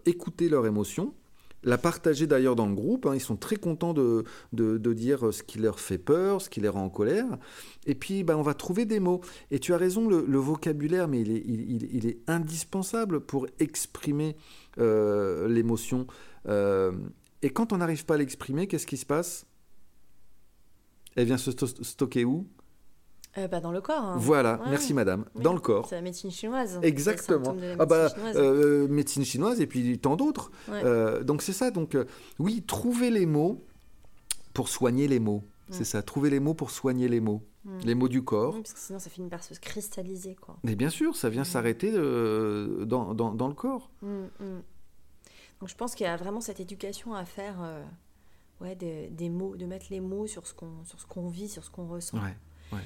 écouter 0.06 0.50
leurs 0.50 0.68
émotions 0.68 1.16
la 1.64 1.78
partager 1.78 2.28
d'ailleurs 2.28 2.56
dans 2.56 2.68
le 2.68 2.76
groupe. 2.76 3.06
Hein. 3.06 3.16
ils 3.16 3.22
sont 3.22 3.36
très 3.36 3.56
contents 3.56 3.94
de, 3.94 4.24
de, 4.54 4.94
dire 4.94 5.34
ce 5.34 5.44
qui 5.44 5.60
leur 5.60 5.80
fait 5.80 5.98
peur, 5.98 6.42
ce 6.42 6.50
qui 6.50 6.62
les 6.62 6.70
rend 6.70 6.84
en 6.84 6.90
colère. 6.90 7.38
Et 7.86 7.96
puis, 7.96 8.24
ben, 8.24 8.36
on 8.36 8.42
va 8.42 8.54
trouver 8.54 8.86
des 8.86 9.00
mots. 9.00 9.22
Et 9.52 9.60
tu 9.60 9.74
as 9.74 9.78
raison, 9.78 10.08
le, 10.08 10.38
vocabulaire, 10.38 11.08
mais 11.08 11.22
il 11.22 12.06
est, 12.06 12.18
indispensable 12.28 13.22
pour 13.22 13.48
exprimer 13.60 14.36
euh, 14.78 15.48
l'émotion. 15.48 16.08
Euh, 16.48 16.92
et 17.42 17.50
quand 17.50 17.74
on 17.74 17.78
n'arrive 17.78 18.06
pas 18.06 18.16
à 18.16 18.18
l'exprimer, 18.18 18.68
qu'est-ce 18.68 18.88
qui 18.88 18.98
se 18.98 19.06
passe? 19.06 19.46
Elle 21.16 21.26
vient 21.26 21.38
se 21.38 21.52
stocker 21.52 22.26
où? 22.26 22.48
Euh, 23.38 23.48
bah, 23.48 23.62
dans 23.62 23.72
le 23.72 23.80
corps. 23.80 24.04
Hein. 24.04 24.18
Voilà, 24.18 24.60
merci 24.70 24.94
madame. 24.94 25.26
Dans 25.36 25.54
le 25.54 25.60
corps. 25.60 25.88
C'est 25.88 25.96
la 25.96 26.02
médecine 26.02 26.32
chinoise. 26.32 26.80
Exactement. 26.82 27.56
ah 27.80 27.86
bah, 27.86 28.10
chinoise. 28.10 28.36
Euh, 28.36 28.88
médecine 28.90 29.24
chinoise 29.24 29.62
et 29.62 29.68
puis 29.68 29.98
tant 30.00 30.18
d'autres. 30.18 30.52
Euh, 30.70 31.24
donc 31.24 31.42
c'est 31.42 31.54
ça. 31.54 31.72
Donc 31.72 31.98
oui, 32.40 32.62
trouver 32.64 33.10
les 33.10 33.26
mots 33.26 33.66
pour 34.54 34.68
soigner 34.68 35.08
les 35.08 35.20
mots. 35.20 35.44
C'est 35.70 35.86
ça, 35.86 36.04
trouver 36.04 36.30
les 36.30 36.42
mots 36.42 36.54
pour 36.54 36.70
soigner 36.70 37.08
les 37.08 37.22
mots. 37.22 37.42
Mm. 37.64 37.78
Les 37.86 37.96
mots 37.96 38.10
du 38.10 38.24
corps. 38.24 38.56
parce 38.56 38.74
que 38.74 38.80
sinon 38.80 39.00
ça 39.00 39.10
finit 39.10 39.30
par 39.30 39.42
se 39.42 39.54
cristalliser. 39.54 40.36
Quoi. 40.36 40.58
Mais 40.64 40.76
bien 40.76 40.90
sûr, 40.90 41.16
ça 41.16 41.30
vient 41.30 41.44
mm. 41.44 41.46
s'arrêter 41.46 41.92
dans, 41.94 43.14
dans, 43.14 43.34
dans, 43.34 43.48
le 43.48 43.54
corps. 43.54 43.90
Mm, 44.02 44.26
donc 45.62 45.70
je 45.70 45.76
pense 45.76 45.96
qu'il 45.96 46.06
y 46.06 46.10
a 46.10 46.18
vraiment 46.18 46.42
cette 46.42 46.60
éducation 46.60 47.14
à 47.14 47.24
faire 47.24 47.56
ouais, 48.60 48.76
des, 48.76 49.08
des, 49.12 49.30
mots, 49.30 49.56
de 49.56 49.66
mettre 49.66 49.86
les 49.92 50.02
mots 50.02 50.28
sur 50.28 50.46
ce 50.46 50.54
qu'on 50.54 51.30
vit, 51.30 51.48
sur 51.48 51.64
ce 51.64 51.70
qu'on 51.70 51.88
ressent. 51.88 52.18
Ouais, 52.18 52.36
ouais. 52.74 52.84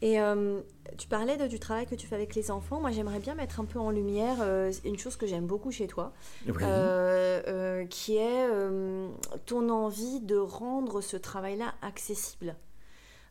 Et 0.00 0.20
euh, 0.20 0.60
tu 0.96 1.08
parlais 1.08 1.36
de, 1.36 1.46
du 1.46 1.58
travail 1.58 1.86
que 1.86 1.94
tu 1.94 2.06
fais 2.06 2.14
avec 2.14 2.34
les 2.34 2.50
enfants. 2.50 2.80
Moi, 2.80 2.90
j'aimerais 2.92 3.18
bien 3.18 3.34
mettre 3.34 3.60
un 3.60 3.64
peu 3.64 3.78
en 3.78 3.90
lumière 3.90 4.36
euh, 4.40 4.72
une 4.84 4.98
chose 4.98 5.16
que 5.16 5.26
j'aime 5.26 5.46
beaucoup 5.46 5.72
chez 5.72 5.86
toi, 5.88 6.12
euh, 6.60 7.84
qui 7.86 8.16
est 8.16 8.48
ton 9.46 9.68
envie 9.68 10.20
de 10.20 10.36
rendre 10.36 11.00
ce 11.00 11.16
travail-là 11.16 11.74
accessible. 11.82 12.56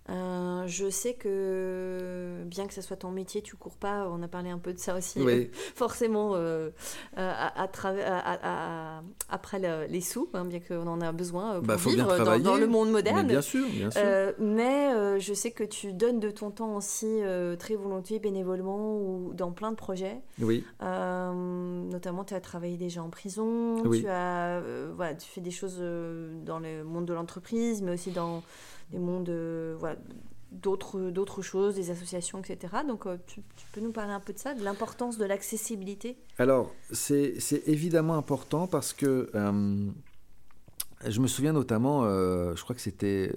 Euh, 0.09 0.63
je 0.67 0.89
sais 0.89 1.13
que 1.13 2.43
bien 2.45 2.67
que 2.67 2.73
ce 2.73 2.81
soit 2.81 2.97
ton 2.97 3.11
métier, 3.11 3.41
tu 3.41 3.55
cours 3.55 3.75
pas. 3.75 4.07
On 4.09 4.21
a 4.23 4.27
parlé 4.27 4.49
un 4.49 4.57
peu 4.57 4.73
de 4.73 4.79
ça 4.79 4.95
aussi, 4.95 5.19
forcément 5.75 6.31
euh, 6.35 6.69
à, 7.15 7.65
à, 7.65 9.01
après 9.29 9.87
les 9.87 10.01
sous, 10.01 10.29
hein, 10.33 10.45
bien 10.45 10.59
qu'on 10.59 10.87
en 10.87 11.01
a 11.01 11.11
besoin 11.11 11.55
pour 11.55 11.63
bah, 11.63 11.75
vivre 11.75 12.39
dans, 12.39 12.55
le 12.55 12.67
monde 12.67 12.91
moderne. 12.91 13.27
bien 13.27 13.41
sûr, 13.41 13.67
bien 13.69 13.91
sûr. 13.91 14.01
Euh, 14.03 14.31
mais 14.39 15.19
je 15.19 15.33
sais 15.33 15.51
que 15.51 15.63
tu 15.63 15.93
donnes 15.93 16.19
de 16.19 16.31
ton 16.31 16.51
temps 16.51 16.75
aussi 16.75 17.21
très 17.59 17.75
volontiers, 17.75 18.19
bénévolement 18.19 18.97
ou 18.97 19.33
dans 19.33 19.51
plein 19.51 19.71
de 19.71 19.77
projets. 19.77 20.21
Oui. 20.41 20.63
notamment, 20.81 22.23
tu 22.23 22.33
as 22.33 22.41
travaillé 22.41 22.77
déjà 22.77 23.03
en 23.03 23.09
prison. 23.09 23.83
Tu 23.91 24.07
as, 24.07 24.61
voilà, 24.95 25.15
tu 25.15 25.27
fais 25.27 25.41
des 25.41 25.51
choses 25.51 25.79
dans 25.79 26.59
le 26.59 26.83
monde 26.83 27.05
de 27.05 27.13
l'entreprise, 27.13 27.81
mais 27.81 27.91
aussi 27.93 28.11
dans 28.11 28.41
des 28.91 28.99
mondes, 28.99 29.29
euh, 29.29 29.75
voilà, 29.79 29.97
d'autres, 30.51 31.09
d'autres 31.09 31.41
choses, 31.41 31.75
des 31.75 31.91
associations, 31.91 32.39
etc. 32.39 32.73
Donc, 32.87 33.05
euh, 33.05 33.17
tu, 33.27 33.41
peux 33.73 33.81
nous 33.81 33.91
parler 33.91 34.13
un 34.13 34.19
peu 34.19 34.33
de 34.33 34.39
ça, 34.39 34.53
de 34.53 34.63
l'importance 34.63 35.17
de 35.17 35.25
l'accessibilité? 35.25 36.17
Alors, 36.37 36.73
c'est, 36.91 37.37
évidemment 37.65 38.15
important 38.15 38.67
parce 38.67 38.93
que 38.93 39.29
euh, 39.35 39.89
je 41.05 41.19
me 41.19 41.27
souviens 41.27 41.53
notamment, 41.53 42.03
je 42.03 42.61
crois 42.61 42.75
que 42.75 42.81
c'était 42.81 43.33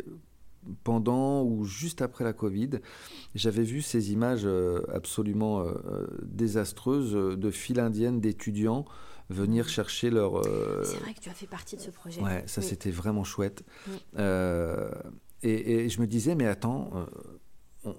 pendant 0.84 1.42
ou 1.42 1.64
juste 1.64 2.02
après 2.02 2.22
la 2.22 2.32
Covid, 2.32 2.80
j'avais 3.34 3.62
vu 3.62 3.82
ces 3.82 4.12
images 4.12 4.46
absolument 4.92 5.64
désastreuses 6.22 7.12
de 7.12 7.50
files 7.50 7.80
indiennes 7.80 8.20
d'étudiants 8.20 8.84
venir 9.30 9.68
chercher 9.68 10.10
leur... 10.10 10.42
C'est 10.84 10.98
vrai 10.98 11.14
que 11.14 11.20
tu 11.20 11.28
as 11.28 11.34
fait 11.34 11.46
partie 11.46 11.76
de 11.76 11.80
ce 11.80 11.90
projet. 11.90 12.20
Ouais, 12.20 12.44
ça 12.46 12.62
c'était 12.62 12.90
vraiment 12.90 13.24
chouette. 13.24 13.62
Et, 15.42 15.88
je 15.88 16.00
me 16.00 16.06
disais, 16.06 16.34
mais 16.34 16.46
attends, 16.46 16.90
euh, 17.86 17.92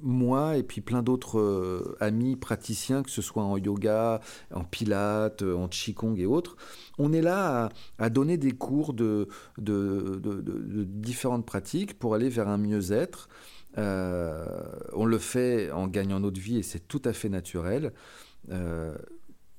moi 0.00 0.56
et 0.56 0.62
puis 0.62 0.80
plein 0.80 1.02
d'autres 1.02 1.38
euh, 1.38 1.96
amis 2.00 2.36
praticiens, 2.36 3.02
que 3.02 3.10
ce 3.10 3.22
soit 3.22 3.44
en 3.44 3.56
yoga, 3.56 4.20
en 4.52 4.64
pilates, 4.64 5.42
euh, 5.42 5.54
en 5.54 5.68
qigong 5.68 6.16
et 6.16 6.26
autres, 6.26 6.56
on 6.98 7.12
est 7.12 7.22
là 7.22 7.70
à, 7.98 8.10
donner 8.10 8.36
des 8.38 8.52
cours 8.52 8.92
de, 8.92 9.28
de, 9.58 10.84
différentes 10.84 11.46
pratiques 11.46 11.98
pour 11.98 12.14
aller 12.14 12.28
vers 12.28 12.48
un 12.48 12.58
mieux-être. 12.58 13.28
on 13.76 15.04
le 15.04 15.18
fait 15.18 15.70
en 15.70 15.86
gagnant 15.86 16.20
notre 16.20 16.40
vie 16.40 16.58
et 16.58 16.62
c'est 16.62 16.88
tout 16.88 17.02
à 17.04 17.12
fait 17.12 17.28
naturel. 17.28 17.92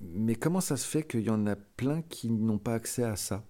mais 0.01 0.35
comment 0.35 0.61
ça 0.61 0.75
se 0.75 0.85
fait 0.85 1.03
qu'il 1.03 1.21
y 1.21 1.29
en 1.29 1.47
a 1.47 1.55
plein 1.55 2.01
qui 2.01 2.29
n'ont 2.29 2.59
pas 2.59 2.73
accès 2.73 3.03
à 3.03 3.15
ça? 3.15 3.43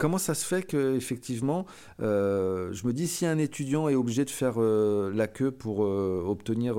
Comment 0.00 0.16
ça 0.16 0.32
se 0.32 0.46
fait 0.46 0.62
que 0.62 0.96
effectivement, 0.96 1.66
euh, 2.00 2.72
je 2.72 2.86
me 2.86 2.94
dis 2.94 3.06
si 3.06 3.26
un 3.26 3.36
étudiant 3.36 3.86
est 3.86 3.94
obligé 3.94 4.24
de 4.24 4.30
faire 4.30 4.54
euh, 4.56 5.12
la 5.14 5.26
queue 5.26 5.50
pour 5.50 5.84
euh, 5.84 6.24
obtenir 6.26 6.76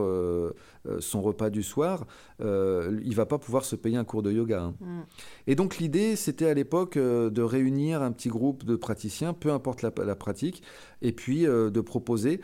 son 1.00 1.22
repas 1.22 1.52
du 1.52 1.62
soir, 1.62 2.08
il 2.40 3.14
va 3.14 3.28
pas 3.28 3.38
pouvoir 3.38 3.64
se 3.64 3.76
payer 3.76 3.98
un 3.98 4.04
cours 4.04 4.24
de 4.24 4.32
yoga. 4.32 4.64
Hein. 4.64 4.76
Mm. 4.80 5.02
Et 5.46 5.54
donc 5.54 5.78
l'idée, 5.78 6.16
c'était 6.16 6.48
à 6.48 6.56
l'époque 6.56 6.98
de 6.98 7.42
réunir 7.44 8.02
un 8.02 8.12
petit 8.12 8.30
groupe 8.30 8.64
de 8.64 8.76
praticiens, 8.76 9.34
peu 9.34 9.52
importe 9.52 9.84
la, 9.84 10.16
pratique, 10.16 10.64
et 11.04 11.12
puis 11.12 11.44
de 11.44 11.82
proposer 11.82 12.42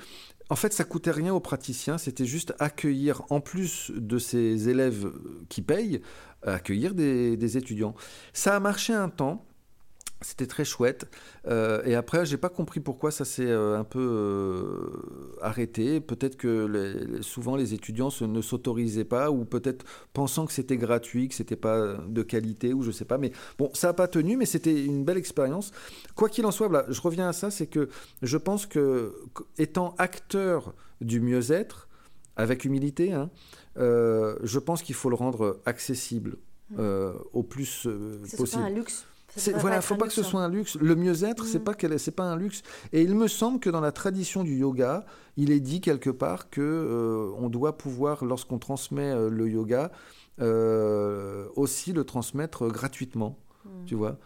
en 0.49 0.55
fait, 0.55 0.71
ça 0.71 0.83
coûtait 0.83 1.11
rien 1.11 1.33
aux 1.33 1.41
praticiens, 1.41 1.97
c'était 1.97 2.25
juste 2.25 2.53
accueillir, 2.59 3.23
en 3.31 3.41
plus 3.41 3.91
de 3.93 4.17
ces 4.17 4.69
élèves 4.69 5.11
qui 5.49 5.61
payent, 5.61 6.01
accueillir 6.43 6.93
des 6.93 7.57
étudiants. 7.57 7.95
Ça 8.31 8.55
a 8.55 8.59
marché 8.59 8.93
un 8.93 9.09
temps. 9.09 9.46
C'était 10.21 10.47
très 10.47 10.65
chouette. 10.65 11.05
Euh, 11.45 11.83
et 11.85 11.93
après, 11.93 12.25
j'ai 12.25 12.37
pas 12.37 12.49
compris 12.49 12.79
pourquoi 12.79 13.11
ça 13.11 13.23
s'est 13.23 13.45
euh, 13.45 13.77
un 13.77 13.83
peu 13.83 13.99
euh, 13.99 15.37
arrêté. 15.43 15.99
Peut-être 15.99 16.37
que 16.37 17.19
souvent 17.21 17.55
les 17.55 17.75
étudiants 17.75 18.09
ne 18.21 18.41
s'autorisaient 18.41 19.05
pas, 19.05 19.29
ou 19.29 19.45
peut-être 19.45 19.85
pensant 20.13 20.47
que 20.47 20.53
c'était 20.53 20.77
gratuit, 20.77 21.27
que 21.27 21.35
c'était 21.35 21.55
pas 21.55 21.97
de 22.07 22.23
qualité, 22.23 22.73
ou 22.73 22.81
je 22.81 22.89
sais 22.89 23.05
pas. 23.05 23.19
Mais 23.19 23.31
bon, 23.59 23.69
ça 23.73 23.87
n'a 23.87 23.93
pas 23.93 24.07
tenu, 24.07 24.37
mais 24.37 24.47
c'était 24.47 24.83
une 24.83 25.05
belle 25.05 25.17
expérience. 25.17 25.71
Quoi 26.15 26.29
qu'il 26.29 26.47
en 26.47 26.51
soit, 26.51 26.85
je 26.89 27.01
reviens 27.01 27.29
à 27.29 27.33
ça, 27.33 27.51
c'est 27.51 27.67
que 27.67 27.89
je 28.23 28.37
pense 28.37 28.65
que 28.65 29.13
étant 29.59 29.93
acteur 29.99 30.73
du 30.99 31.21
mieux-être, 31.21 31.87
avec 32.35 32.65
humilité, 32.65 33.13
hein, 33.13 33.29
je 33.75 34.59
pense 34.59 34.81
qu'il 34.81 34.95
faut 34.95 35.09
le 35.09 35.15
rendre 35.15 35.59
accessible 35.65 36.37
mmh. 36.71 36.81
au 37.33 37.43
plus 37.43 37.87
possible. 38.35 38.63
Pas 38.63 38.67
un 38.67 38.69
luxe 38.71 39.05
voilà, 39.35 39.81
faut 39.81 39.95
pas 39.95 40.07
que 40.07 40.13
ce 40.13 40.23
soit 40.23 40.41
un 40.41 40.49
luxe. 40.49 40.75
Le 40.75 40.95
mieux-être, 40.95 41.45
c'est 41.45 41.59
mm. 41.59 41.63
pas 41.63 41.97
c'est 41.97 42.11
pas 42.11 42.23
un 42.23 42.35
luxe. 42.35 42.61
Et 42.93 43.01
il 43.01 43.15
me 43.15 43.27
semble 43.27 43.59
que 43.59 43.69
dans 43.69 43.81
la 43.81 43.91
tradition 43.91 44.43
du 44.43 44.57
yoga, 44.57 45.05
il 45.35 45.51
est 45.51 45.59
dit 45.59 45.81
quelque 45.81 46.09
part 46.09 46.49
que 46.49 46.61
euh, 46.61 47.31
on 47.37 47.49
doit 47.49 47.77
pouvoir, 47.77 48.25
lorsqu'on 48.25 48.57
transmet 48.57 49.11
euh, 49.11 49.29
le 49.29 49.49
yoga, 49.49 49.91
euh, 50.39 51.47
aussi 51.55 51.93
le 51.93 52.03
transmettre 52.03 52.67
gratuitement. 52.67 53.37
Mm. 53.65 53.69
Tu 53.85 53.95
vois. 53.95 54.17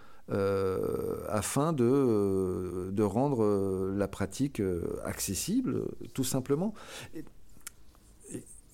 afin 1.30 1.74
de, 1.74 2.90
de 2.92 3.04
rendre 3.04 3.92
la 3.94 4.08
pratique 4.08 4.62
accessible, 5.04 5.84
tout 6.14 6.24
simplement. 6.24 6.74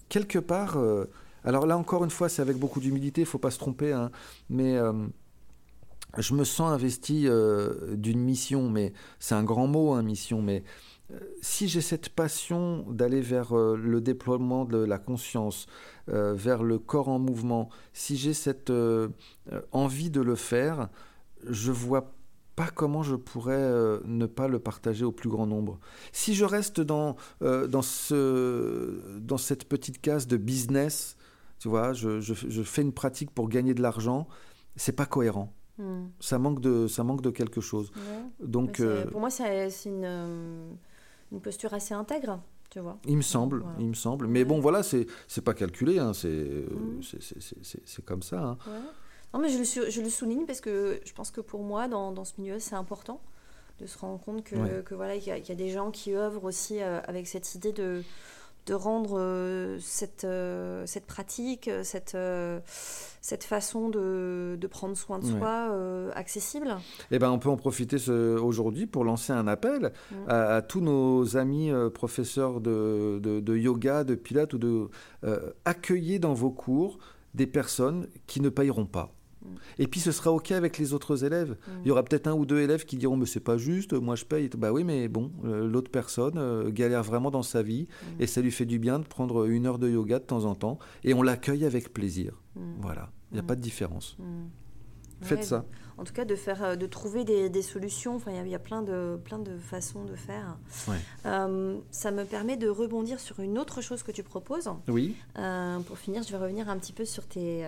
quelque 0.08 0.38
part, 0.38 0.78
alors 1.44 1.66
là 1.66 1.76
encore 1.78 2.04
une 2.04 2.12
fois, 2.12 2.30
c'est 2.30 2.44
avec 2.44 2.58
beaucoup 2.58 2.80
d'humilité, 2.80 3.22
il 3.22 3.28
faut 3.28 3.40
pas 3.40 3.50
se 3.50 3.58
tromper, 3.58 3.92
hein, 3.92 4.12
mais 4.52 4.78
je 6.18 6.34
me 6.34 6.44
sens 6.44 6.72
investi 6.72 7.28
euh, 7.28 7.96
d'une 7.96 8.22
mission, 8.22 8.70
mais 8.70 8.94
c'est 9.20 9.36
un 9.36 9.44
grand 9.44 9.68
mot, 9.68 9.94
hein, 9.94 10.02
mission, 10.02 10.42
mais 10.42 10.64
euh, 11.12 11.20
si 11.42 11.68
j'ai 11.68 11.82
cette 11.82 12.10
passion 12.10 12.86
d'aller 12.90 13.22
vers 13.22 13.58
euh, 13.58 13.76
le 13.76 14.02
déploiement 14.02 14.66
de 14.66 14.78
la 14.78 14.98
conscience, 14.98 15.68
vers 16.10 16.64
le 16.64 16.80
corps 16.80 17.10
en 17.10 17.20
mouvement, 17.20 17.68
si 17.92 18.16
j'ai 18.16 18.34
cette 18.34 18.72
envie 19.74 20.10
de 20.10 20.22
le 20.22 20.36
faire, 20.36 20.88
je 21.46 21.70
vois 21.74 22.14
pas 22.56 22.70
comment 22.74 23.04
je 23.04 23.18
pourrais 23.18 24.00
ne 24.06 24.26
pas 24.26 24.48
le 24.48 24.60
partager 24.60 25.04
au 25.04 25.12
plus 25.12 25.28
grand 25.28 25.48
nombre. 25.48 25.82
Si 26.14 26.34
je 26.34 26.46
reste 26.46 26.80
dans, 26.80 27.18
dans, 27.42 27.82
ce, 27.82 29.20
dans 29.20 29.38
cette 29.38 29.68
petite 29.68 30.00
case 30.00 30.28
de 30.28 30.38
business, 30.38 31.18
tu 31.60 31.68
vois, 31.68 31.92
je, 31.92 32.22
je 32.22 32.64
fais 32.64 32.84
une 32.84 32.94
pratique 32.94 33.32
pour 33.32 33.50
gagner 33.50 33.74
de 33.74 33.82
l'argent, 33.82 34.30
c'est 34.78 34.96
pas 34.96 35.08
cohérent. 35.08 35.57
Hmm. 35.78 36.08
Ça, 36.20 36.40
manque 36.40 36.60
de, 36.60 36.88
ça 36.88 37.04
manque 37.04 37.22
de 37.22 37.30
quelque 37.30 37.62
chose. 37.62 37.92
Donc, 38.40 38.80
euh, 38.80 39.06
pour 39.06 39.20
moi, 39.20 39.30
c'est 39.30 39.70
une, 39.86 40.04
euh, 40.04 40.70
une, 41.32 41.42
posture 41.42 41.74
assez 41.74 41.94
intègre. 41.94 42.40
Tu 42.70 42.80
vois. 42.80 42.98
Il 43.06 43.16
me 43.16 43.22
semble, 43.22 43.64
il 43.80 43.88
me 43.88 43.94
semble. 43.94 44.28
Mais 44.28 44.44
bon, 44.44 44.60
voilà, 44.60 44.84
c'est 44.84 45.08
pas 45.44 45.54
calculé, 45.54 46.00
hein, 46.00 46.12
hmm. 46.12 47.02
c'est 47.02 48.06
comme 48.06 48.22
ça. 48.22 48.42
Hein. 48.42 48.58
Non, 49.34 49.40
mais 49.40 49.50
je 49.50 49.58
le, 49.58 49.90
je 49.90 50.02
le, 50.02 50.10
souligne 50.10 50.46
parce 50.46 50.62
que 50.62 51.00
je 51.06 51.14
pense 51.14 51.32
que 51.32 51.42
pour 51.42 51.64
moi, 51.64 51.88
dans, 51.88 52.12
dans 52.12 52.26
ce 52.26 52.34
milieu, 52.40 52.60
c'est 52.60 52.76
important 52.76 53.22
de 53.80 53.86
se 53.86 53.98
rendre 53.98 54.20
compte 54.20 54.44
que, 54.44 54.82
que 54.82 54.96
voilà, 54.96 55.18
qu'il 55.18 55.28
y, 55.28 55.52
a 55.52 55.56
des 55.56 55.70
gens 55.70 55.92
qui 55.92 56.16
œuvrent 56.16 56.46
aussi 56.46 56.82
euh, 56.82 57.00
avec 57.04 57.28
cette 57.28 57.54
idée 57.56 57.74
de 57.74 58.04
de 58.68 58.74
rendre 58.74 59.18
euh, 59.18 59.78
cette, 59.80 60.26
euh, 60.26 60.84
cette 60.86 61.06
pratique, 61.06 61.70
cette, 61.84 62.16
euh, 62.16 62.60
cette 63.22 63.46
façon 63.46 63.90
de, 63.90 64.58
de, 64.60 64.68
prendre 64.68 64.96
soin 64.96 65.20
de 65.20 65.26
soi 65.26 65.74
accessible? 66.14 66.76
Eh 67.12 67.18
ben, 67.18 67.32
on 67.32 67.40
peut 67.40 67.50
en 67.50 67.58
profiter 67.58 67.98
aujourd'hui 68.10 68.86
pour 68.86 69.04
lancer 69.04 69.34
un 69.34 69.48
appel 69.48 69.92
à, 70.28 70.62
tous 70.62 70.82
nos 70.82 71.38
amis 71.38 71.72
professeurs 71.94 72.62
de, 72.62 73.20
de, 73.22 73.40
de, 73.40 73.58
yoga, 73.58 74.04
de 74.04 74.16
pilates 74.16 74.54
ou 74.54 74.58
de 74.58 74.90
accueillir 75.66 76.20
dans 76.20 76.34
vos 76.34 76.52
cours 76.52 77.00
des 77.34 77.48
personnes 77.48 78.08
qui 78.28 78.42
ne 78.42 78.50
payeront 78.50 78.86
pas. 78.86 79.17
Mm. 79.48 79.56
Et 79.80 79.88
puis 79.88 80.00
ce 80.00 80.12
sera 80.12 80.32
OK 80.32 80.52
avec 80.52 80.78
les 80.78 80.94
autres 80.94 81.24
élèves. 81.24 81.52
Mm. 81.52 81.72
Il 81.84 81.88
y 81.88 81.92
aura 81.92 82.04
peut-être 82.04 82.28
un 82.28 82.34
ou 82.34 82.46
deux 82.46 82.60
élèves 82.60 82.86
qui 82.86 82.98
diront 82.98 83.18
Mais 83.18 83.26
c'est 83.26 83.40
pas 83.40 83.58
juste, 83.58 83.94
moi 83.94 84.16
je 84.16 84.26
paye. 84.26 84.50
Bah 84.58 84.72
oui, 84.72 84.84
mais 84.84 85.08
bon, 85.08 85.32
euh, 85.46 85.68
l'autre 85.68 85.92
personne 85.92 86.38
euh, 86.38 86.70
galère 86.70 87.04
vraiment 87.04 87.32
dans 87.32 87.44
sa 87.44 87.62
vie 87.62 87.88
mm. 87.88 88.22
et 88.22 88.28
ça 88.28 88.42
lui 88.42 88.52
fait 88.52 88.66
du 88.66 88.80
bien 88.80 89.00
de 89.00 89.06
prendre 89.06 89.46
une 89.46 89.66
heure 89.66 89.80
de 89.80 89.90
yoga 89.90 90.20
de 90.20 90.26
temps 90.26 90.46
en 90.46 90.56
temps 90.56 90.80
et 91.04 91.14
on 91.14 91.22
l'accueille 91.22 91.66
avec 91.66 91.94
plaisir. 91.94 92.42
Voilà, 92.82 93.12
il 93.32 93.36
n'y 93.36 93.40
a 93.40 93.44
pas 93.44 93.56
de 93.56 93.62
différence. 93.62 94.18
Faites 95.22 95.44
ça 95.44 95.66
en 95.98 96.04
tout 96.04 96.14
cas 96.14 96.26
de 96.26 96.36
faire, 96.36 96.64
euh, 96.64 96.76
de 96.76 96.86
trouver 96.86 97.24
des, 97.24 97.62
solutions. 97.62 98.16
Enfin, 98.16 98.32
il 98.32 98.50
y, 98.50 98.56
a 98.56 98.60
plein 98.60 98.82
de, 98.82 99.20
plein 99.24 99.40
de 99.40 99.58
façons 99.58 100.04
de 100.04 100.16
faire. 100.16 100.58
Euh, 101.26 101.78
ça 101.92 102.12
me 102.12 102.24
permet 102.24 102.56
de 102.56 102.70
rebondir 102.70 103.20
sur 103.20 103.40
une 103.40 103.58
autre 103.58 103.82
chose 103.82 104.04
que 104.04 104.12
tu 104.12 104.24
proposes. 104.24 104.70
Oui. 104.88 105.16
Euh, 105.38 105.80
pour 105.80 105.98
finir, 105.98 106.24
je 106.24 106.32
vais 106.32 106.38
revenir 106.38 106.70
un 106.70 106.78
petit 106.78 106.94
peu 106.94 107.04
sur 107.04 107.26
tes, 107.26 107.66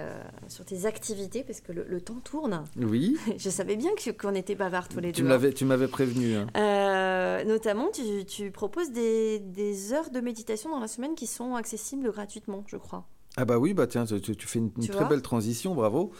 sur 0.47 0.63
tes 0.65 0.85
activités 0.85 1.43
parce 1.43 1.61
que 1.61 1.71
le, 1.71 2.01
temps 2.01 2.21
tourne. 2.23 2.63
Oui. 2.77 3.17
je 3.37 3.49
savais 3.49 3.75
bien 3.75 3.91
qu'on 4.19 4.35
était 4.35 4.55
bavards 4.55 4.87
tous 4.87 4.99
les 4.99 5.11
tu 5.11 5.23
deux. 5.23 5.31
Hein. 5.31 5.51
tu 5.55 5.65
m'avais 5.65 5.87
prévenu. 5.87 6.35
Hein. 6.35 7.43
notamment, 7.45 7.89
tu, 7.91 8.25
tu 8.25 8.51
proposes 8.51 8.91
des, 8.91 9.39
des 9.39 9.93
heures 9.93 10.11
de 10.11 10.19
méditation 10.19 10.69
dans 10.69 10.79
la 10.79 10.87
semaine 10.87 11.15
qui 11.15 11.27
sont 11.27 11.55
accessibles 11.55 12.11
gratuitement, 12.11 12.63
je 12.67 12.77
crois. 12.77 13.05
Ah 13.37 13.45
bah 13.45 13.57
oui, 13.57 13.73
bah 13.73 13.87
tiens, 13.87 14.05
tu, 14.05 14.35
tu 14.35 14.47
fais 14.47 14.59
une, 14.59 14.71
très 14.71 15.05
belle 15.05 15.21
transition, 15.21 15.75
bravo. 15.75 16.11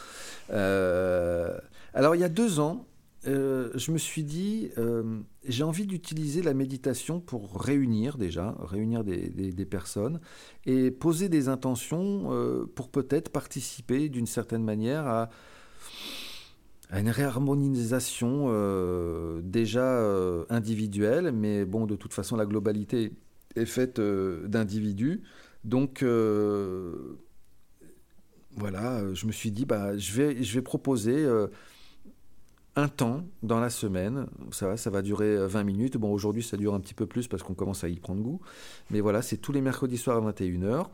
Euh, 0.50 1.58
alors 1.94 2.14
il 2.14 2.20
y 2.20 2.24
a 2.24 2.28
deux 2.28 2.60
ans, 2.60 2.86
euh, 3.26 3.70
je 3.74 3.92
me 3.92 3.98
suis 3.98 4.24
dit, 4.24 4.70
euh, 4.78 5.20
j'ai 5.44 5.62
envie 5.62 5.86
d'utiliser 5.86 6.40
la 6.42 6.54
méditation 6.54 7.20
pour 7.20 7.60
réunir 7.60 8.16
déjà, 8.16 8.56
réunir 8.60 9.04
des, 9.04 9.66
personnes 9.66 10.20
et 10.64 10.90
poser 10.90 11.28
des 11.28 11.48
intentions 11.48 12.32
euh, 12.32 12.64
pour 12.74 12.88
peut-être 12.88 13.28
participer 13.28 14.08
d'une 14.08 14.26
certaine 14.26 14.64
manière 14.64 15.06
à, 15.06 15.28
une 16.92 17.10
réharmonisation 17.10 18.48
déjà 19.44 20.02
individuelle, 20.48 21.30
mais 21.30 21.64
bon, 21.64 21.86
de 21.86 21.94
toute 21.94 22.12
façon, 22.12 22.34
la 22.34 22.46
globalité 22.46 23.12
est 23.54 23.64
faite 23.64 24.00
d'individus. 24.00 25.22
Donc, 25.62 26.02
voilà, 28.56 29.14
je 29.14 29.24
me 29.24 29.30
suis 29.30 29.52
dit, 29.52 29.66
bah, 29.66 29.96
je, 29.96 30.12
vais, 30.14 30.42
je 30.42 30.52
vais 30.52 30.62
proposer 30.62 31.24
un 32.76 32.88
temps 32.88 33.24
dans 33.42 33.60
la 33.60 33.70
semaine. 33.70 34.26
Ça 34.52 34.68
va, 34.68 34.76
ça 34.76 34.90
va 34.90 35.02
durer 35.02 35.46
20 35.46 35.60
euh, 35.60 35.64
minutes. 35.64 35.96
Bon, 35.96 36.12
aujourd'hui, 36.12 36.42
ça 36.42 36.56
dure 36.56 36.74
un 36.74 36.80
petit 36.80 36.94
peu 36.94 37.06
plus 37.06 37.28
parce 37.28 37.42
qu'on 37.42 37.54
commence 37.54 37.84
à 37.84 37.88
y 37.88 37.96
prendre 37.96 38.22
goût. 38.22 38.40
Mais 38.90 39.00
voilà, 39.00 39.22
c'est 39.22 39.36
tous 39.36 39.52
les 39.52 39.60
mercredis 39.60 39.98
soirs 39.98 40.16
à 40.16 40.32
21h. 40.32 40.86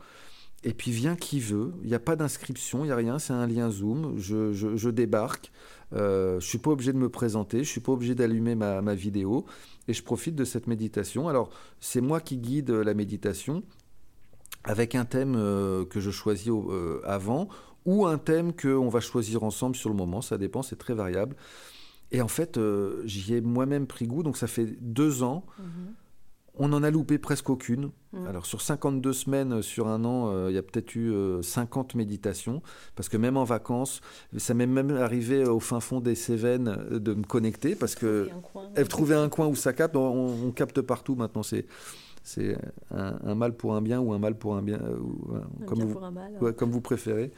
Et 0.63 0.73
puis 0.73 0.91
vient 0.91 1.15
qui 1.15 1.39
veut. 1.39 1.73
Il 1.83 1.87
n'y 1.87 1.95
a 1.95 1.99
pas 1.99 2.15
d'inscription, 2.15 2.83
il 2.83 2.87
n'y 2.87 2.91
a 2.91 2.95
rien. 2.95 3.19
C'est 3.19 3.33
un 3.33 3.45
lien 3.45 3.69
Zoom. 3.69 4.17
Je, 4.17 4.89
débarque. 4.89 5.51
Euh, 5.93 6.31
je 6.31 6.35
ne 6.45 6.49
suis 6.49 6.57
pas 6.57 6.71
obligé 6.71 6.93
de 6.93 6.97
me 6.97 7.09
présenter. 7.09 7.57
Je 7.57 7.61
ne 7.61 7.65
suis 7.65 7.81
pas 7.81 7.91
obligé 7.91 8.15
d'allumer 8.15 8.55
ma, 8.55 8.81
ma 8.81 8.95
vidéo. 8.95 9.45
Et 9.87 9.93
je 9.93 10.03
profite 10.03 10.35
de 10.35 10.45
cette 10.45 10.67
méditation. 10.67 11.29
Alors, 11.29 11.51
c'est 11.79 12.01
moi 12.01 12.19
qui 12.21 12.37
guide 12.37 12.71
la 12.71 12.93
méditation 12.95 13.63
avec 14.63 14.95
un 14.95 15.05
thème 15.05 15.35
euh, 15.37 15.85
que 15.85 15.99
je 15.99 16.11
choisis 16.11 16.51
avant 17.05 17.47
ou 17.87 18.05
un 18.05 18.19
thème 18.19 18.53
qu'on 18.53 18.89
va 18.89 18.99
choisir 18.99 19.43
ensemble 19.43 19.75
sur 19.75 19.89
le 19.89 19.95
moment, 19.95 20.21
ça 20.21 20.37
dépend, 20.37 20.61
c'est 20.61 20.75
très 20.75 20.93
variable. 20.93 21.35
Et 22.11 22.21
en 22.21 22.27
fait, 22.27 22.57
euh, 22.57 23.01
j'y 23.05 23.33
ai 23.33 23.41
moi-même 23.41 23.87
pris 23.87 24.07
goût, 24.07 24.23
donc 24.23 24.37
ça 24.37 24.47
fait 24.47 24.65
deux 24.81 25.23
ans. 25.23 25.45
Mhm. 25.57 25.65
On 26.59 26.73
en 26.73 26.81
a 26.81 26.89
loupé 26.89 27.17
presque 27.17 27.49
aucune. 27.49 27.91
Mhm. 28.11 28.27
Alors 28.27 28.45
sur 28.45 28.61
52 28.61 29.13
semaines, 29.13 29.53
euh, 29.53 29.61
sur 29.61 29.87
un 29.87 30.03
an, 30.03 30.31
euh, 30.33 30.49
il 30.49 30.55
y 30.55 30.57
a 30.57 30.63
peut-être 30.63 30.95
eu 30.95 31.13
50 31.41 31.95
méditations, 31.95 32.61
parce 32.95 33.07
que 33.07 33.15
même 33.15 33.37
en 33.37 33.45
vacances, 33.45 34.01
ça 34.37 34.53
m'est 34.53 34.67
même 34.67 34.91
arrivé 34.91 35.45
au 35.45 35.61
fin 35.61 35.79
fond 35.79 36.01
des 36.01 36.15
Cévennes 36.15 36.77
de 36.91 37.13
me 37.13 37.23
connecter, 37.23 37.75
parce 37.75 37.95
que 37.95 38.29
trouver 38.89 39.15
un 39.15 39.29
coin 39.29 39.47
où 39.47 39.55
ça 39.55 39.71
capte, 39.71 39.95
on, 39.95 40.47
on 40.47 40.51
capte 40.51 40.81
partout 40.81 41.15
maintenant. 41.15 41.43
C'est 41.43 41.65
c'est 42.27 42.57
un, 42.91 43.35
mal 43.35 43.55
pour 43.55 43.73
un 43.73 43.81
bien 43.81 44.01
ou 44.01 44.11
un 44.11 44.19
mal 44.19 44.37
pour 44.37 44.57
un 44.57 44.61
bien, 44.61 44.81
euh, 44.81 44.97
comme, 45.65 45.79
vous, 45.79 46.51
comme 46.51 46.71
vous 46.71 46.81
préférez. 46.81 47.31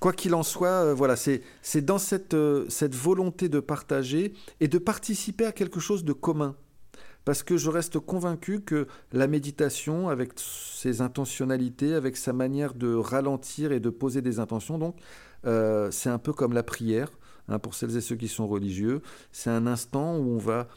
Quoi 0.00 0.12
qu'il 0.12 0.34
en 0.34 0.42
soit, 0.42 0.84
euh, 0.84 0.94
voilà, 0.94 1.16
c'est 1.16 1.40
dans 1.80 1.96
cette, 1.96 2.34
euh, 2.34 2.66
cette 2.68 2.94
volonté 2.94 3.48
de 3.48 3.58
partager 3.58 4.34
et 4.60 4.68
de 4.68 4.76
participer 4.76 5.46
à 5.46 5.52
quelque 5.52 5.80
chose 5.80 6.04
de 6.04 6.12
commun. 6.12 6.56
Parce 7.24 7.42
que 7.42 7.56
je 7.56 7.70
reste 7.70 8.00
convaincu 8.00 8.60
que 8.60 8.86
la 9.12 9.26
méditation, 9.28 10.10
avec 10.10 10.32
ses 10.36 11.00
intentionnalités, 11.00 11.94
avec 11.94 12.18
sa 12.18 12.34
manière 12.34 12.74
de 12.74 12.94
ralentir 12.94 13.72
et 13.72 13.80
de 13.80 13.88
poser 13.88 14.20
des 14.20 14.40
intentions, 14.40 14.76
donc, 14.76 14.96
c'est 15.90 16.10
un 16.10 16.18
peu 16.18 16.34
comme 16.34 16.52
la 16.52 16.62
prière, 16.62 17.10
hein, 17.48 17.58
pour 17.58 17.74
celles 17.74 17.96
et 17.96 18.02
ceux 18.02 18.16
qui 18.16 18.28
sont 18.28 18.46
religieux. 18.46 19.00
C'est 19.30 19.50
un 19.50 19.66
instant 19.66 20.18
où 20.18 20.34
on 20.34 20.38
va 20.38 20.68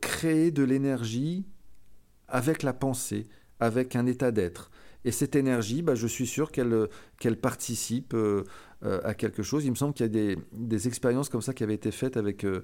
créer 0.00 0.50
de 0.50 0.62
l'énergie 0.62 1.44
avec 2.28 2.62
la 2.62 2.72
pensée, 2.72 3.26
avec 3.60 3.96
un 3.96 4.06
état 4.06 4.32
d'être. 4.32 4.70
Et 5.06 5.12
cette 5.12 5.36
énergie, 5.36 5.82
bah, 5.82 5.94
je 5.94 6.08
suis 6.08 6.26
sûr 6.26 6.50
qu'elle 6.50 6.88
qu'elle 7.20 7.38
participe 7.38 8.12
euh, 8.12 8.42
euh, 8.84 9.00
à 9.04 9.14
quelque 9.14 9.44
chose. 9.44 9.64
Il 9.64 9.70
me 9.70 9.76
semble 9.76 9.94
qu'il 9.94 10.04
y 10.04 10.08
a 10.08 10.12
des, 10.12 10.36
des, 10.52 10.88
expériences 10.88 11.28
comme 11.28 11.42
ça 11.42 11.54
qui 11.54 11.62
avaient 11.62 11.74
été 11.74 11.92
faites 11.92 12.16
avec 12.16 12.44
euh, 12.44 12.62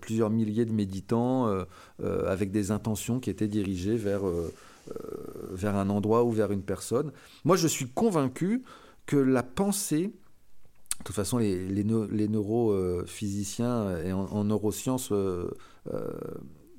plusieurs 0.00 0.30
milliers 0.30 0.64
de 0.64 0.72
méditants, 0.72 1.52
avec 1.98 2.52
des 2.52 2.70
intentions 2.70 3.18
qui 3.18 3.28
étaient 3.28 3.48
dirigées 3.48 3.96
vers, 3.96 4.22
vers 5.50 5.74
un 5.74 5.90
endroit 5.90 6.22
ou 6.22 6.30
vers 6.30 6.52
une 6.52 6.62
personne. 6.62 7.10
Moi, 7.44 7.56
je 7.56 7.66
suis 7.66 7.88
convaincu 7.88 8.62
que 9.06 9.16
la 9.16 9.42
pensée, 9.42 10.12
de 10.98 11.04
toute 11.04 11.16
façon, 11.16 11.38
les, 11.38 11.66
les, 11.66 12.28
neurophysiciens 12.28 13.98
et 13.98 14.12
en 14.12 14.44
neurosciences 14.44 15.12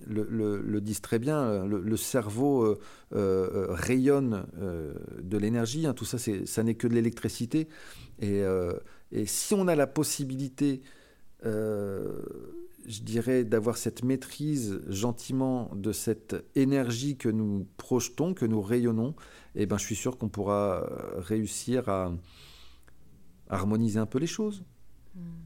le, 0.08 0.80
disent 0.80 1.02
très 1.02 1.20
bien, 1.20 1.66
le, 1.66 1.98
cerveau 1.98 2.64
euh, 2.64 2.80
euh, 3.14 3.68
rayonne 3.70 4.46
euh, 4.60 4.94
de 5.22 5.38
l'énergie, 5.38 5.86
hein, 5.86 5.94
tout 5.94 6.06
ça, 6.06 6.18
ça 6.18 6.64
n'est 6.64 6.76
que 6.76 6.88
de 6.88 6.94
l'électricité. 6.94 7.68
Et, 8.20 8.44
si 9.26 9.54
on 9.54 9.68
a 9.68 9.76
la 9.76 9.88
possibilité, 9.88 10.82
je 11.44 13.02
dirais, 13.02 13.44
d'avoir 13.44 13.78
cette 13.78 14.04
maîtrise 14.04 14.80
gentiment 14.88 15.70
de 15.76 15.92
cette 15.92 16.36
énergie 16.56 17.18
que 17.18 17.30
nous 17.30 17.68
projetons, 17.78 18.34
que 18.34 18.46
nous 18.46 18.62
rayonnons, 18.62 19.16
eh 19.56 19.66
ben, 19.66 19.78
je 19.78 19.86
suis 19.86 19.96
sûr 19.96 20.18
qu'on 20.18 20.30
pourra 20.30 20.88
réussir 21.18 21.90
à 21.90 22.14
harmoniser 23.50 24.00
un 24.00 24.06
peu 24.06 24.18
les 24.18 24.28
choses. 24.28 24.64
Hmm. 25.16 25.42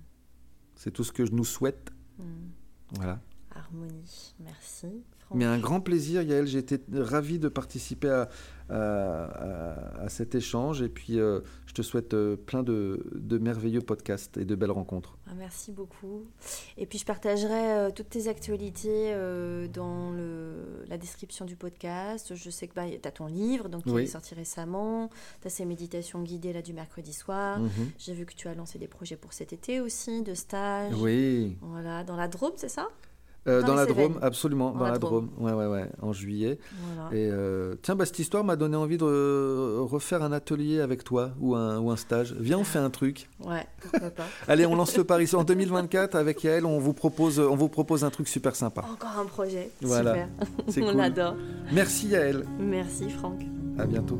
C'est 0.75 0.91
tout 0.91 1.03
ce 1.03 1.11
que 1.11 1.25
je 1.25 1.31
nous 1.31 1.45
souhaite. 1.45 1.91
Hmm. 2.19 2.49
Voilà 2.97 3.19
harmonie. 3.65 4.33
Merci. 4.39 5.03
Mais 5.33 5.45
un 5.45 5.57
grand 5.57 5.81
plaisir, 5.81 6.21
Yael. 6.21 6.45
J'ai 6.45 6.59
été 6.59 6.79
ravi 6.93 7.39
de 7.39 7.49
participer 7.49 8.09
à, 8.09 8.29
à, 8.69 10.09
cet 10.09 10.35
échange. 10.35 10.81
Et 10.81 10.89
puis, 10.89 11.19
euh, 11.19 11.41
je 11.65 11.73
te 11.73 11.81
souhaite 11.81 12.13
euh, 12.13 12.35
plein 12.35 12.63
de, 12.63 13.03
de, 13.13 13.37
merveilleux 13.37 13.81
podcasts 13.81 14.37
et 14.37 14.45
de 14.45 14.55
belles 14.55 14.71
rencontres. 14.71 15.17
Ah, 15.27 15.33
merci 15.35 15.71
beaucoup. 15.71 16.25
Et 16.77 16.85
puis, 16.85 16.99
je 16.99 17.05
partagerai 17.05 17.53
euh, 17.53 17.91
toutes 17.91 18.09
tes 18.09 18.27
actualités 18.27 19.13
dans 19.73 20.11
le, 20.11 20.83
la 20.87 20.97
description 20.97 21.45
du 21.45 21.55
podcast. 21.55 22.35
Je 22.35 22.49
sais 22.49 22.67
que 22.67 22.75
bah, 22.75 22.83
tu 22.87 23.07
as 23.07 23.11
ton 23.11 23.27
livre, 23.27 23.67
donc 23.67 23.83
qui 23.83 23.97
est 23.97 24.05
sorti 24.05 24.35
récemment. 24.35 25.09
Tu 25.41 25.47
as 25.47 25.49
ces 25.49 25.65
méditations 25.65 26.21
guidées 26.21 26.53
là, 26.53 26.61
du 26.61 26.73
mercredi 26.73 27.13
soir. 27.13 27.59
Mhm. 27.59 27.91
J'ai 27.97 28.13
vu 28.13 28.25
que 28.25 28.33
tu 28.33 28.47
as 28.47 28.53
lancé 28.53 28.79
des 28.79 28.87
projets 28.87 29.17
pour 29.17 29.33
cet 29.33 29.53
été 29.53 29.81
aussi, 29.81 30.21
de 30.21 30.33
stage. 30.33 30.93
Oui. 30.99 31.57
Voilà, 31.61 32.03
dans 32.03 32.15
la 32.15 32.27
Drôme, 32.27 32.53
c'est 32.57 32.69
ça? 32.69 32.87
Euh, 33.47 33.61
dans, 33.61 33.75
la 33.75 33.85
Drôme, 33.85 34.17
absolument, 34.21 34.71
dans, 34.71 34.87
la, 34.87 34.97
Drôme. 34.97 35.29
Ouais, 35.37 35.53
ouais, 35.53 35.67
ouais, 35.67 35.85
en 36.01 36.13
juillet. 36.13 36.57
Et 37.11 37.29
euh, 37.31 37.75
tiens, 37.81 37.95
bah, 37.95 38.05
cette 38.05 38.19
histoire 38.19 38.43
m'a 38.43 38.55
donné 38.55 38.75
envie 38.75 38.97
de 38.97 39.77
refaire 39.79 40.23
un 40.23 40.31
atelier 40.31 40.81
avec 40.81 41.03
toi 41.03 41.31
ou 41.39 41.55
un, 41.55 41.79
ou 41.79 41.91
un 41.91 41.95
stage. 41.95 42.35
Viens, 42.39 42.57
on 42.57 42.63
fait 42.63 42.79
un 42.79 42.89
truc. 42.89 43.29
Ouais, 43.43 43.65
pourquoi 43.81 44.09
pas. 44.09 44.25
Allez, 44.47 44.65
on 44.65 44.75
lance 44.75 44.97
le 44.97 45.03
pari. 45.03 45.29
En 45.33 45.43
2024, 45.43 46.15
avec 46.15 46.43
Yael, 46.43 46.65
on 46.65 46.79
vous 46.79 46.93
propose, 46.93 47.39
on 47.39 47.55
vous 47.55 47.69
propose 47.69 48.03
un 48.03 48.09
truc 48.09 48.27
super 48.27 48.55
sympa. 48.55 48.83
Encore 48.91 49.19
un 49.19 49.25
projet. 49.25 49.69
Voilà. 49.81 50.27
Super. 50.69 50.95
on 50.95 50.99
adore. 50.99 51.35
Merci 51.71 52.07
Yael. 52.07 52.45
Merci 52.59 53.09
Franck. 53.09 53.41
À 53.77 53.85
bientôt. 53.85 54.19